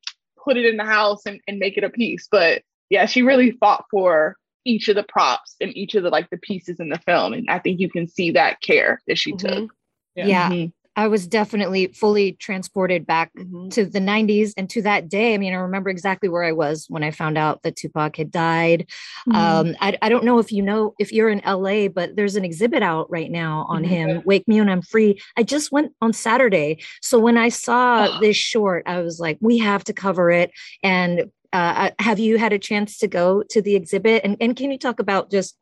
put 0.43 0.57
it 0.57 0.65
in 0.65 0.77
the 0.77 0.85
house 0.85 1.25
and, 1.25 1.39
and 1.47 1.59
make 1.59 1.77
it 1.77 1.83
a 1.83 1.89
piece. 1.89 2.27
But 2.31 2.63
yeah, 2.89 3.05
she 3.05 3.21
really 3.21 3.51
fought 3.51 3.85
for 3.91 4.35
each 4.65 4.89
of 4.89 4.95
the 4.95 5.03
props 5.03 5.55
and 5.61 5.75
each 5.75 5.95
of 5.95 6.03
the 6.03 6.09
like 6.09 6.29
the 6.29 6.37
pieces 6.37 6.79
in 6.79 6.89
the 6.89 6.99
film. 6.99 7.33
And 7.33 7.49
I 7.49 7.59
think 7.59 7.79
you 7.79 7.89
can 7.89 8.07
see 8.07 8.31
that 8.31 8.61
care 8.61 9.01
that 9.07 9.17
she 9.17 9.33
mm-hmm. 9.33 9.47
took. 9.47 9.73
Yeah. 10.15 10.25
yeah. 10.25 10.49
Mm-hmm. 10.49 10.69
I 10.97 11.07
was 11.07 11.27
definitely 11.27 11.87
fully 11.87 12.33
transported 12.33 13.05
back 13.05 13.31
mm-hmm. 13.35 13.69
to 13.69 13.85
the 13.85 13.99
90s 13.99 14.53
and 14.57 14.67
to 14.71 14.81
that 14.81 15.07
day. 15.07 15.35
I 15.35 15.37
mean, 15.37 15.53
I 15.53 15.57
remember 15.57 15.91
exactly 15.91 16.27
where 16.27 16.43
I 16.43 16.51
was 16.51 16.87
when 16.89 17.03
I 17.03 17.11
found 17.11 17.37
out 17.37 17.61
that 17.61 17.75
Tupac 17.75 18.15
had 18.15 18.31
died. 18.31 18.87
Mm-hmm. 19.29 19.35
Um, 19.35 19.75
I, 19.79 19.95
I, 20.01 20.09
don't 20.09 20.25
know 20.25 20.39
if 20.39 20.51
you 20.51 20.63
know, 20.63 20.95
if 20.97 21.13
you're 21.13 21.29
in 21.29 21.43
LA, 21.45 21.87
but 21.87 22.15
there's 22.15 22.35
an 22.35 22.43
exhibit 22.43 22.81
out 22.81 23.09
right 23.11 23.29
now 23.29 23.67
on 23.69 23.83
mm-hmm. 23.83 23.93
him, 23.93 24.21
Wake 24.25 24.47
Me 24.47 24.59
When 24.59 24.69
I'm 24.69 24.81
Free. 24.81 25.21
I 25.37 25.43
just 25.43 25.71
went 25.71 25.93
on 26.01 26.13
Saturday. 26.13 26.83
So 27.03 27.19
when 27.19 27.37
I 27.37 27.49
saw 27.49 28.07
oh. 28.09 28.19
this 28.19 28.35
short, 28.35 28.83
I 28.87 29.01
was 29.01 29.19
like, 29.19 29.37
we 29.39 29.59
have 29.59 29.83
to 29.85 29.93
cover 29.93 30.31
it. 30.31 30.49
And 30.81 31.31
uh, 31.53 31.91
have 31.99 32.17
you 32.17 32.39
had 32.39 32.53
a 32.53 32.59
chance 32.59 32.97
to 32.97 33.07
go 33.07 33.43
to 33.51 33.61
the 33.61 33.75
exhibit? 33.75 34.23
And, 34.23 34.35
and 34.41 34.55
can 34.55 34.71
you 34.71 34.79
talk 34.79 34.99
about 34.99 35.29
just 35.29 35.55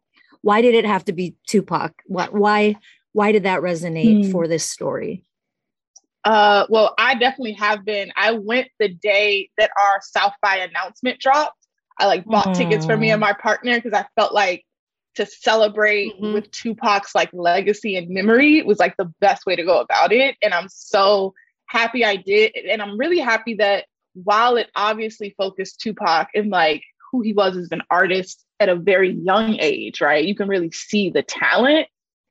why 0.43 0.61
did 0.61 0.75
it 0.75 0.85
have 0.85 1.03
to 1.05 1.13
be 1.13 1.35
Tupac? 1.45 1.91
Why 2.05 2.27
why 2.27 2.75
why 3.11 3.31
did 3.31 3.43
that 3.43 3.61
resonate 3.61 4.25
Hmm. 4.25 4.31
for 4.31 4.47
this 4.47 4.63
story? 4.63 5.24
Uh, 6.25 6.65
well, 6.69 6.93
I 6.97 7.15
definitely 7.15 7.53
have 7.53 7.85
been. 7.85 8.11
I 8.17 8.31
went 8.31 8.67
the 8.79 8.89
day 8.89 9.49
that 9.57 9.69
our 9.79 10.01
South 10.01 10.33
by 10.41 10.57
announcement 10.57 11.19
dropped. 11.19 11.67
I 11.99 12.07
like 12.07 12.25
bought 12.25 12.55
tickets 12.55 12.85
for 12.85 12.97
me 12.97 13.11
and 13.11 13.21
my 13.21 13.33
partner 13.33 13.75
because 13.79 13.93
I 13.93 14.05
felt 14.19 14.33
like 14.33 14.65
to 15.15 15.25
celebrate 15.25 16.19
Mhm. 16.19 16.33
with 16.33 16.51
Tupac's 16.51 17.15
like 17.15 17.29
legacy 17.31 17.95
and 17.95 18.09
memory 18.09 18.61
was 18.63 18.79
like 18.79 18.97
the 18.97 19.13
best 19.21 19.45
way 19.45 19.55
to 19.55 19.63
go 19.63 19.79
about 19.79 20.11
it. 20.11 20.35
And 20.41 20.53
I'm 20.53 20.67
so 20.67 21.33
happy 21.67 22.03
I 22.03 22.17
did. 22.17 22.53
And 22.69 22.81
I'm 22.81 22.97
really 22.97 23.19
happy 23.19 23.53
that 23.55 23.85
while 24.13 24.57
it 24.57 24.69
obviously 24.75 25.33
focused 25.37 25.79
Tupac 25.79 26.29
and 26.35 26.49
like 26.49 26.83
who 27.11 27.21
he 27.21 27.31
was 27.33 27.55
as 27.55 27.71
an 27.71 27.83
artist 27.89 28.43
at 28.59 28.67
a 28.67 28.75
very 28.75 29.11
young 29.11 29.57
age, 29.59 30.01
right? 30.01 30.25
You 30.25 30.35
can 30.35 30.49
really 30.49 30.71
see 30.71 31.11
the 31.11 31.23
talent, 31.23 31.87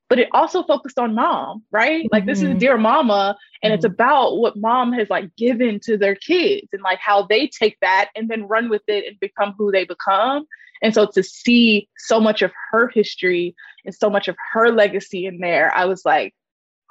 but 0.09 0.19
it 0.19 0.27
also 0.33 0.63
focused 0.63 0.99
on 0.99 1.15
mom, 1.15 1.63
right? 1.71 2.07
Like 2.11 2.25
this 2.25 2.41
is 2.41 2.55
Mhm. 2.55 2.59
Dear 2.59 2.77
Mama, 2.77 3.35
and 3.63 3.73
it's 3.73 3.85
about 3.85 4.37
what 4.37 4.55
mom 4.55 4.93
has 4.93 5.09
like 5.09 5.35
given 5.35 5.79
to 5.81 5.97
their 5.97 6.15
kids 6.15 6.67
and 6.73 6.81
like 6.83 6.99
how 6.99 7.23
they 7.23 7.47
take 7.47 7.77
that 7.81 8.09
and 8.15 8.29
then 8.29 8.47
run 8.47 8.69
with 8.69 8.83
it 8.87 9.05
and 9.07 9.19
become 9.19 9.53
who 9.57 9.71
they 9.71 9.83
become. 9.85 10.45
And 10.81 10.93
so 10.93 11.07
to 11.07 11.23
see 11.23 11.87
so 11.97 12.19
much 12.19 12.41
of 12.41 12.51
her 12.71 12.87
history 12.89 13.55
and 13.85 13.95
so 13.95 14.09
much 14.09 14.27
of 14.27 14.35
her 14.53 14.71
legacy 14.71 15.25
in 15.25 15.39
there, 15.39 15.73
I 15.75 15.85
was 15.85 16.05
like, 16.05 16.35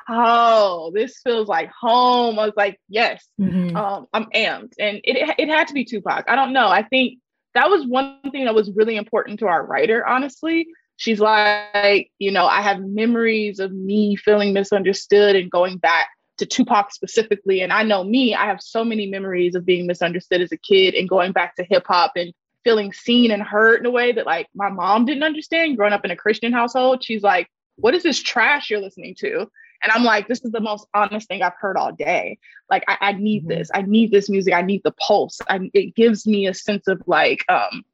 oh, 0.08 0.90
this 0.94 1.20
feels 1.22 1.48
like 1.48 1.70
home. 1.70 2.38
I 2.38 2.46
was 2.46 2.56
like, 2.56 2.80
yes, 2.88 3.26
Mhm. 3.40 3.76
um, 3.76 4.06
I'm 4.12 4.26
amped. 4.34 4.74
And 4.78 5.00
it, 5.04 5.34
it 5.38 5.48
had 5.48 5.68
to 5.68 5.74
be 5.74 5.84
Tupac. 5.84 6.24
I 6.28 6.36
don't 6.36 6.52
know. 6.52 6.68
I 6.68 6.82
think 6.82 7.18
that 7.54 7.70
was 7.70 7.86
one 7.86 8.18
thing 8.32 8.44
that 8.46 8.54
was 8.54 8.70
really 8.74 8.96
important 8.96 9.38
to 9.40 9.46
our 9.46 9.64
writer, 9.64 10.04
honestly. 10.06 10.66
She's 10.96 11.20
like, 11.20 12.10
you 12.18 12.30
know, 12.30 12.46
I 12.46 12.60
have 12.62 12.80
memories 12.80 13.58
of 13.58 13.72
me 13.72 14.16
feeling 14.16 14.52
misunderstood 14.52 15.36
and 15.36 15.50
going 15.50 15.78
back 15.78 16.08
to 16.38 16.46
Tupac 16.46 16.92
specifically. 16.92 17.60
And 17.60 17.72
I 17.72 17.82
know 17.82 18.04
me, 18.04 18.34
I 18.34 18.46
have 18.46 18.60
so 18.60 18.84
many 18.84 19.06
memories 19.06 19.54
of 19.54 19.64
being 19.64 19.86
misunderstood 19.86 20.40
as 20.40 20.52
a 20.52 20.56
kid 20.56 20.94
and 20.94 21.08
going 21.08 21.32
back 21.32 21.56
to 21.56 21.64
hip 21.64 21.84
hop 21.86 22.12
and 22.16 22.32
feeling 22.64 22.92
seen 22.92 23.30
and 23.30 23.42
heard 23.42 23.80
in 23.80 23.86
a 23.86 23.90
way 23.90 24.12
that 24.12 24.26
like 24.26 24.48
my 24.54 24.68
mom 24.70 25.04
didn't 25.04 25.22
understand 25.22 25.76
growing 25.76 25.92
up 25.92 26.04
in 26.04 26.10
a 26.10 26.16
Christian 26.16 26.52
household. 26.52 27.04
She's 27.04 27.22
like, 27.22 27.48
what 27.76 27.94
is 27.94 28.02
this 28.02 28.22
trash 28.22 28.70
you're 28.70 28.80
listening 28.80 29.14
to? 29.16 29.48
And 29.82 29.92
I'm 29.92 30.02
like, 30.02 30.28
this 30.28 30.42
is 30.42 30.50
the 30.50 30.60
most 30.60 30.86
honest 30.94 31.28
thing 31.28 31.42
I've 31.42 31.52
heard 31.60 31.76
all 31.76 31.92
day. 31.92 32.38
Like, 32.70 32.84
I, 32.88 32.96
I 33.00 33.12
need 33.12 33.44
Mhm. 33.44 33.48
this. 33.48 33.70
I 33.74 33.82
need 33.82 34.10
this 34.10 34.30
music. 34.30 34.54
I 34.54 34.62
need 34.62 34.80
the 34.82 34.92
pulse. 34.92 35.40
I, 35.48 35.70
it 35.74 35.94
gives 35.94 36.26
me 36.26 36.46
a 36.46 36.54
sense 36.54 36.88
of 36.88 37.02
like 37.06 37.44
um, 37.50 37.84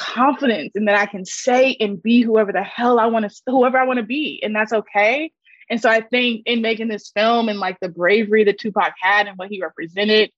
confidence 0.00 0.72
and 0.74 0.88
that 0.88 0.98
I 0.98 1.04
can 1.04 1.26
say 1.26 1.76
and 1.78 2.02
be 2.02 2.22
whoever 2.22 2.52
the 2.52 2.62
hell 2.62 2.98
I 2.98 3.06
want 3.06 3.30
to, 3.30 3.42
whoever 3.46 3.76
I 3.76 3.84
want 3.84 3.98
to 3.98 4.04
be. 4.04 4.40
And 4.42 4.56
that's 4.56 4.72
okay. 4.72 5.30
And 5.68 5.80
so 5.80 5.90
I 5.90 6.00
think 6.00 6.42
in 6.46 6.62
making 6.62 6.88
this 6.88 7.10
film 7.14 7.48
and 7.50 7.60
like 7.60 7.78
the 7.80 7.90
bravery 7.90 8.42
that 8.44 8.58
Tupac 8.58 8.94
had 9.00 9.28
and 9.28 9.36
what 9.36 9.50
he 9.50 9.60
represented, 9.60 10.30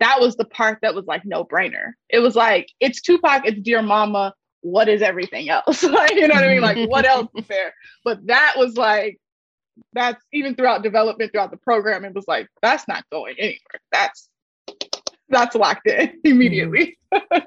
that 0.00 0.18
was 0.18 0.34
the 0.36 0.46
part 0.46 0.78
that 0.80 0.94
was 0.94 1.04
like 1.04 1.24
no 1.26 1.44
brainer. 1.44 1.92
It 2.08 2.20
was 2.20 2.34
like, 2.34 2.68
it's 2.80 3.02
Tupac, 3.02 3.46
it's 3.46 3.60
Dear 3.60 3.82
Mama. 3.82 4.32
What 4.62 4.88
is 4.88 5.02
everything 5.02 5.50
else? 5.50 5.82
like, 5.82 6.14
you 6.14 6.26
know 6.26 6.34
what 6.34 6.44
I 6.44 6.48
mean? 6.48 6.62
Like, 6.62 6.88
what 6.88 7.04
else 7.04 7.28
is 7.36 7.46
there? 7.46 7.74
But 8.04 8.26
that 8.28 8.54
was 8.56 8.76
like, 8.76 9.20
that's 9.92 10.22
even 10.32 10.54
throughout 10.54 10.82
development, 10.82 11.32
throughout 11.32 11.50
the 11.50 11.58
program, 11.58 12.04
it 12.04 12.14
was 12.14 12.24
like, 12.26 12.48
that's 12.62 12.88
not 12.88 13.04
going 13.12 13.36
anywhere. 13.38 13.80
That's 13.92 14.28
that's 15.28 15.54
locked 15.54 15.86
in 15.86 16.20
immediately. 16.24 16.98
Mm. 17.12 17.44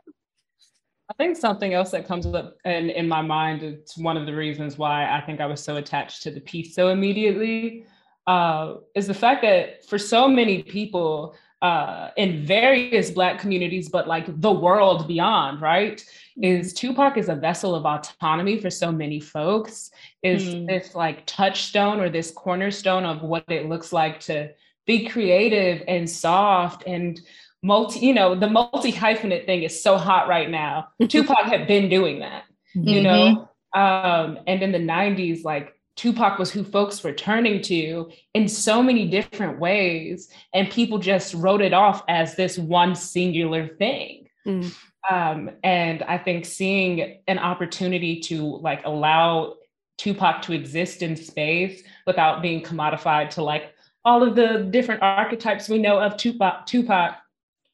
I 1.10 1.13
think 1.13 1.38
something 1.38 1.74
else 1.74 1.91
that 1.91 2.08
comes 2.08 2.26
up 2.26 2.58
in, 2.65 2.89
in 2.89 3.08
my 3.08 3.22
mind, 3.22 3.62
it's 3.62 3.98
one 3.98 4.18
of 4.18 4.26
the 4.26 4.34
reasons 4.36 4.78
why 4.78 5.06
I 5.06 5.22
think 5.22 5.39
I 5.39 5.46
was 5.46 5.62
so 5.63 5.76
attached 5.78 6.24
to 6.24 6.32
the 6.32 6.41
piece 6.41 6.74
so 6.74 6.89
immediately, 6.89 7.86
uh, 8.26 8.76
is 8.96 9.06
the 9.06 9.13
fact 9.13 9.44
that 9.44 9.86
for 9.86 10.00
so 10.00 10.28
many 10.28 10.63
people 10.63 11.36
uh, 11.62 12.10
in 12.18 12.44
various 12.46 13.12
Black 13.12 13.39
communities, 13.39 13.88
but 13.89 14.08
like 14.08 14.41
the 14.41 14.52
world 14.52 15.08
beyond, 15.08 15.62
right, 15.62 16.04
is 16.41 16.74
Tupac 16.74 17.18
is 17.18 17.30
a 17.30 17.36
vessel 17.36 17.76
of 17.76 17.86
autonomy 17.86 18.60
for 18.60 18.70
so 18.70 18.91
many 18.91 19.20
folks, 19.20 19.91
is 20.24 20.44
Mm. 20.44 20.68
this 20.68 20.96
like 20.96 21.26
touchstone 21.28 22.00
or 22.00 22.10
this 22.10 22.32
cornerstone 22.32 23.06
of 23.06 23.22
what 23.22 23.46
it 23.50 23.70
looks 23.70 23.94
like 23.94 24.20
to 24.22 24.50
be 24.86 25.08
creative 25.08 25.82
and 25.88 26.08
soft 26.10 26.84
and 26.86 27.22
multi, 27.65 27.99
you 27.99 28.13
know, 28.13 28.36
the 28.36 28.49
multi 28.49 28.91
hyphenate 28.91 29.45
thing 29.45 29.63
is 29.63 29.82
so 29.82 29.97
hot 29.97 30.28
right 30.28 30.49
now. 30.49 30.89
Tupac 31.10 31.45
had 31.45 31.67
been 31.67 31.89
doing 31.89 32.19
that, 32.19 32.43
you 32.73 33.01
know? 33.01 33.49
Um, 33.73 34.39
and 34.47 34.62
in 34.62 34.71
the 34.71 34.78
90s, 34.78 35.43
like 35.43 35.73
Tupac 35.95 36.38
was 36.38 36.51
who 36.51 36.63
folks 36.63 37.04
were 37.04 37.12
turning 37.12 37.62
to 37.63 38.12
in 38.34 38.47
so 38.47 38.84
many 38.84 39.08
different 39.08 39.60
ways, 39.60 40.30
and 40.54 40.69
people 40.69 40.99
just 40.99 41.34
wrote 41.34 41.62
it 41.62 41.73
off 41.73 42.04
as 42.08 42.36
this 42.36 42.58
one 42.58 42.95
singular 42.95 43.67
thing. 43.67 44.28
Mm. 44.47 44.73
Um, 45.10 45.51
and 45.63 46.04
I 46.04 46.17
think 46.17 46.45
seeing 46.45 47.19
an 47.28 47.39
opportunity 47.39 48.19
to 48.21 48.43
like 48.58 48.86
allow 48.86 49.56
Tupac 49.97 50.41
to 50.43 50.54
exist 50.54 51.01
in 51.01 51.15
space 51.15 51.82
without 52.06 52.41
being 52.41 52.62
commodified 52.62 53.30
to 53.32 53.43
like 53.43 53.73
all 54.04 54.21
of 54.21 54.36
the 54.36 54.67
different 54.69 55.01
archetypes 55.01 55.67
we 55.67 55.80
know 55.80 55.99
of 55.99 56.17
Tupac, 56.17 56.65
Tupac 56.65 57.15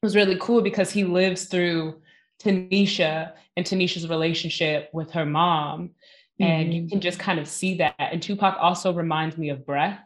was 0.02 0.16
really 0.16 0.38
cool 0.40 0.62
because 0.62 0.92
he 0.92 1.04
lives 1.04 1.46
through 1.46 2.02
Tanisha 2.42 3.34
and 3.56 3.66
Tanisha's 3.66 4.08
relationship 4.10 4.90
with 4.94 5.12
her 5.12 5.26
mom. 5.26 5.92
And 6.40 6.74
you 6.74 6.88
can 6.88 7.00
just 7.02 7.20
kind 7.20 7.38
of 7.40 7.48
see 7.48 7.76
that. 7.78 7.94
And 8.00 8.20
Tupac 8.20 8.58
also 8.60 8.92
reminds 8.94 9.38
me 9.38 9.50
of 9.50 9.64
breath. 9.64 10.00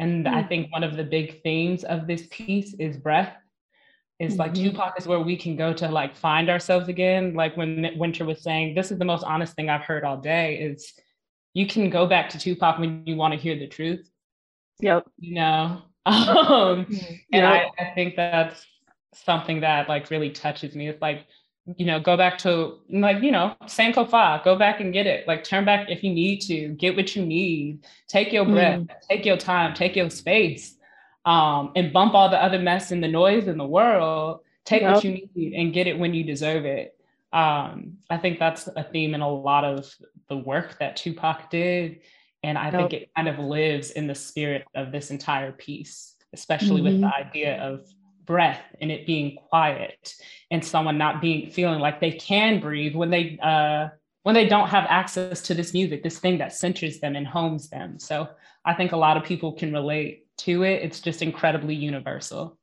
And 0.00 0.26
I 0.28 0.42
think 0.42 0.72
one 0.72 0.82
of 0.82 0.96
the 0.96 1.04
big 1.04 1.40
themes 1.44 1.84
of 1.84 2.08
this 2.08 2.26
piece 2.32 2.74
is 2.80 2.96
breath. 2.96 3.36
It's 4.18 4.36
like 4.38 4.52
Mhm. 4.54 4.64
Tupac 4.72 4.98
is 4.98 5.06
where 5.06 5.20
we 5.20 5.36
can 5.36 5.54
go 5.54 5.72
to 5.72 5.88
like 5.88 6.16
find 6.16 6.50
ourselves 6.50 6.88
again. 6.88 7.34
Like 7.34 7.56
when 7.56 7.96
Winter 7.96 8.24
was 8.24 8.42
saying, 8.42 8.74
this 8.74 8.90
is 8.90 8.98
the 8.98 9.04
most 9.04 9.22
honest 9.22 9.54
thing 9.54 9.70
I've 9.70 9.82
heard 9.82 10.02
all 10.02 10.16
day 10.16 10.56
is 10.58 10.92
you 11.54 11.66
can 11.68 11.90
go 11.90 12.08
back 12.08 12.28
to 12.30 12.38
Tupac 12.40 12.80
when 12.80 13.04
you 13.06 13.14
want 13.14 13.32
to 13.34 13.38
hear 13.38 13.56
the 13.56 13.68
truth 13.68 14.08
Yep. 14.80 15.04
you 15.18 15.34
know 15.34 15.82
um 16.06 16.86
and 16.88 17.44
Yep. 17.44 17.44
I, 17.44 17.70
I 17.78 17.94
think 17.94 18.16
that's 18.16 18.66
something 19.14 19.60
that 19.60 19.88
like 19.88 20.10
really 20.10 20.30
touches 20.30 20.74
me. 20.74 20.88
It's 20.88 21.02
like 21.02 21.26
you 21.76 21.86
know 21.86 22.00
go 22.00 22.16
back 22.16 22.38
to 22.38 22.78
like 22.90 23.22
you 23.22 23.30
know 23.30 23.54
sankofa 23.64 24.42
go 24.44 24.56
back 24.56 24.80
and 24.80 24.92
get 24.92 25.06
it. 25.06 25.26
Like 25.28 25.44
turn 25.44 25.64
back 25.64 25.88
if 25.88 26.02
you 26.02 26.12
need 26.12 26.40
to. 26.42 26.68
Get 26.68 26.96
what 26.96 27.14
you 27.14 27.24
need. 27.24 27.84
Take 28.08 28.32
your 28.32 28.44
breath. 28.44 28.82
Take 29.08 29.24
your 29.24 29.36
time. 29.36 29.74
Take 29.74 29.96
your 29.96 30.10
space. 30.10 30.76
Um 31.24 31.72
and 31.76 31.92
bump 31.92 32.14
all 32.14 32.28
the 32.28 32.42
other 32.42 32.58
mess 32.58 32.90
and 32.90 33.02
the 33.02 33.08
noise 33.08 33.46
in 33.46 33.58
the 33.58 33.66
world. 33.66 34.40
Take 34.64 34.82
what 34.82 35.04
you 35.04 35.28
need 35.34 35.54
and 35.54 35.72
get 35.72 35.86
it 35.86 35.98
when 35.98 36.14
you 36.14 36.24
deserve 36.24 36.64
it. 36.64 36.96
Um 37.32 37.98
i 38.10 38.18
think 38.18 38.38
that's 38.38 38.68
a 38.76 38.84
theme 38.84 39.14
in 39.14 39.20
a 39.20 39.28
lot 39.28 39.64
of 39.64 39.92
the 40.28 40.36
work 40.36 40.78
that 40.80 40.96
tupac 40.96 41.50
did. 41.50 42.00
And 42.42 42.58
I 42.58 42.72
think 42.72 42.92
it 42.92 43.10
kind 43.14 43.28
of 43.28 43.38
lives 43.38 43.92
in 43.92 44.08
the 44.08 44.16
spirit 44.16 44.64
of 44.74 44.90
this 44.90 45.12
entire 45.12 45.52
piece, 45.52 46.16
especially 46.32 46.80
with 46.80 47.00
the 47.00 47.06
idea 47.14 47.62
of 47.62 47.86
breath 48.24 48.60
and 48.80 48.90
it 48.90 49.06
being 49.06 49.36
quiet 49.36 50.14
and 50.50 50.64
someone 50.64 50.98
not 50.98 51.20
being 51.20 51.50
feeling 51.50 51.80
like 51.80 52.00
they 52.00 52.12
can 52.12 52.60
breathe 52.60 52.94
when 52.94 53.10
they 53.10 53.38
uh 53.42 53.88
when 54.22 54.34
they 54.34 54.46
don't 54.46 54.68
have 54.68 54.86
access 54.88 55.42
to 55.42 55.54
this 55.54 55.74
music, 55.74 56.04
this 56.04 56.20
thing 56.20 56.38
that 56.38 56.52
centers 56.54 57.00
them 57.00 57.16
and 57.16 57.26
homes 57.26 57.68
them. 57.68 57.98
So 57.98 58.28
I 58.64 58.72
think 58.74 58.92
a 58.92 58.96
lot 58.96 59.16
of 59.16 59.24
people 59.24 59.52
can 59.52 59.72
relate 59.72 60.26
to 60.38 60.62
it. 60.62 60.82
It's 60.82 61.00
just 61.00 61.22
incredibly 61.22 61.74
universal. 61.74 62.56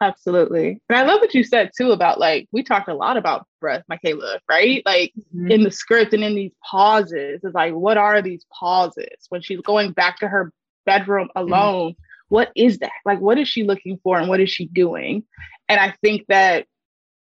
Absolutely. 0.00 0.80
And 0.88 0.98
I 0.98 1.02
love 1.04 1.20
what 1.20 1.34
you 1.34 1.42
said 1.42 1.70
too 1.76 1.92
about 1.92 2.18
like, 2.20 2.48
we 2.52 2.62
talked 2.62 2.88
a 2.88 2.94
lot 2.94 3.16
about 3.16 3.46
breath, 3.60 3.82
Michaela, 3.88 4.40
right? 4.48 4.82
Like 4.84 5.12
Mhm. 5.34 5.50
in 5.50 5.62
the 5.62 5.70
script 5.70 6.12
and 6.12 6.22
in 6.24 6.34
these 6.34 6.52
pauses, 6.62 7.40
it's 7.42 7.54
like, 7.54 7.74
what 7.74 7.96
are 7.96 8.20
these 8.20 8.44
pauses? 8.52 9.26
When 9.30 9.40
she's 9.40 9.60
going 9.60 9.92
back 9.92 10.18
to 10.20 10.28
her 10.28 10.52
bedroom 10.84 11.28
alone, 11.34 11.94
what 12.28 12.50
is 12.56 12.78
that? 12.78 12.92
Like, 13.04 13.20
what 13.20 13.38
is 13.38 13.48
she 13.48 13.64
looking 13.64 13.98
for 14.02 14.18
and 14.18 14.28
what 14.28 14.40
is 14.40 14.50
she 14.50 14.66
doing? 14.66 15.24
And 15.68 15.80
I 15.80 15.94
think 16.02 16.26
that, 16.28 16.66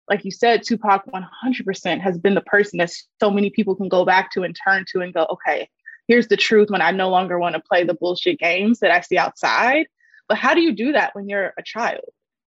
like 0.09 0.25
you 0.25 0.31
said, 0.31 0.63
Tupac 0.63 1.05
100% 1.07 1.99
has 2.01 2.17
been 2.17 2.35
the 2.35 2.41
person 2.41 2.77
that 2.77 2.91
so 3.19 3.31
many 3.31 3.49
people 3.49 3.75
can 3.75 3.89
go 3.89 4.05
back 4.05 4.31
to 4.31 4.43
and 4.43 4.55
turn 4.55 4.85
to 4.91 5.01
and 5.01 5.13
go, 5.13 5.25
okay, 5.31 5.69
here's 6.07 6.27
the 6.27 6.37
truth 6.37 6.69
when 6.69 6.81
I 6.81 6.91
no 6.91 7.09
longer 7.09 7.39
want 7.39 7.55
to 7.55 7.61
play 7.61 7.83
the 7.83 7.95
bullshit 7.95 8.39
games 8.39 8.79
that 8.79 8.91
I 8.91 9.01
see 9.01 9.17
outside. 9.17 9.87
But 10.27 10.37
how 10.37 10.53
do 10.53 10.61
you 10.61 10.73
do 10.73 10.91
that 10.91 11.15
when 11.15 11.27
you're 11.27 11.53
a 11.57 11.63
child? 11.63 12.05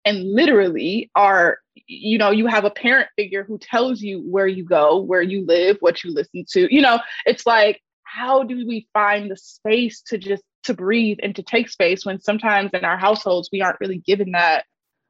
and 0.05 0.33
literally 0.33 1.09
are 1.15 1.59
you 1.87 2.17
know 2.17 2.31
you 2.31 2.47
have 2.47 2.65
a 2.65 2.69
parent 2.69 3.07
figure 3.15 3.43
who 3.43 3.57
tells 3.57 4.01
you 4.01 4.19
where 4.21 4.47
you 4.47 4.63
go 4.63 4.99
where 4.99 5.21
you 5.21 5.45
live 5.45 5.77
what 5.79 6.03
you 6.03 6.13
listen 6.13 6.45
to 6.49 6.73
you 6.73 6.81
know 6.81 6.99
it's 7.25 7.45
like 7.45 7.81
how 8.03 8.43
do 8.43 8.65
we 8.67 8.87
find 8.93 9.29
the 9.29 9.37
space 9.37 10.01
to 10.01 10.17
just 10.17 10.43
to 10.63 10.73
breathe 10.73 11.17
and 11.21 11.35
to 11.35 11.43
take 11.43 11.69
space 11.69 12.05
when 12.05 12.19
sometimes 12.19 12.71
in 12.73 12.85
our 12.85 12.97
households 12.97 13.49
we 13.51 13.61
aren't 13.61 13.79
really 13.79 13.97
given 13.99 14.31
that 14.31 14.65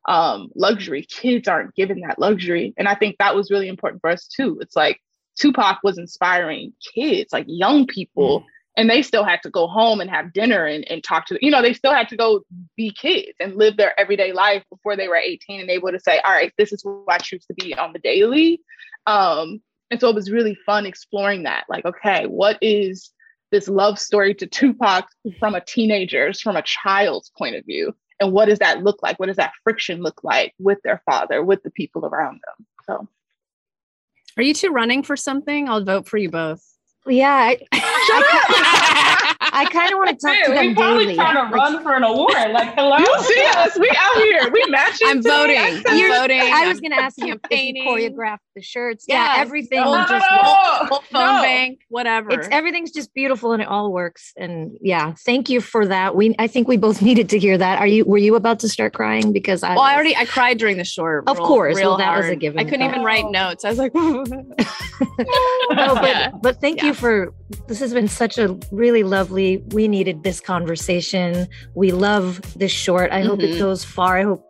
um 0.07 0.49
luxury 0.55 1.03
kids 1.03 1.47
aren't 1.47 1.73
given 1.75 2.01
that 2.01 2.19
luxury 2.19 2.73
and 2.77 2.87
i 2.87 2.95
think 2.95 3.15
that 3.17 3.35
was 3.35 3.51
really 3.51 3.67
important 3.67 4.01
for 4.01 4.09
us 4.09 4.27
too 4.27 4.57
it's 4.61 4.75
like 4.75 4.99
Tupac 5.39 5.79
was 5.83 5.97
inspiring 5.97 6.73
kids, 6.93 7.33
like 7.33 7.45
young 7.47 7.87
people, 7.87 8.41
mm. 8.41 8.45
and 8.77 8.89
they 8.89 9.01
still 9.01 9.23
had 9.23 9.41
to 9.43 9.49
go 9.49 9.67
home 9.67 9.99
and 9.99 10.09
have 10.09 10.33
dinner 10.33 10.65
and, 10.65 10.89
and 10.89 11.03
talk 11.03 11.25
to, 11.27 11.37
you 11.41 11.51
know, 11.51 11.61
they 11.61 11.73
still 11.73 11.93
had 11.93 12.09
to 12.09 12.17
go 12.17 12.41
be 12.75 12.91
kids 12.91 13.33
and 13.39 13.55
live 13.55 13.77
their 13.77 13.99
everyday 13.99 14.31
life 14.31 14.63
before 14.69 14.95
they 14.95 15.07
were 15.07 15.15
18 15.15 15.61
and 15.61 15.69
able 15.69 15.91
to 15.91 15.99
say, 15.99 16.19
all 16.19 16.31
right, 16.31 16.53
this 16.57 16.71
is 16.71 16.81
who 16.83 17.03
I 17.09 17.17
choose 17.17 17.45
to 17.45 17.53
be 17.53 17.75
on 17.75 17.93
the 17.93 17.99
daily. 17.99 18.61
Um, 19.07 19.61
and 19.89 19.99
so 19.99 20.09
it 20.09 20.15
was 20.15 20.31
really 20.31 20.57
fun 20.65 20.85
exploring 20.85 21.43
that. 21.43 21.65
Like, 21.69 21.85
okay, 21.85 22.25
what 22.25 22.57
is 22.61 23.11
this 23.53 23.69
love 23.69 23.99
story 23.99 24.33
to 24.33 24.47
Tupac 24.47 25.07
from 25.39 25.55
a 25.55 25.61
teenager's, 25.61 26.41
from 26.41 26.55
a 26.55 26.63
child's 26.63 27.31
point 27.37 27.55
of 27.55 27.63
view? 27.65 27.95
And 28.19 28.33
what 28.33 28.49
does 28.49 28.59
that 28.59 28.83
look 28.83 29.01
like? 29.01 29.19
What 29.19 29.27
does 29.27 29.37
that 29.37 29.53
friction 29.63 30.01
look 30.01 30.23
like 30.23 30.53
with 30.59 30.79
their 30.83 31.01
father, 31.05 31.43
with 31.43 31.63
the 31.63 31.71
people 31.71 32.05
around 32.05 32.41
them? 32.45 32.65
So 32.85 33.07
are 34.37 34.43
you 34.43 34.53
two 34.53 34.71
running 34.71 35.03
for 35.03 35.15
something? 35.15 35.69
I'll 35.69 35.83
vote 35.83 36.07
for 36.07 36.17
you 36.17 36.29
both. 36.29 36.63
Yeah. 37.05 37.33
I, 37.33 37.57
I, 37.73 39.49
I 39.53 39.65
kind 39.65 39.91
of 39.91 39.97
want 39.97 40.09
to 40.09 40.25
talk 40.25 40.35
hey, 40.35 40.45
to 40.45 40.51
them 40.51 40.67
we 40.67 40.73
probably 40.73 41.05
daily. 41.05 41.15
trying 41.15 41.35
to 41.35 41.41
like, 41.43 41.51
run 41.51 41.83
for 41.83 41.95
an 41.95 42.03
award. 42.03 42.51
Like, 42.51 42.73
hello. 42.73 42.97
You 42.97 43.21
see 43.21 43.43
us? 43.55 43.77
We 43.77 43.91
out 43.95 44.15
here. 44.15 44.49
We 44.51 44.65
matching. 44.69 45.07
I'm 45.09 45.21
voting. 45.21 45.57
I'm 45.57 46.11
voting. 46.11 46.41
I 46.41 46.67
was 46.67 46.79
going 46.79 46.91
to 46.91 46.99
ask 46.99 47.17
you 47.19 47.39
if 47.51 47.75
you 47.75 47.83
choreograph 47.83 48.39
the 48.55 48.61
shirts. 48.61 49.05
Yeah, 49.07 49.35
yeah 49.35 49.41
everything. 49.41 49.81
No, 49.81 50.05
just 50.07 50.25
no, 50.31 50.87
no. 50.89 50.99
phone 51.11 51.41
bank, 51.41 51.79
whatever. 51.89 52.31
It's 52.31 52.47
everything's 52.51 52.91
just 52.91 53.13
beautiful 53.13 53.51
and 53.51 53.61
it 53.61 53.67
all 53.67 53.91
works. 53.91 54.33
And 54.37 54.77
yeah, 54.81 55.13
thank 55.25 55.49
you 55.49 55.61
for 55.61 55.85
that. 55.87 56.15
We 56.15 56.35
I 56.39 56.47
think 56.47 56.67
we 56.67 56.77
both 56.77 57.01
needed 57.09 57.29
to 57.29 57.39
hear 57.39 57.57
that. 57.57 57.79
Are 57.79 57.87
you 57.87 58.05
were 58.05 58.17
you 58.17 58.35
about 58.35 58.59
to 58.59 58.69
start 58.69 58.93
crying 58.93 59.33
because 59.33 59.63
I 59.63 59.75
Well, 59.75 59.83
I 59.83 59.93
already 59.95 60.15
I 60.15 60.25
cried 60.25 60.57
during 60.57 60.77
the 60.77 60.83
short. 60.83 61.23
Of 61.27 61.37
real, 61.37 61.47
course. 61.47 61.77
Real 61.77 61.89
well, 61.91 61.97
that 61.97 62.07
hard. 62.07 62.25
was 62.25 62.31
a 62.31 62.35
given. 62.35 62.59
I 62.59 62.63
couldn't 62.63 62.87
even 62.87 63.03
write 63.03 63.29
notes. 63.29 63.65
I 63.65 63.69
was 63.69 63.77
like 63.77 63.93
no, 63.95 64.25
but 65.95 66.41
but 66.41 66.61
thank 66.61 66.79
yeah. 66.79 66.87
you 66.87 66.93
for 66.93 67.33
this 67.67 67.79
has 67.79 67.93
been 67.93 68.07
such 68.07 68.37
a 68.37 68.57
really 68.71 69.03
lovely 69.03 69.63
we 69.69 69.87
needed 69.87 70.23
this 70.23 70.39
conversation. 70.39 71.47
We 71.75 71.91
love 71.91 72.41
this 72.57 72.71
short. 72.71 73.11
I 73.11 73.19
mm-hmm. 73.19 73.29
hope 73.29 73.39
it 73.41 73.51
mm-hmm. 73.51 73.59
goes 73.59 73.83
far. 73.83 74.17
I 74.17 74.23
hope 74.23 74.45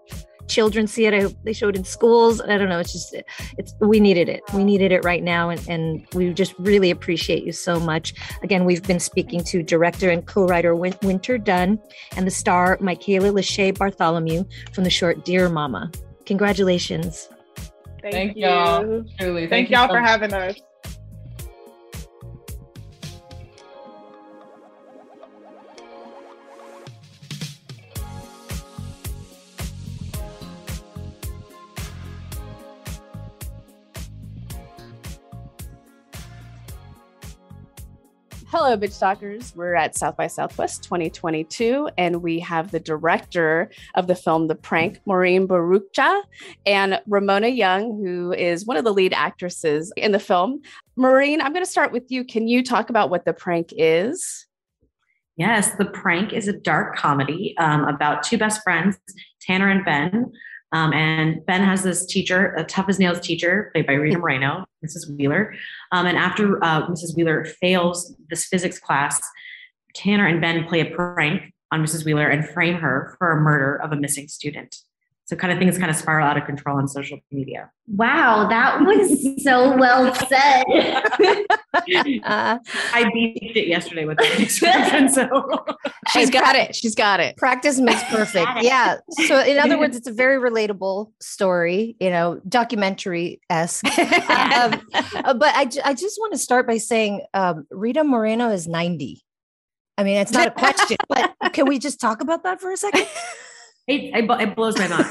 children 0.48 0.88
see 0.88 1.06
it. 1.06 1.14
I 1.14 1.22
hope 1.22 1.34
they 1.44 1.54
show 1.54 1.70
it 1.70 1.76
in 1.76 1.84
schools. 1.84 2.42
I 2.42 2.58
don't 2.58 2.70
know. 2.70 2.80
It's 2.80 2.94
just, 2.94 3.16
it's, 3.58 3.74
we 3.80 4.00
needed 4.00 4.30
it. 4.30 4.42
We 4.54 4.64
needed 4.64 4.92
it 4.92 5.04
right 5.04 5.24
now. 5.24 5.50
And, 5.50 5.68
and 5.68 6.08
we 6.14 6.34
just 6.34 6.54
really 6.60 6.92
appreciate 6.92 7.44
you 7.44 7.52
so 7.52 7.80
much. 7.80 8.14
Again, 8.44 8.66
we've 8.66 8.84
been 8.84 9.00
speaking 9.00 9.44
to 9.46 9.64
director 9.64 10.10
and 10.10 10.26
co-writer 10.26 10.76
Winter 10.76 11.38
Dunn 11.38 11.80
and 12.16 12.28
the 12.28 12.32
star 12.32 12.78
Michaela 12.82 13.30
Lachey 13.30 13.78
Bartholomew 13.78 14.44
from 14.74 14.84
the 14.84 14.90
short 14.90 15.26
Dear 15.26 15.50
Mama. 15.50 15.92
Congratulations. 16.26 17.30
Thank, 18.02 18.14
Thank 18.14 18.36
you. 18.36 18.44
y'all. 18.48 19.04
Truly. 19.18 19.48
Thank, 19.48 19.50
Thank 19.50 19.70
y'all 19.70 19.88
so 19.88 19.94
for 19.94 20.02
having 20.02 20.34
us. 20.34 20.56
Hello, 38.56 38.78
Bitch 38.78 39.00
Talkers. 39.00 39.52
We're 39.56 39.74
at 39.74 39.96
South 39.96 40.16
by 40.16 40.28
Southwest 40.28 40.84
2022, 40.84 41.90
and 41.98 42.22
we 42.22 42.40
have 42.42 42.70
the 42.70 42.80
director 42.80 43.72
of 43.96 44.06
the 44.06 44.14
film 44.14 44.48
The 44.48 44.54
Prank, 44.54 45.00
Maureen 45.08 45.48
Bharoocha, 45.48 46.22
and 46.64 47.02
Ramona 47.08 47.48
Young, 47.48 48.00
who 48.06 48.32
is 48.32 48.64
one 48.64 48.78
of 48.78 48.84
the 48.84 48.94
lead 48.94 49.12
actresses 49.12 49.92
in 49.98 50.12
the 50.12 50.20
film. 50.20 50.62
Maureen, 50.96 51.42
I'm 51.42 51.52
going 51.52 51.66
to 51.66 51.72
start 51.72 51.92
with 51.92 52.12
you. 52.12 52.24
Can 52.24 52.48
you 52.48 52.62
talk 52.62 52.92
about 52.92 53.10
what 53.10 53.26
The 53.26 53.34
Prank 53.34 53.70
is? 53.72 54.46
Yes, 55.36 55.72
The 55.80 55.86
Prank 55.86 56.32
is 56.32 56.48
a 56.48 56.54
dark 56.54 56.96
comedy 56.96 57.56
um, 57.58 57.86
about 57.86 58.22
two 58.22 58.38
best 58.38 58.62
friends, 58.62 59.00
Tanner 59.42 59.72
and 59.72 59.84
Ben, 59.84 60.32
um, 60.74 60.92
and 60.92 61.46
Ben 61.46 61.64
has 61.64 61.84
this 61.84 62.06
teacher, 62.06 62.54
a 62.56 62.64
tough 62.64 62.90
as 62.90 63.00
nails 63.00 63.20
teacher, 63.20 63.70
played 63.74 63.86
by 63.86 63.94
Rita 63.94 64.18
Moreno, 64.18 64.66
Mrs. 64.84 65.16
Wheeler. 65.16 65.54
Um, 65.92 66.08
and 66.08 66.18
after 66.18 66.62
uh, 66.64 66.88
Mrs. 66.88 67.16
Wheeler 67.16 67.46
fails 67.46 68.16
this 68.30 68.46
physics 68.46 68.80
class, 68.80 69.22
Tanner 69.96 70.28
and 70.28 70.42
Ben 70.42 70.66
play 70.66 70.82
a 70.82 70.86
prank 70.86 71.54
on 71.72 71.84
Mrs. 71.84 72.06
Wheeler 72.06 72.28
and 72.28 72.48
frame 72.50 72.76
her 72.76 73.16
for 73.20 73.32
a 73.32 73.42
murder 73.42 73.76
of 73.76 73.92
a 73.92 73.96
missing 73.96 74.28
student. 74.28 74.78
So 75.26 75.38
kind 75.38 75.54
of 75.54 75.60
things 75.60 75.78
kind 75.78 75.90
of 75.90 75.96
spiral 75.96 76.28
out 76.28 76.38
of 76.38 76.44
control 76.46 76.78
on 76.78 76.88
social 76.90 77.18
media. 77.32 77.72
Wow, 77.88 78.46
that 78.50 78.82
was 78.82 79.42
so 79.42 79.78
well 79.78 80.14
said. 80.14 80.64
uh, 82.26 82.60
I 82.94 83.10
beat 83.14 83.56
it 83.56 83.68
yesterday 83.68 84.04
with 84.04 84.18
the 84.18 84.30
description, 84.38 85.08
so 85.08 85.30
she's 86.12 86.30
got 86.30 86.58
it. 86.58 86.76
She's 86.76 86.94
got 86.94 87.22
it. 87.22 87.38
Practice 87.38 87.80
makes 87.80 88.04
perfect. 88.10 88.50
Yeah. 88.64 88.98
So 89.28 89.40
in 89.40 89.60
other 89.60 89.80
words, 89.80 89.96
it's 89.96 90.08
a 90.08 90.12
very 90.12 90.38
relatable 90.38 91.14
story, 91.22 91.96
you 92.02 92.10
know, 92.10 92.42
documentary 92.50 93.40
esque. 93.50 93.86
um, 93.98 94.82
uh, 94.94 95.34
but 95.34 95.56
I, 95.56 95.70
I 95.86 95.94
just 95.94 96.20
want 96.20 96.34
to 96.34 96.38
start 96.38 96.68
by 96.68 96.78
saying 96.78 97.26
um, 97.34 97.66
Rita 97.72 98.04
Moreno 98.04 98.50
is 98.50 98.68
ninety. 98.68 99.24
I 99.98 100.04
mean, 100.04 100.18
it's 100.18 100.34
not 100.34 100.48
a 100.48 100.52
question, 100.52 100.98
but 101.08 101.34
can 101.54 101.66
we 101.66 101.80
just 101.80 102.02
talk 102.02 102.20
about 102.20 102.44
that 102.44 102.60
for 102.60 102.72
a 102.74 102.78
second? 102.78 103.08
It, 103.88 104.16
it, 104.16 104.42
it 104.42 104.56
blows 104.56 104.78
my 104.78 104.88
mind. 104.88 105.08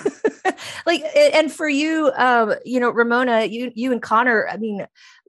like, 0.86 1.04
and 1.14 1.52
for 1.52 1.68
you, 1.68 2.10
um, 2.16 2.54
you 2.64 2.80
know, 2.80 2.90
Ramona, 2.90 3.44
you 3.44 3.70
you 3.74 3.92
and 3.92 4.00
Connor. 4.00 4.48
I 4.50 4.56
mean, 4.56 4.86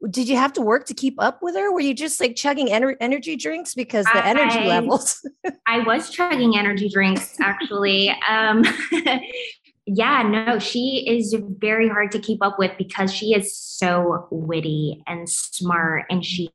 did 0.09 0.29
you 0.29 0.37
have 0.37 0.53
to 0.53 0.61
work 0.61 0.85
to 0.85 0.93
keep 0.93 1.15
up 1.21 1.41
with 1.41 1.55
her? 1.55 1.71
Were 1.71 1.81
you 1.81 1.93
just 1.93 2.19
like 2.19 2.35
chugging 2.35 2.67
ener- 2.67 2.95
energy 3.01 3.35
drinks 3.35 3.73
because 3.73 4.05
the 4.05 4.25
I, 4.25 4.29
energy 4.29 4.59
levels? 4.59 5.27
I 5.67 5.79
was 5.79 6.09
chugging 6.09 6.57
energy 6.57 6.89
drinks 6.89 7.37
actually. 7.41 8.15
Um, 8.29 8.63
yeah, 9.85 10.23
no, 10.23 10.59
she 10.59 11.05
is 11.07 11.35
very 11.57 11.89
hard 11.89 12.11
to 12.11 12.19
keep 12.19 12.41
up 12.41 12.57
with 12.57 12.71
because 12.77 13.13
she 13.13 13.33
is 13.33 13.55
so 13.55 14.27
witty 14.31 15.03
and 15.05 15.29
smart, 15.29 16.05
and 16.09 16.25
she 16.25 16.49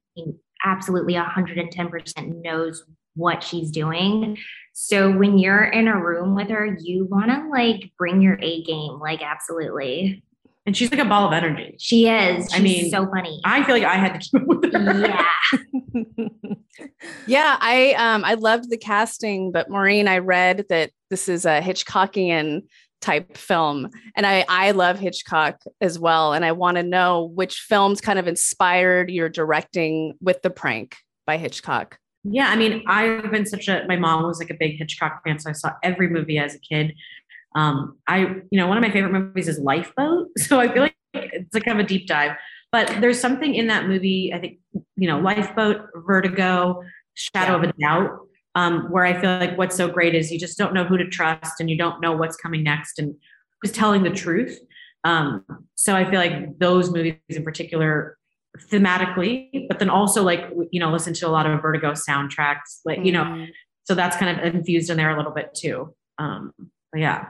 absolutely 0.64 1.14
110% 1.14 2.42
knows 2.42 2.84
what 3.14 3.42
she's 3.42 3.70
doing. 3.70 4.38
So 4.80 5.10
when 5.10 5.38
you're 5.38 5.64
in 5.64 5.88
a 5.88 6.00
room 6.00 6.36
with 6.36 6.50
her, 6.50 6.64
you 6.80 7.06
want 7.06 7.32
to 7.32 7.48
like 7.50 7.90
bring 7.98 8.22
your 8.22 8.38
A 8.40 8.62
game, 8.62 9.00
like 9.00 9.20
absolutely. 9.22 10.22
And 10.66 10.76
she's 10.76 10.92
like 10.92 11.00
a 11.00 11.04
ball 11.04 11.26
of 11.26 11.32
energy. 11.32 11.74
She 11.80 12.06
is. 12.06 12.44
She's 12.44 12.54
I 12.54 12.62
mean, 12.62 12.90
so 12.90 13.04
funny. 13.06 13.40
I 13.44 13.64
feel 13.64 13.74
like 13.74 13.84
I 13.84 13.96
had 13.96 14.14
to 14.14 14.18
keep 14.30 14.40
up 14.40 14.46
with 14.46 14.72
her. 14.72 15.00
Yeah. 15.00 16.86
yeah, 17.26 17.56
I 17.60 17.94
um 17.94 18.24
I 18.24 18.34
loved 18.34 18.70
the 18.70 18.76
casting, 18.76 19.50
but 19.50 19.68
Maureen, 19.68 20.06
I 20.06 20.18
read 20.18 20.66
that 20.68 20.92
this 21.10 21.28
is 21.28 21.44
a 21.44 21.60
Hitchcockian 21.60 22.62
type 23.00 23.36
film 23.36 23.90
and 24.14 24.24
I 24.24 24.44
I 24.48 24.70
love 24.70 25.00
Hitchcock 25.00 25.60
as 25.80 25.98
well 25.98 26.34
and 26.34 26.44
I 26.44 26.52
want 26.52 26.76
to 26.76 26.84
know 26.84 27.24
which 27.34 27.64
films 27.68 28.00
kind 28.00 28.20
of 28.20 28.28
inspired 28.28 29.10
your 29.10 29.28
directing 29.28 30.14
with 30.20 30.40
The 30.42 30.50
Prank 30.50 30.94
by 31.26 31.36
Hitchcock. 31.36 31.98
Yeah, 32.24 32.48
I 32.48 32.56
mean, 32.56 32.82
I've 32.86 33.30
been 33.30 33.46
such 33.46 33.68
a 33.68 33.84
my 33.86 33.96
mom 33.96 34.24
was 34.24 34.38
like 34.38 34.50
a 34.50 34.56
big 34.58 34.76
Hitchcock 34.76 35.22
fan, 35.24 35.38
so 35.38 35.50
I 35.50 35.52
saw 35.52 35.72
every 35.82 36.08
movie 36.08 36.38
as 36.38 36.54
a 36.54 36.58
kid. 36.58 36.94
Um, 37.54 37.96
I, 38.06 38.18
you 38.50 38.58
know, 38.58 38.66
one 38.66 38.76
of 38.76 38.82
my 38.82 38.90
favorite 38.90 39.12
movies 39.12 39.48
is 39.48 39.58
Lifeboat, 39.58 40.28
so 40.38 40.60
I 40.60 40.72
feel 40.72 40.82
like 40.82 40.94
it's 41.14 41.54
like 41.54 41.64
kind 41.64 41.80
of 41.80 41.84
a 41.84 41.88
deep 41.88 42.06
dive. 42.06 42.32
But 42.70 43.00
there's 43.00 43.18
something 43.18 43.54
in 43.54 43.68
that 43.68 43.86
movie, 43.86 44.32
I 44.34 44.38
think, 44.38 44.58
you 44.96 45.08
know, 45.08 45.18
Lifeboat, 45.20 45.86
Vertigo, 46.06 46.82
Shadow 47.14 47.52
yeah. 47.52 47.56
of 47.56 47.62
a 47.62 47.72
Doubt, 47.80 48.18
um, 48.54 48.90
where 48.90 49.06
I 49.06 49.18
feel 49.18 49.38
like 49.38 49.56
what's 49.56 49.74
so 49.74 49.88
great 49.88 50.14
is 50.14 50.30
you 50.30 50.38
just 50.38 50.58
don't 50.58 50.74
know 50.74 50.84
who 50.84 50.98
to 50.98 51.06
trust 51.08 51.60
and 51.60 51.70
you 51.70 51.78
don't 51.78 52.00
know 52.00 52.12
what's 52.12 52.36
coming 52.36 52.62
next 52.62 52.98
and 52.98 53.14
who's 53.62 53.72
telling 53.72 54.02
the 54.02 54.10
truth. 54.10 54.58
Um, 55.04 55.44
so 55.76 55.96
I 55.96 56.04
feel 56.10 56.20
like 56.20 56.58
those 56.58 56.90
movies 56.90 57.14
in 57.30 57.42
particular 57.42 58.17
thematically, 58.56 59.66
but 59.68 59.78
then 59.78 59.90
also 59.90 60.22
like 60.22 60.44
you 60.70 60.80
know 60.80 60.90
listen 60.90 61.14
to 61.14 61.28
a 61.28 61.30
lot 61.30 61.46
of 61.46 61.60
Vertigo 61.60 61.92
soundtracks, 61.92 62.80
like 62.84 63.04
you 63.04 63.12
know, 63.12 63.24
mm. 63.24 63.48
so 63.84 63.94
that's 63.94 64.16
kind 64.16 64.38
of 64.38 64.54
infused 64.54 64.90
in 64.90 64.96
there 64.96 65.10
a 65.10 65.16
little 65.16 65.32
bit 65.32 65.54
too. 65.54 65.94
Um, 66.18 66.52
but 66.92 67.00
yeah. 67.00 67.26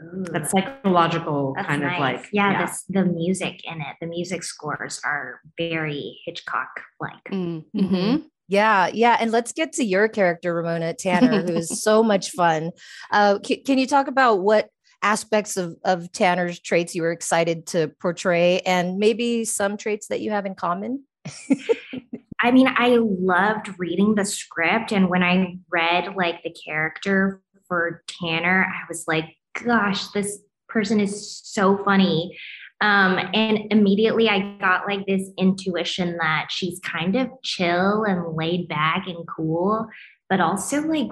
Ooh, 0.00 0.22
that 0.30 0.48
psychological 0.48 1.56
kind 1.58 1.82
nice. 1.82 1.94
of 1.94 2.00
like 2.00 2.28
yeah, 2.32 2.52
yeah. 2.52 2.66
This, 2.66 2.84
the 2.88 3.04
music 3.04 3.62
in 3.64 3.80
it 3.80 3.96
the 4.00 4.06
music 4.06 4.44
scores 4.44 5.00
are 5.04 5.40
very 5.58 6.20
hitchcock 6.24 6.68
like 7.00 7.24
mm, 7.32 7.64
mm-hmm. 7.74 8.18
Yeah, 8.48 8.88
yeah. 8.92 9.18
And 9.20 9.30
let's 9.30 9.52
get 9.52 9.74
to 9.74 9.84
your 9.84 10.08
character, 10.08 10.54
Ramona 10.54 10.94
Tanner, 10.94 11.42
who 11.42 11.52
is 11.52 11.82
so 11.82 12.02
much 12.02 12.30
fun. 12.36 12.70
Uh, 13.12 13.38
c- 13.44 13.58
can 13.58 13.76
you 13.76 13.86
talk 13.86 14.08
about 14.08 14.40
what 14.40 14.70
aspects 15.02 15.56
of, 15.56 15.76
of 15.84 16.10
Tanner's 16.12 16.58
traits 16.58 16.94
you 16.94 17.02
were 17.02 17.12
excited 17.12 17.66
to 17.68 17.88
portray 18.00 18.60
and 18.60 18.98
maybe 18.98 19.44
some 19.44 19.76
traits 19.76 20.08
that 20.08 20.20
you 20.20 20.30
have 20.30 20.46
in 20.46 20.54
common? 20.54 21.04
I 22.40 22.50
mean, 22.52 22.68
I 22.68 22.98
loved 23.00 23.78
reading 23.78 24.14
the 24.14 24.24
script. 24.24 24.92
And 24.92 25.08
when 25.08 25.22
I 25.22 25.58
read 25.70 26.14
like 26.16 26.42
the 26.42 26.54
character 26.64 27.42
for 27.66 28.02
Tanner, 28.06 28.64
I 28.64 28.84
was 28.88 29.04
like, 29.08 29.24
gosh, 29.64 30.08
this 30.08 30.38
person 30.68 31.00
is 31.00 31.40
so 31.44 31.82
funny. 31.84 32.38
Um, 32.80 33.18
and 33.34 33.72
immediately 33.72 34.28
I 34.28 34.56
got 34.60 34.86
like 34.86 35.04
this 35.06 35.28
intuition 35.36 36.16
that 36.18 36.46
she's 36.50 36.78
kind 36.80 37.16
of 37.16 37.28
chill 37.42 38.04
and 38.04 38.36
laid 38.36 38.68
back 38.68 39.08
and 39.08 39.26
cool, 39.26 39.88
but 40.30 40.40
also 40.40 40.82
like 40.82 41.10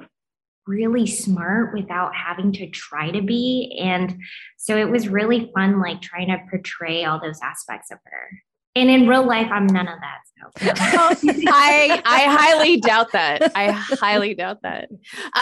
really 0.67 1.07
smart 1.07 1.73
without 1.73 2.15
having 2.15 2.53
to 2.53 2.69
try 2.69 3.11
to 3.11 3.23
be. 3.23 3.79
And 3.81 4.19
so 4.57 4.77
it 4.77 4.91
was 4.91 5.09
really 5.09 5.51
fun, 5.55 5.81
like 5.81 6.03
trying 6.03 6.29
to 6.29 6.39
portray 6.51 7.05
all 7.05 7.21
those 7.21 7.41
aspects 7.43 7.91
of 7.91 7.99
her. 8.05 8.43
And 8.75 8.91
in 8.91 9.09
real 9.09 9.27
life, 9.27 9.49
I'm 9.51 9.67
none 9.67 9.89
of 9.89 9.99
that. 10.01 10.19
So. 10.37 10.71
I 11.49 12.03
I 12.05 12.25
highly 12.25 12.77
doubt 12.77 13.13
that. 13.13 13.53
I 13.57 13.71
highly 13.71 14.35
doubt 14.35 14.63
that. 14.63 14.91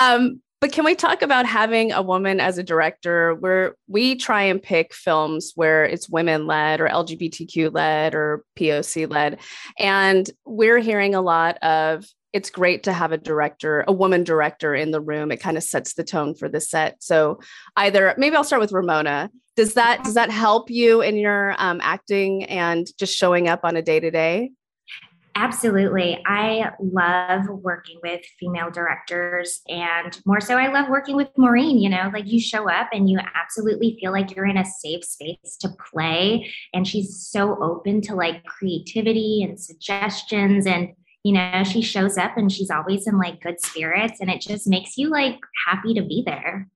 Um, 0.01 0.41
but 0.61 0.73
can 0.73 0.85
we 0.85 0.95
talk 0.95 1.21
about 1.21 1.45
having 1.45 1.93
a 1.93 2.01
woman 2.01 2.41
as 2.41 2.57
a 2.57 2.63
director 2.63 3.35
where 3.35 3.75
we 3.89 4.15
try 4.17 4.45
and 4.45 4.63
pick 4.63 4.95
films 4.95 5.53
where 5.57 5.85
it's 5.85 6.09
women 6.09 6.47
led 6.47 6.81
or 6.81 6.89
LGBTQ 6.89 7.75
led 7.75 8.15
or 8.15 8.45
POC 8.57 9.11
led? 9.11 9.41
And 9.79 10.31
we're 10.47 10.79
hearing 10.79 11.15
a 11.15 11.21
lot 11.21 11.59
of 11.59 12.07
it's 12.35 12.51
great 12.51 12.83
to 12.83 12.93
have 12.93 13.13
a 13.13 13.17
director, 13.17 13.85
a 13.87 13.93
woman 13.93 14.25
director 14.25 14.75
in 14.75 14.91
the 14.91 15.01
room. 15.01 15.31
It 15.31 15.41
kind 15.41 15.57
of 15.57 15.63
sets 15.63 15.95
the 15.95 16.03
tone 16.03 16.35
for 16.35 16.49
the 16.49 16.61
set. 16.61 17.01
So 17.01 17.39
either 17.77 18.13
maybe 18.19 18.35
I'll 18.35 18.43
start 18.43 18.61
with 18.61 18.73
Ramona. 18.73 19.31
Does 19.55 19.75
that 19.75 20.03
does 20.03 20.15
that 20.15 20.33
help 20.33 20.69
you 20.69 21.01
in 21.01 21.17
your 21.17 21.55
um, 21.59 21.81
acting 21.81 22.45
and 22.47 22.89
just 22.99 23.17
showing 23.17 23.49
up 23.49 23.61
on 23.63 23.77
a 23.77 23.83
day 23.83 24.01
to 24.01 24.11
day? 24.11 24.51
Absolutely. 25.37 26.21
I 26.27 26.71
love 26.81 27.47
working 27.49 27.99
with 28.03 28.21
female 28.39 28.71
directors 28.71 29.63
and 29.69 30.21
more 30.27 30.41
so 30.41 30.57
I 30.57 30.73
love 30.73 30.89
working 30.89 31.17
with 31.17 31.29
Maureen, 31.37 31.79
you 31.79 31.89
know, 31.89 32.11
like 32.13 32.27
you 32.27 32.41
show 32.41 32.69
up 32.69 32.89
and 32.93 33.11
you 33.11 33.19
absolutely 33.35 33.97
feel 34.01 34.13
like 34.13 34.35
you're 34.35 34.47
in 34.47 34.59
a 34.59 34.65
safe 34.65 35.05
space 35.05 35.57
to 35.61 35.71
play 35.91 36.53
and 36.73 36.87
she's 36.87 37.17
so 37.29 37.61
open 37.63 38.01
to 38.03 38.15
like 38.15 38.45
creativity 38.45 39.43
and 39.43 39.59
suggestions 39.59 40.67
and 40.67 40.91
you 41.25 41.33
know, 41.33 41.65
she 41.65 41.81
shows 41.81 42.19
up 42.19 42.37
and 42.37 42.53
she's 42.53 42.71
always 42.71 43.07
in 43.07 43.19
like 43.19 43.41
good 43.41 43.59
spirits 43.61 44.21
and 44.21 44.31
it 44.31 44.43
just 44.43 44.69
makes 44.69 44.99
you 44.99 45.09
like 45.09 45.39
happy 45.67 45.95
to 45.95 46.03
be 46.03 46.23
there. 46.25 46.69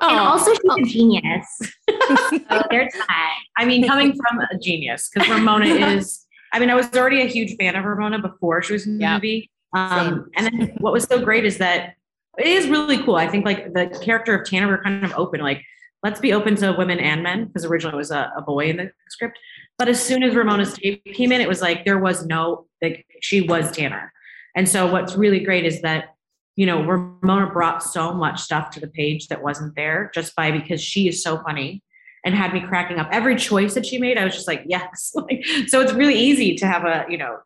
Oh, 0.00 0.08
and 0.08 0.18
also 0.18 0.52
she's 0.52 0.60
oh. 0.68 0.76
a 0.76 0.84
genius. 0.84 1.46
so 1.88 2.62
there's 2.70 2.92
that. 2.92 3.34
I 3.56 3.64
mean, 3.64 3.86
coming 3.86 4.14
from 4.14 4.40
a 4.40 4.58
genius, 4.58 5.08
because 5.08 5.28
Ramona 5.28 5.64
is, 5.64 6.26
I 6.52 6.58
mean, 6.58 6.70
I 6.70 6.74
was 6.74 6.92
already 6.94 7.22
a 7.22 7.26
huge 7.26 7.56
fan 7.56 7.74
of 7.74 7.84
Ramona 7.84 8.18
before 8.18 8.62
she 8.62 8.74
was 8.74 8.86
in 8.86 8.98
the 8.98 9.04
yeah. 9.04 9.14
movie. 9.14 9.50
Um, 9.74 10.30
and 10.36 10.46
then 10.46 10.76
what 10.80 10.92
was 10.92 11.04
so 11.04 11.24
great 11.24 11.46
is 11.46 11.56
that 11.58 11.94
it 12.36 12.46
is 12.46 12.68
really 12.68 13.02
cool. 13.02 13.16
I 13.16 13.26
think 13.26 13.46
like 13.46 13.72
the 13.72 13.86
character 14.02 14.34
of 14.34 14.46
Tanner, 14.46 14.68
we're 14.68 14.82
kind 14.82 15.04
of 15.04 15.14
open, 15.16 15.40
like, 15.40 15.62
let's 16.02 16.20
be 16.20 16.32
open 16.32 16.56
to 16.56 16.72
women 16.72 16.98
and 16.98 17.22
men, 17.22 17.46
because 17.46 17.64
originally 17.64 17.94
it 17.94 17.98
was 17.98 18.10
a, 18.10 18.32
a 18.36 18.42
boy 18.42 18.68
in 18.68 18.76
the 18.76 18.90
script. 19.08 19.38
But 19.78 19.88
as 19.88 20.02
soon 20.02 20.22
as 20.22 20.34
Ramona's 20.34 20.74
tape 20.74 21.04
came 21.04 21.32
in, 21.32 21.40
it 21.40 21.48
was 21.48 21.60
like 21.60 21.84
there 21.84 21.98
was 21.98 22.26
no 22.26 22.66
like 22.80 23.06
she 23.20 23.40
was 23.40 23.70
Tanner. 23.70 24.12
And 24.54 24.68
so 24.68 24.90
what's 24.90 25.14
really 25.14 25.40
great 25.40 25.64
is 25.64 25.80
that 25.82 26.14
you 26.56 26.66
know 26.66 26.84
Ramona 26.84 27.50
brought 27.50 27.82
so 27.82 28.12
much 28.12 28.40
stuff 28.40 28.70
to 28.70 28.80
the 28.80 28.88
page 28.88 29.28
that 29.28 29.42
wasn't 29.42 29.74
there 29.76 30.10
just 30.14 30.36
by 30.36 30.50
because 30.50 30.82
she 30.82 31.08
is 31.08 31.22
so 31.22 31.42
funny 31.42 31.82
and 32.24 32.34
had 32.34 32.52
me 32.52 32.60
cracking 32.60 32.98
up 32.98 33.08
every 33.10 33.36
choice 33.36 33.74
that 33.74 33.86
she 33.86 33.98
made. 33.98 34.18
I 34.18 34.24
was 34.24 34.34
just 34.34 34.48
like 34.48 34.62
yes, 34.66 35.14
so 35.68 35.80
it's 35.80 35.92
really 35.92 36.18
easy 36.18 36.54
to 36.56 36.66
have 36.66 36.84
a 36.84 37.06
you 37.08 37.18
know 37.18 37.38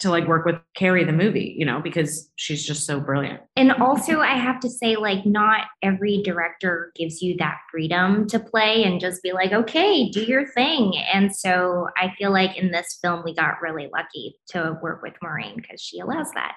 to 0.00 0.10
like 0.10 0.26
work 0.26 0.44
with 0.44 0.56
carry 0.74 1.04
the 1.04 1.12
movie, 1.12 1.54
you 1.56 1.64
know, 1.64 1.80
because 1.80 2.30
she's 2.36 2.64
just 2.64 2.84
so 2.84 3.00
brilliant. 3.00 3.40
And 3.56 3.72
also 3.72 4.20
I 4.20 4.36
have 4.36 4.60
to 4.60 4.68
say 4.68 4.96
like 4.96 5.24
not 5.24 5.66
every 5.82 6.22
director 6.22 6.92
gives 6.96 7.22
you 7.22 7.36
that 7.38 7.58
freedom 7.70 8.26
to 8.28 8.38
play 8.38 8.84
and 8.84 9.00
just 9.00 9.22
be 9.22 9.32
like, 9.32 9.52
"Okay, 9.52 10.10
do 10.10 10.22
your 10.22 10.46
thing." 10.48 10.96
And 11.12 11.34
so 11.34 11.88
I 11.96 12.12
feel 12.18 12.32
like 12.32 12.56
in 12.56 12.70
this 12.70 12.98
film 13.00 13.22
we 13.24 13.34
got 13.34 13.62
really 13.62 13.88
lucky 13.92 14.36
to 14.48 14.78
work 14.82 15.02
with 15.02 15.14
Maureen 15.22 15.56
because 15.56 15.80
she 15.80 16.00
allows 16.00 16.30
that. 16.32 16.54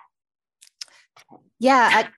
Yeah, 1.60 1.90
I, 1.92 2.10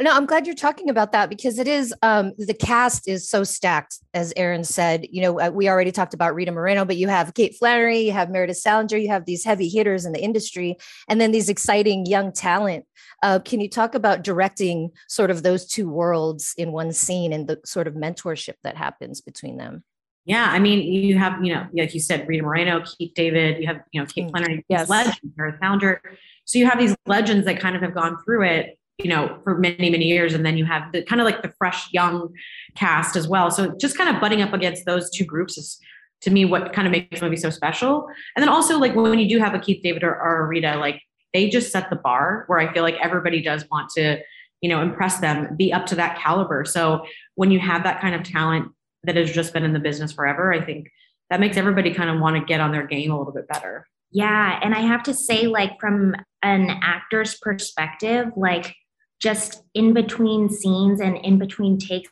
no, 0.00 0.12
I'm 0.12 0.26
glad 0.26 0.46
you're 0.46 0.54
talking 0.54 0.90
about 0.90 1.12
that 1.12 1.28
because 1.28 1.58
it 1.58 1.68
is 1.68 1.94
um, 2.02 2.32
the 2.38 2.54
cast 2.54 3.08
is 3.08 3.28
so 3.28 3.44
stacked, 3.44 3.98
as 4.14 4.32
Aaron 4.36 4.64
said. 4.64 5.06
You 5.10 5.22
know, 5.22 5.40
uh, 5.40 5.50
we 5.50 5.68
already 5.68 5.92
talked 5.92 6.14
about 6.14 6.34
Rita 6.34 6.52
Moreno, 6.52 6.84
but 6.84 6.96
you 6.96 7.08
have 7.08 7.34
Kate 7.34 7.54
Flannery, 7.56 8.00
you 8.00 8.12
have 8.12 8.30
Meredith 8.30 8.56
Salenger, 8.56 8.98
you 8.98 9.08
have 9.08 9.26
these 9.26 9.44
heavy 9.44 9.68
hitters 9.68 10.04
in 10.04 10.12
the 10.12 10.22
industry, 10.22 10.76
and 11.08 11.20
then 11.20 11.30
these 11.30 11.48
exciting 11.48 12.06
young 12.06 12.32
talent. 12.32 12.84
Uh, 13.22 13.38
can 13.38 13.60
you 13.60 13.68
talk 13.68 13.94
about 13.94 14.22
directing 14.22 14.90
sort 15.08 15.30
of 15.30 15.42
those 15.42 15.66
two 15.66 15.88
worlds 15.88 16.54
in 16.56 16.72
one 16.72 16.92
scene 16.92 17.32
and 17.32 17.46
the 17.46 17.60
sort 17.64 17.86
of 17.86 17.94
mentorship 17.94 18.54
that 18.62 18.76
happens 18.76 19.20
between 19.20 19.56
them? 19.56 19.84
Yeah, 20.24 20.46
I 20.50 20.58
mean, 20.58 20.80
you 20.80 21.18
have, 21.18 21.42
you 21.44 21.54
know, 21.54 21.66
like 21.72 21.94
you 21.94 22.00
said, 22.00 22.28
Rita 22.28 22.42
Moreno, 22.42 22.82
Keith 22.84 23.12
David, 23.14 23.60
you 23.60 23.66
have, 23.66 23.80
you 23.92 24.00
know, 24.00 24.06
Kate 24.06 24.26
mm, 24.26 24.30
Flannery, 24.30 24.64
yes. 24.68 24.88
legend, 24.88 25.16
Meredith 25.36 25.60
Salenger. 25.60 26.00
So 26.44 26.58
you 26.58 26.66
have 26.66 26.78
these 26.78 26.94
legends 27.06 27.46
that 27.46 27.60
kind 27.60 27.74
of 27.74 27.82
have 27.82 27.94
gone 27.94 28.18
through 28.24 28.44
it 28.44 28.78
you 29.02 29.10
know, 29.10 29.38
for 29.44 29.58
many, 29.58 29.90
many 29.90 30.06
years. 30.06 30.34
And 30.34 30.44
then 30.44 30.56
you 30.56 30.64
have 30.64 30.92
the 30.92 31.02
kind 31.02 31.20
of 31.20 31.24
like 31.24 31.42
the 31.42 31.52
fresh 31.58 31.92
young 31.92 32.32
cast 32.76 33.16
as 33.16 33.28
well. 33.28 33.50
So 33.50 33.74
just 33.78 33.96
kind 33.96 34.14
of 34.14 34.20
butting 34.20 34.42
up 34.42 34.52
against 34.52 34.84
those 34.86 35.10
two 35.10 35.24
groups 35.24 35.58
is 35.58 35.78
to 36.22 36.30
me 36.30 36.44
what 36.44 36.72
kind 36.72 36.86
of 36.86 36.92
makes 36.92 37.20
the 37.20 37.26
movie 37.26 37.36
so 37.36 37.50
special. 37.50 38.06
And 38.36 38.42
then 38.42 38.48
also 38.48 38.78
like 38.78 38.94
when 38.94 39.18
you 39.18 39.28
do 39.28 39.38
have 39.38 39.54
a 39.54 39.58
Keith 39.58 39.82
David 39.82 40.02
or, 40.02 40.14
or 40.14 40.44
a 40.44 40.46
Rita, 40.46 40.76
like 40.76 41.00
they 41.32 41.48
just 41.48 41.72
set 41.72 41.90
the 41.90 41.96
bar 41.96 42.44
where 42.46 42.58
I 42.58 42.72
feel 42.72 42.82
like 42.82 42.96
everybody 43.00 43.40
does 43.40 43.64
want 43.70 43.90
to, 43.96 44.20
you 44.60 44.68
know, 44.68 44.82
impress 44.82 45.20
them, 45.20 45.56
be 45.56 45.72
up 45.72 45.86
to 45.86 45.94
that 45.94 46.18
caliber. 46.18 46.64
So 46.64 47.04
when 47.36 47.50
you 47.50 47.58
have 47.60 47.84
that 47.84 48.00
kind 48.00 48.14
of 48.14 48.22
talent 48.22 48.70
that 49.04 49.16
has 49.16 49.32
just 49.32 49.52
been 49.52 49.64
in 49.64 49.72
the 49.72 49.78
business 49.78 50.12
forever, 50.12 50.52
I 50.52 50.60
think 50.60 50.90
that 51.30 51.40
makes 51.40 51.56
everybody 51.56 51.94
kind 51.94 52.10
of 52.10 52.20
want 52.20 52.36
to 52.36 52.44
get 52.44 52.60
on 52.60 52.72
their 52.72 52.86
game 52.86 53.10
a 53.10 53.18
little 53.18 53.32
bit 53.32 53.48
better. 53.48 53.86
Yeah. 54.12 54.58
And 54.62 54.74
I 54.74 54.80
have 54.80 55.04
to 55.04 55.14
say, 55.14 55.46
like, 55.46 55.78
from 55.78 56.16
an 56.42 56.68
actor's 56.82 57.38
perspective, 57.38 58.26
like, 58.36 58.74
just 59.20 59.62
in 59.74 59.92
between 59.92 60.48
scenes 60.48 61.00
and 61.00 61.16
in 61.18 61.38
between 61.38 61.78
takes, 61.78 62.10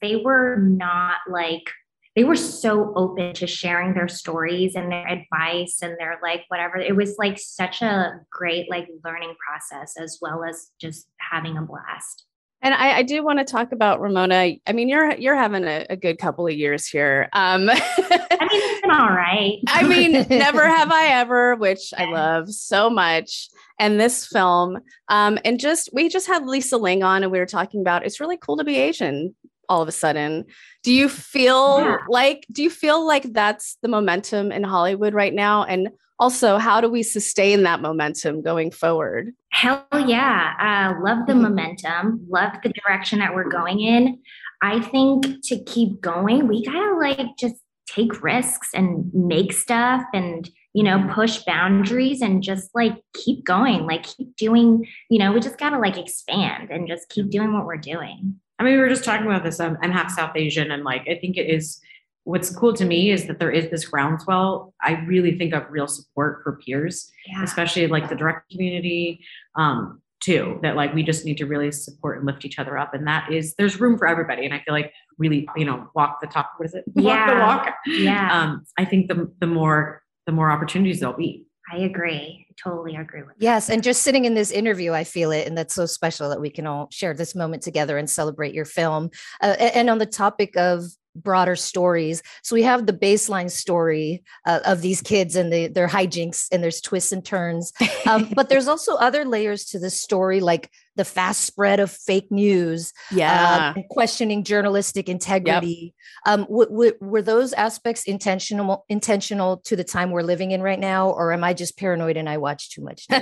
they 0.00 0.16
were 0.16 0.56
not 0.56 1.16
like, 1.28 1.70
they 2.14 2.24
were 2.24 2.36
so 2.36 2.92
open 2.94 3.32
to 3.34 3.46
sharing 3.46 3.94
their 3.94 4.08
stories 4.08 4.76
and 4.76 4.92
their 4.92 5.06
advice 5.08 5.78
and 5.82 5.96
their 5.98 6.18
like 6.22 6.42
whatever. 6.48 6.76
It 6.76 6.94
was 6.94 7.16
like 7.18 7.38
such 7.38 7.82
a 7.82 8.20
great 8.30 8.70
like 8.70 8.88
learning 9.04 9.34
process 9.44 9.94
as 9.98 10.18
well 10.20 10.44
as 10.44 10.70
just 10.80 11.08
having 11.18 11.56
a 11.56 11.62
blast. 11.62 12.26
And 12.64 12.72
I, 12.72 12.98
I, 12.98 13.02
do 13.02 13.22
want 13.22 13.38
to 13.40 13.44
talk 13.44 13.72
about 13.72 14.00
Ramona. 14.00 14.54
I 14.66 14.72
mean, 14.72 14.88
you're 14.88 15.14
you're 15.16 15.36
having 15.36 15.64
a, 15.64 15.84
a 15.90 15.96
good 15.96 16.16
couple 16.16 16.46
of 16.46 16.54
years 16.54 16.86
here. 16.86 17.28
Um, 17.34 17.68
I 17.70 17.74
mean, 17.74 18.48
it's 18.52 18.80
been 18.80 18.90
all 18.90 19.10
right. 19.10 19.58
I 19.68 19.82
mean, 19.86 20.26
never 20.30 20.66
have 20.76 20.90
I 20.90 21.08
ever, 21.08 21.56
which 21.56 21.92
I 21.96 22.06
love 22.06 22.50
so 22.50 22.88
much. 22.88 23.50
And 23.78 24.00
this 24.00 24.26
film, 24.26 24.78
um, 25.08 25.38
and 25.44 25.60
just 25.60 25.90
we 25.92 26.08
just 26.08 26.26
had 26.26 26.46
Lisa 26.46 26.78
Ling 26.78 27.02
on, 27.02 27.22
and 27.22 27.30
we 27.30 27.38
were 27.38 27.44
talking 27.44 27.82
about 27.82 28.06
it's 28.06 28.18
really 28.18 28.38
cool 28.38 28.56
to 28.56 28.64
be 28.64 28.76
Asian 28.76 29.34
all 29.68 29.82
of 29.82 29.88
a 29.88 29.92
sudden. 29.92 30.44
Do 30.82 30.92
you 30.92 31.08
feel 31.08 31.80
yeah. 31.80 31.96
like 32.08 32.46
do 32.52 32.62
you 32.62 32.70
feel 32.70 33.06
like 33.06 33.32
that's 33.32 33.76
the 33.82 33.88
momentum 33.88 34.52
in 34.52 34.62
Hollywood 34.62 35.14
right 35.14 35.34
now? 35.34 35.64
And 35.64 35.88
also, 36.18 36.58
how 36.58 36.80
do 36.80 36.88
we 36.88 37.02
sustain 37.02 37.64
that 37.64 37.80
momentum 37.80 38.40
going 38.42 38.70
forward? 38.70 39.32
Hell 39.50 39.86
yeah. 40.06 40.54
Uh, 40.60 41.02
love 41.02 41.26
the 41.26 41.32
mm-hmm. 41.32 41.42
momentum, 41.42 42.26
love 42.28 42.52
the 42.62 42.72
direction 42.84 43.18
that 43.18 43.34
we're 43.34 43.48
going 43.48 43.80
in. 43.80 44.20
I 44.62 44.80
think 44.80 45.26
to 45.44 45.62
keep 45.64 46.00
going, 46.00 46.48
we 46.48 46.64
gotta 46.64 46.96
like 46.96 47.36
just 47.38 47.56
take 47.86 48.22
risks 48.22 48.70
and 48.74 49.12
make 49.12 49.52
stuff 49.52 50.02
and 50.14 50.48
you 50.72 50.82
know 50.82 51.06
push 51.12 51.38
boundaries 51.44 52.22
and 52.22 52.42
just 52.42 52.70
like 52.74 52.94
keep 53.14 53.44
going 53.44 53.86
like 53.86 54.02
keep 54.04 54.34
doing 54.36 54.86
you 55.10 55.18
know 55.18 55.32
we 55.32 55.40
just 55.40 55.58
gotta 55.58 55.78
like 55.78 55.98
expand 55.98 56.70
and 56.70 56.88
just 56.88 57.08
keep 57.08 57.30
doing 57.30 57.52
what 57.52 57.66
we're 57.66 57.76
doing 57.76 58.40
i 58.64 58.68
mean 58.70 58.74
we 58.74 58.80
were 58.80 58.88
just 58.88 59.04
talking 59.04 59.26
about 59.26 59.44
this 59.44 59.60
um, 59.60 59.76
i'm 59.82 59.90
half 59.90 60.10
south 60.10 60.34
asian 60.36 60.70
and 60.70 60.84
like 60.84 61.02
i 61.02 61.14
think 61.14 61.36
it 61.36 61.48
is 61.48 61.80
what's 62.24 62.54
cool 62.54 62.72
to 62.72 62.84
me 62.84 63.10
is 63.10 63.26
that 63.26 63.38
there 63.38 63.50
is 63.50 63.70
this 63.70 63.84
groundswell. 63.86 64.74
I 64.82 64.92
really 65.06 65.36
think 65.38 65.54
of 65.54 65.64
real 65.70 65.86
support 65.86 66.42
for 66.42 66.58
peers, 66.64 67.10
yeah. 67.26 67.42
especially 67.42 67.86
like 67.86 68.08
the 68.08 68.16
direct 68.16 68.50
community, 68.50 69.20
um, 69.56 70.00
too. 70.20 70.58
That 70.62 70.74
like 70.74 70.94
we 70.94 71.02
just 71.02 71.24
need 71.26 71.36
to 71.38 71.46
really 71.46 71.70
support 71.70 72.18
and 72.18 72.26
lift 72.26 72.44
each 72.44 72.58
other 72.58 72.78
up, 72.78 72.94
and 72.94 73.06
that 73.06 73.30
is 73.30 73.54
there's 73.56 73.78
room 73.78 73.98
for 73.98 74.08
everybody. 74.08 74.44
And 74.44 74.54
I 74.54 74.60
feel 74.60 74.72
like 74.72 74.92
really, 75.18 75.46
you 75.54 75.66
know, 75.66 75.88
walk 75.94 76.20
the 76.20 76.26
talk. 76.26 76.52
What 76.56 76.66
is 76.66 76.74
it? 76.74 76.84
Yeah. 76.96 77.02
Walk 77.26 77.28
the 77.28 77.40
walk. 77.40 77.74
Yeah. 77.86 78.42
Um, 78.42 78.64
I 78.78 78.84
think 78.84 79.08
the 79.08 79.30
the 79.40 79.46
more 79.46 80.02
the 80.26 80.32
more 80.32 80.50
opportunities 80.50 81.00
there'll 81.00 81.16
be. 81.16 81.44
I 81.72 81.78
agree. 81.78 82.46
Totally 82.62 82.96
agree 82.96 83.22
with. 83.22 83.34
Yes, 83.38 83.70
and 83.70 83.82
just 83.82 84.02
sitting 84.02 84.26
in 84.26 84.34
this 84.34 84.50
interview, 84.50 84.92
I 84.92 85.04
feel 85.04 85.30
it, 85.30 85.46
and 85.46 85.56
that's 85.56 85.74
so 85.74 85.86
special 85.86 86.28
that 86.28 86.40
we 86.40 86.50
can 86.50 86.66
all 86.66 86.88
share 86.90 87.14
this 87.14 87.34
moment 87.34 87.62
together 87.62 87.96
and 87.98 88.08
celebrate 88.08 88.54
your 88.54 88.64
film. 88.64 89.10
Uh, 89.42 89.56
and 89.58 89.88
on 89.88 89.98
the 89.98 90.06
topic 90.06 90.56
of 90.56 90.84
broader 91.14 91.56
stories. 91.56 92.22
So 92.42 92.54
we 92.54 92.62
have 92.62 92.86
the 92.86 92.92
baseline 92.92 93.50
story 93.50 94.22
uh, 94.46 94.60
of 94.64 94.82
these 94.82 95.00
kids 95.00 95.36
and 95.36 95.52
the, 95.52 95.68
their 95.68 95.88
hijinks 95.88 96.46
and 96.52 96.62
there's 96.62 96.80
twists 96.80 97.12
and 97.12 97.24
turns. 97.24 97.72
Um, 98.06 98.30
but 98.34 98.48
there's 98.48 98.68
also 98.68 98.94
other 98.96 99.24
layers 99.24 99.64
to 99.66 99.78
the 99.78 99.90
story, 99.90 100.40
like 100.40 100.70
the 100.96 101.04
fast 101.04 101.42
spread 101.42 101.80
of 101.80 101.90
fake 101.90 102.30
news, 102.30 102.92
Yeah. 103.10 103.74
uh, 103.76 103.82
questioning 103.90 104.44
journalistic 104.44 105.08
integrity. 105.08 105.94
Um, 106.26 106.42
w- 106.42 106.68
w- 106.68 106.98
were 107.00 107.22
those 107.22 107.52
aspects 107.52 108.04
intentional 108.04 108.84
intentional 108.88 109.58
to 109.64 109.76
the 109.76 109.84
time 109.84 110.10
we're 110.10 110.22
living 110.22 110.52
in 110.52 110.62
right 110.62 110.78
now, 110.78 111.10
or 111.10 111.32
am 111.32 111.42
I 111.44 111.54
just 111.54 111.76
paranoid 111.76 112.16
and 112.16 112.28
I 112.28 112.38
watch 112.38 112.70
too 112.70 112.82
much? 112.82 113.06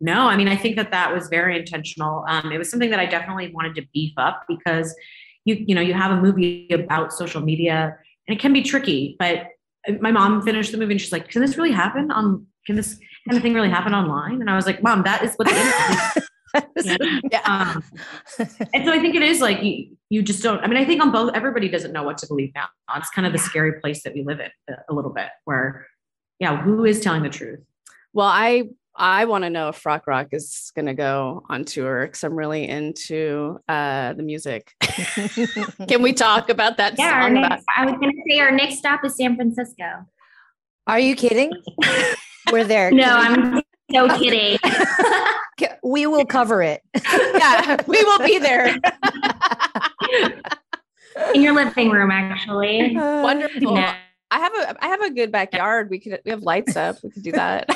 No, 0.00 0.28
I 0.28 0.36
mean, 0.36 0.48
I 0.48 0.56
think 0.56 0.76
that 0.76 0.90
that 0.90 1.12
was 1.14 1.28
very 1.28 1.58
intentional. 1.58 2.22
Um, 2.28 2.52
it 2.52 2.58
was 2.58 2.70
something 2.70 2.90
that 2.90 3.00
I 3.00 3.06
definitely 3.06 3.50
wanted 3.54 3.74
to 3.76 3.86
beef 3.94 4.12
up 4.18 4.44
because 4.46 4.94
you, 5.46 5.64
you 5.66 5.74
know, 5.74 5.80
you 5.80 5.94
have 5.94 6.10
a 6.10 6.20
movie 6.20 6.68
about 6.70 7.12
social 7.12 7.40
media 7.40 7.96
and 8.28 8.36
it 8.36 8.40
can 8.40 8.52
be 8.52 8.62
tricky. 8.62 9.16
But 9.18 9.46
my 10.00 10.10
mom 10.10 10.42
finished 10.42 10.72
the 10.72 10.78
movie 10.78 10.94
and 10.94 11.00
she's 11.00 11.12
like, 11.12 11.28
"Can 11.28 11.40
this 11.40 11.56
really 11.56 11.72
happen 11.72 12.10
on? 12.10 12.46
Can 12.66 12.76
this 12.76 12.98
kind 13.26 13.36
of 13.36 13.42
thing 13.42 13.54
really 13.54 13.70
happen 13.70 13.94
online?" 13.94 14.40
And 14.40 14.50
I 14.50 14.56
was 14.56 14.66
like, 14.66 14.82
"Mom, 14.82 15.04
that 15.04 15.22
is 15.22 15.34
what 15.36 15.48
the 15.48 15.54
is." 15.54 16.28
Yeah. 17.30 17.42
Um, 17.44 17.84
and 18.72 18.86
so 18.86 18.90
I 18.90 18.98
think 18.98 19.14
it 19.14 19.20
is 19.20 19.40
like 19.42 19.62
you, 19.62 19.94
you 20.08 20.22
just 20.22 20.42
don't. 20.42 20.58
I 20.60 20.68
mean, 20.68 20.78
I 20.78 20.86
think 20.86 21.02
on 21.02 21.12
both, 21.12 21.34
everybody 21.34 21.68
doesn't 21.68 21.92
know 21.92 22.02
what 22.02 22.16
to 22.18 22.26
believe 22.26 22.50
now. 22.54 22.66
It's 22.96 23.10
kind 23.10 23.26
of 23.26 23.34
the 23.34 23.38
scary 23.38 23.78
place 23.78 24.02
that 24.04 24.14
we 24.14 24.22
live 24.22 24.40
in 24.40 24.50
a 24.88 24.94
little 24.94 25.12
bit, 25.12 25.28
where, 25.44 25.86
yeah, 26.40 26.60
who 26.62 26.86
is 26.86 27.00
telling 27.00 27.22
the 27.22 27.28
truth? 27.28 27.60
Well, 28.14 28.28
I 28.28 28.70
I 28.98 29.26
want 29.26 29.44
to 29.44 29.50
know 29.50 29.68
if 29.68 29.76
Frock 29.76 30.06
Rock 30.06 30.28
is 30.32 30.72
going 30.74 30.86
to 30.86 30.94
go 30.94 31.42
on 31.48 31.64
tour 31.64 32.06
because 32.06 32.24
I'm 32.24 32.34
really 32.34 32.66
into 32.66 33.58
uh, 33.68 34.14
the 34.14 34.22
music. 34.22 34.72
Can 35.88 36.02
we 36.02 36.12
talk 36.12 36.48
about 36.48 36.78
that 36.78 36.98
Yeah, 36.98 37.12
our 37.12 37.28
song? 37.28 37.44
About- 37.44 37.60
I 37.76 37.84
was 37.84 37.94
going 38.00 38.12
to 38.12 38.22
say 38.28 38.40
our 38.40 38.50
next 38.50 38.78
stop 38.78 39.04
is 39.04 39.16
San 39.16 39.36
Francisco. 39.36 40.06
Are 40.86 40.98
you 40.98 41.14
kidding? 41.14 41.52
We're 42.52 42.64
there. 42.64 42.90
No, 42.90 43.04
I'm 43.04 43.62
so 43.92 44.08
kidding. 44.18 44.58
we 45.82 46.06
will 46.06 46.24
cover 46.24 46.62
it. 46.62 46.80
yeah, 46.94 47.76
we 47.86 48.02
will 48.04 48.18
be 48.20 48.38
there. 48.38 48.76
In 51.34 51.42
your 51.42 51.54
living 51.54 51.90
room, 51.90 52.10
actually. 52.10 52.94
Wonderful. 52.94 53.74
No. 53.74 53.92
I 54.30 54.38
have 54.38 54.52
a 54.54 54.84
I 54.84 54.88
have 54.88 55.02
a 55.02 55.10
good 55.10 55.30
backyard. 55.32 55.88
We 55.90 55.98
could 56.00 56.20
we 56.24 56.30
have 56.30 56.42
lights 56.42 56.76
up. 56.76 56.96
We 57.02 57.10
could 57.10 57.22
do 57.22 57.32
that. 57.32 57.68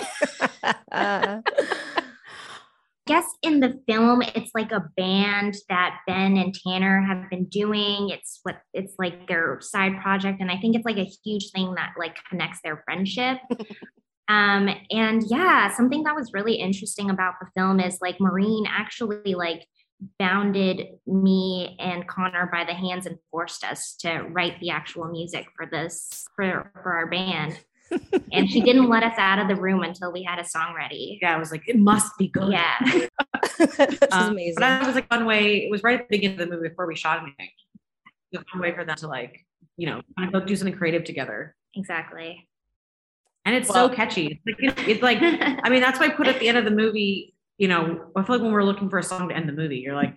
Guess 3.06 3.26
in 3.42 3.60
the 3.60 3.80
film 3.88 4.22
it's 4.22 4.52
like 4.54 4.70
a 4.70 4.88
band 4.96 5.56
that 5.68 5.98
Ben 6.06 6.36
and 6.36 6.54
Tanner 6.54 7.02
have 7.02 7.28
been 7.28 7.46
doing. 7.46 8.10
It's 8.10 8.40
what 8.44 8.58
it's 8.72 8.94
like 8.98 9.26
their 9.26 9.58
side 9.60 10.00
project 10.00 10.40
and 10.40 10.50
I 10.50 10.58
think 10.58 10.76
it's 10.76 10.84
like 10.84 10.98
a 10.98 11.10
huge 11.24 11.50
thing 11.50 11.74
that 11.74 11.94
like 11.98 12.16
connects 12.28 12.60
their 12.62 12.82
friendship. 12.84 13.38
um 14.28 14.68
and 14.90 15.24
yeah, 15.28 15.74
something 15.74 16.04
that 16.04 16.14
was 16.14 16.32
really 16.32 16.54
interesting 16.54 17.10
about 17.10 17.34
the 17.40 17.48
film 17.56 17.80
is 17.80 17.98
like 18.00 18.20
Maureen 18.20 18.64
actually 18.68 19.34
like 19.34 19.66
bounded 20.18 20.86
me 21.06 21.76
and 21.78 22.06
Connor 22.08 22.48
by 22.52 22.64
the 22.64 22.74
hands 22.74 23.06
and 23.06 23.18
forced 23.30 23.64
us 23.64 23.96
to 24.00 24.26
write 24.30 24.58
the 24.60 24.70
actual 24.70 25.06
music 25.06 25.46
for 25.56 25.66
this 25.66 26.24
for 26.36 26.70
for 26.82 26.92
our 26.92 27.06
band. 27.06 27.58
And 28.32 28.48
she 28.50 28.60
didn't 28.60 28.88
let 28.88 29.02
us 29.02 29.14
out 29.18 29.38
of 29.38 29.48
the 29.48 29.56
room 29.56 29.82
until 29.82 30.12
we 30.12 30.22
had 30.22 30.38
a 30.38 30.44
song 30.44 30.74
ready. 30.76 31.18
Yeah, 31.20 31.34
I 31.34 31.38
was 31.38 31.50
like, 31.50 31.68
it 31.68 31.78
must 31.78 32.16
be 32.18 32.28
good. 32.28 32.52
Yeah. 32.52 32.76
this 33.58 33.78
is 33.80 33.98
Um, 34.12 34.32
amazing. 34.32 34.54
But 34.56 34.60
that 34.60 34.86
was 34.86 34.94
like 34.94 35.10
one 35.10 35.24
way. 35.26 35.64
It 35.66 35.70
was 35.70 35.82
right 35.82 36.00
at 36.00 36.08
the 36.08 36.16
beginning 36.16 36.40
of 36.40 36.48
the 36.48 36.54
movie 36.56 36.68
before 36.68 36.86
we 36.86 36.96
shot 36.96 37.22
anything. 37.22 37.48
It 38.32 38.38
was 38.38 38.44
one 38.52 38.62
way 38.62 38.74
for 38.74 38.84
them 38.84 38.96
to 38.96 39.08
like, 39.08 39.44
you 39.76 39.86
know, 39.86 40.02
kind 40.18 40.34
of 40.34 40.40
go 40.40 40.46
do 40.46 40.54
something 40.56 40.76
creative 40.76 41.04
together. 41.04 41.54
Exactly. 41.74 42.48
And 43.44 43.54
it's 43.56 43.68
Well- 43.68 43.88
so 43.88 43.94
catchy. 43.94 44.40
It's 44.46 44.60
like, 44.76 44.88
it's 44.88 45.02
like, 45.02 45.18
I 45.64 45.68
mean, 45.70 45.80
that's 45.80 45.98
why 45.98 46.06
I 46.06 46.10
put 46.10 46.26
at 46.28 46.38
the 46.40 46.48
end 46.48 46.58
of 46.58 46.64
the 46.64 46.70
movie. 46.70 47.34
You 47.58 47.68
know, 47.68 48.06
I 48.16 48.22
feel 48.22 48.36
like 48.36 48.42
when 48.42 48.52
we're 48.52 48.64
looking 48.64 48.88
for 48.88 48.98
a 48.98 49.02
song 49.02 49.28
to 49.28 49.36
end 49.36 49.48
the 49.48 49.52
movie, 49.52 49.78
you're 49.78 49.94
like, 49.94 50.14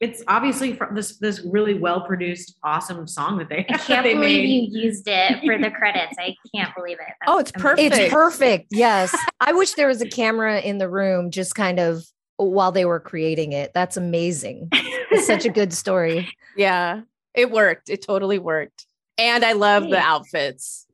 it's 0.00 0.22
obviously 0.28 0.72
from 0.72 0.94
this 0.94 1.18
this 1.18 1.40
really 1.44 1.74
well 1.74 2.00
produced, 2.00 2.56
awesome 2.62 3.06
song 3.06 3.36
that 3.38 3.48
they 3.48 3.58
I 3.68 3.76
can't 3.78 4.04
they 4.04 4.14
believe 4.14 4.42
made. 4.44 4.72
you 4.72 4.82
used 4.86 5.06
it 5.06 5.40
for 5.44 5.58
the 5.58 5.70
credits. 5.70 6.16
I 6.18 6.34
can't 6.54 6.74
believe 6.74 6.96
it. 6.98 7.06
That's 7.06 7.16
Oh, 7.26 7.38
it's 7.38 7.52
amazing. 7.54 7.62
perfect. 7.76 8.00
It's 8.02 8.12
perfect. 8.14 8.66
Yes. 8.70 9.16
I 9.40 9.52
wish 9.52 9.74
there 9.74 9.88
was 9.88 10.00
a 10.00 10.08
camera 10.08 10.60
in 10.60 10.78
the 10.78 10.88
room 10.88 11.30
just 11.30 11.54
kind 11.54 11.78
of 11.78 12.02
while 12.36 12.72
they 12.72 12.86
were 12.86 13.00
creating 13.00 13.52
it. 13.52 13.72
That's 13.74 13.96
amazing. 13.98 14.68
It's 14.72 15.26
such 15.26 15.44
a 15.44 15.50
good 15.50 15.72
story. 15.74 16.28
yeah, 16.56 17.02
it 17.34 17.50
worked. 17.50 17.90
It 17.90 18.00
totally 18.02 18.38
worked. 18.38 18.86
And 19.18 19.44
I 19.44 19.52
love 19.52 19.90
the 19.90 19.98
outfits. 19.98 20.86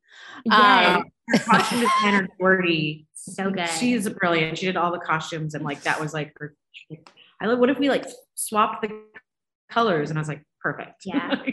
Yeah, 0.44 0.96
Um, 0.96 1.04
Her 1.28 1.38
costume 1.38 1.80
designer 1.80 2.28
Jordy, 2.40 3.06
so 3.14 3.50
good. 3.50 3.68
she's 3.68 4.08
brilliant. 4.08 4.58
She 4.58 4.66
did 4.66 4.76
all 4.76 4.90
the 4.90 4.98
costumes 4.98 5.54
and 5.54 5.64
like 5.64 5.82
that 5.84 6.00
was 6.00 6.12
like 6.12 6.32
her. 6.38 6.54
I 7.40 7.46
like, 7.46 7.58
what 7.58 7.70
if 7.70 7.78
we 7.78 7.88
like 7.88 8.06
swapped 8.34 8.82
the 8.82 9.02
colors? 9.70 10.10
And 10.10 10.18
I 10.18 10.20
was 10.20 10.28
like, 10.28 10.44
perfect. 10.60 11.02
Yeah. 11.04 11.42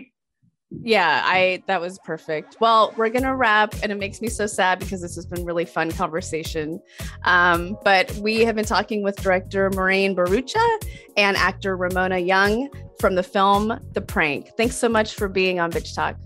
Yeah, 0.82 1.22
I 1.24 1.62
that 1.68 1.80
was 1.80 2.00
perfect. 2.00 2.58
Well, 2.60 2.94
we're 2.98 3.10
gonna 3.10 3.36
wrap, 3.36 3.76
and 3.84 3.92
it 3.92 3.96
makes 3.96 4.22
me 4.22 4.28
so 4.28 4.48
sad 4.48 4.80
because 4.80 5.02
this 5.02 5.16
has 5.16 5.26
been 5.26 5.46
really 5.46 5.66
fun 5.66 5.92
conversation. 5.92 6.80
Um, 7.26 7.78
but 7.84 8.12
we 8.16 8.42
have 8.42 8.56
been 8.56 8.66
talking 8.66 9.04
with 9.04 9.16
director 9.18 9.70
Maureen 9.70 10.16
Bharoocha 10.16 10.84
and 11.16 11.38
actor 11.38 11.78
Ramona 11.78 12.18
Young 12.18 12.70
from 13.00 13.16
the 13.16 13.24
film 13.24 13.80
The 13.94 14.02
Prank. 14.02 14.50
Thanks 14.58 14.76
so 14.76 14.90
much 14.90 15.14
for 15.14 15.28
being 15.28 15.60
on 15.60 15.72
Bitch 15.72 15.94
Talk. 15.94 16.18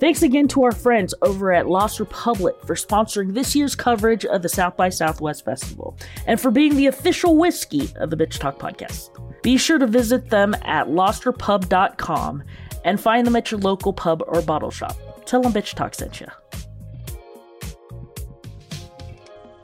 Thanks 0.00 0.22
again 0.22 0.48
to 0.48 0.64
our 0.64 0.72
friends 0.72 1.12
over 1.20 1.52
at 1.52 1.68
Lost 1.68 2.00
Republic 2.00 2.56
for 2.64 2.74
sponsoring 2.74 3.34
this 3.34 3.54
year's 3.54 3.74
coverage 3.74 4.24
of 4.24 4.40
the 4.40 4.48
South 4.48 4.74
by 4.74 4.88
Southwest 4.88 5.44
Festival 5.44 5.94
and 6.26 6.40
for 6.40 6.50
being 6.50 6.74
the 6.74 6.86
official 6.86 7.36
whiskey 7.36 7.92
of 7.96 8.08
the 8.08 8.16
Bitch 8.16 8.38
Talk 8.38 8.58
podcast. 8.58 9.10
Be 9.42 9.58
sure 9.58 9.78
to 9.78 9.86
visit 9.86 10.30
them 10.30 10.54
at 10.62 10.86
losterpub.com 10.86 12.42
and 12.82 12.98
find 12.98 13.26
them 13.26 13.36
at 13.36 13.50
your 13.50 13.60
local 13.60 13.92
pub 13.92 14.22
or 14.26 14.40
bottle 14.40 14.70
shop. 14.70 14.96
Tell 15.26 15.42
them 15.42 15.52
Bitch 15.52 15.74
Talk 15.74 15.94
sent 15.94 16.18
you. 16.18 16.28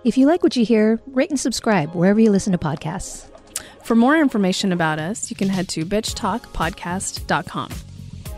If 0.05 0.19
you 0.19 0.27
like 0.27 0.43
what 0.43 0.55
you 0.55 0.67
hear, 0.67 1.01
rate 1.07 1.31
and 1.31 1.41
subscribe 1.41 1.95
wherever 1.95 2.21
you 2.21 2.31
listen 2.31 2.53
to 2.53 2.59
podcasts. 2.59 3.27
For 3.83 3.95
more 3.95 4.19
information 4.19 4.71
about 4.71 4.99
us, 4.99 5.31
you 5.31 5.37
can 5.37 5.49
head 5.49 5.67
to 5.71 5.87
bitchtalkpodcast.com. 5.87 7.86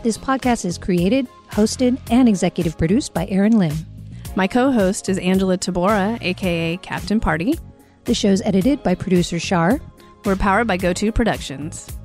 This 0.01 0.17
podcast 0.17 0.63
is 0.63 0.77
created, 0.77 1.27
hosted, 1.51 1.99
and 2.09 2.29
executive 2.29 2.77
produced 2.77 3.13
by 3.13 3.27
Aaron 3.27 3.57
Lim. 3.57 3.73
My 4.33 4.47
co 4.47 4.71
host 4.71 5.09
is 5.09 5.17
Angela 5.17 5.57
Tabora, 5.57 6.17
aka 6.21 6.77
Captain 6.77 7.19
Party. 7.19 7.59
The 8.05 8.13
show's 8.13 8.41
edited 8.43 8.81
by 8.81 8.95
producer 8.95 9.39
Shar. 9.39 9.81
We're 10.23 10.37
powered 10.37 10.67
by 10.67 10.77
GoTo 10.77 11.13
Productions. 11.13 11.98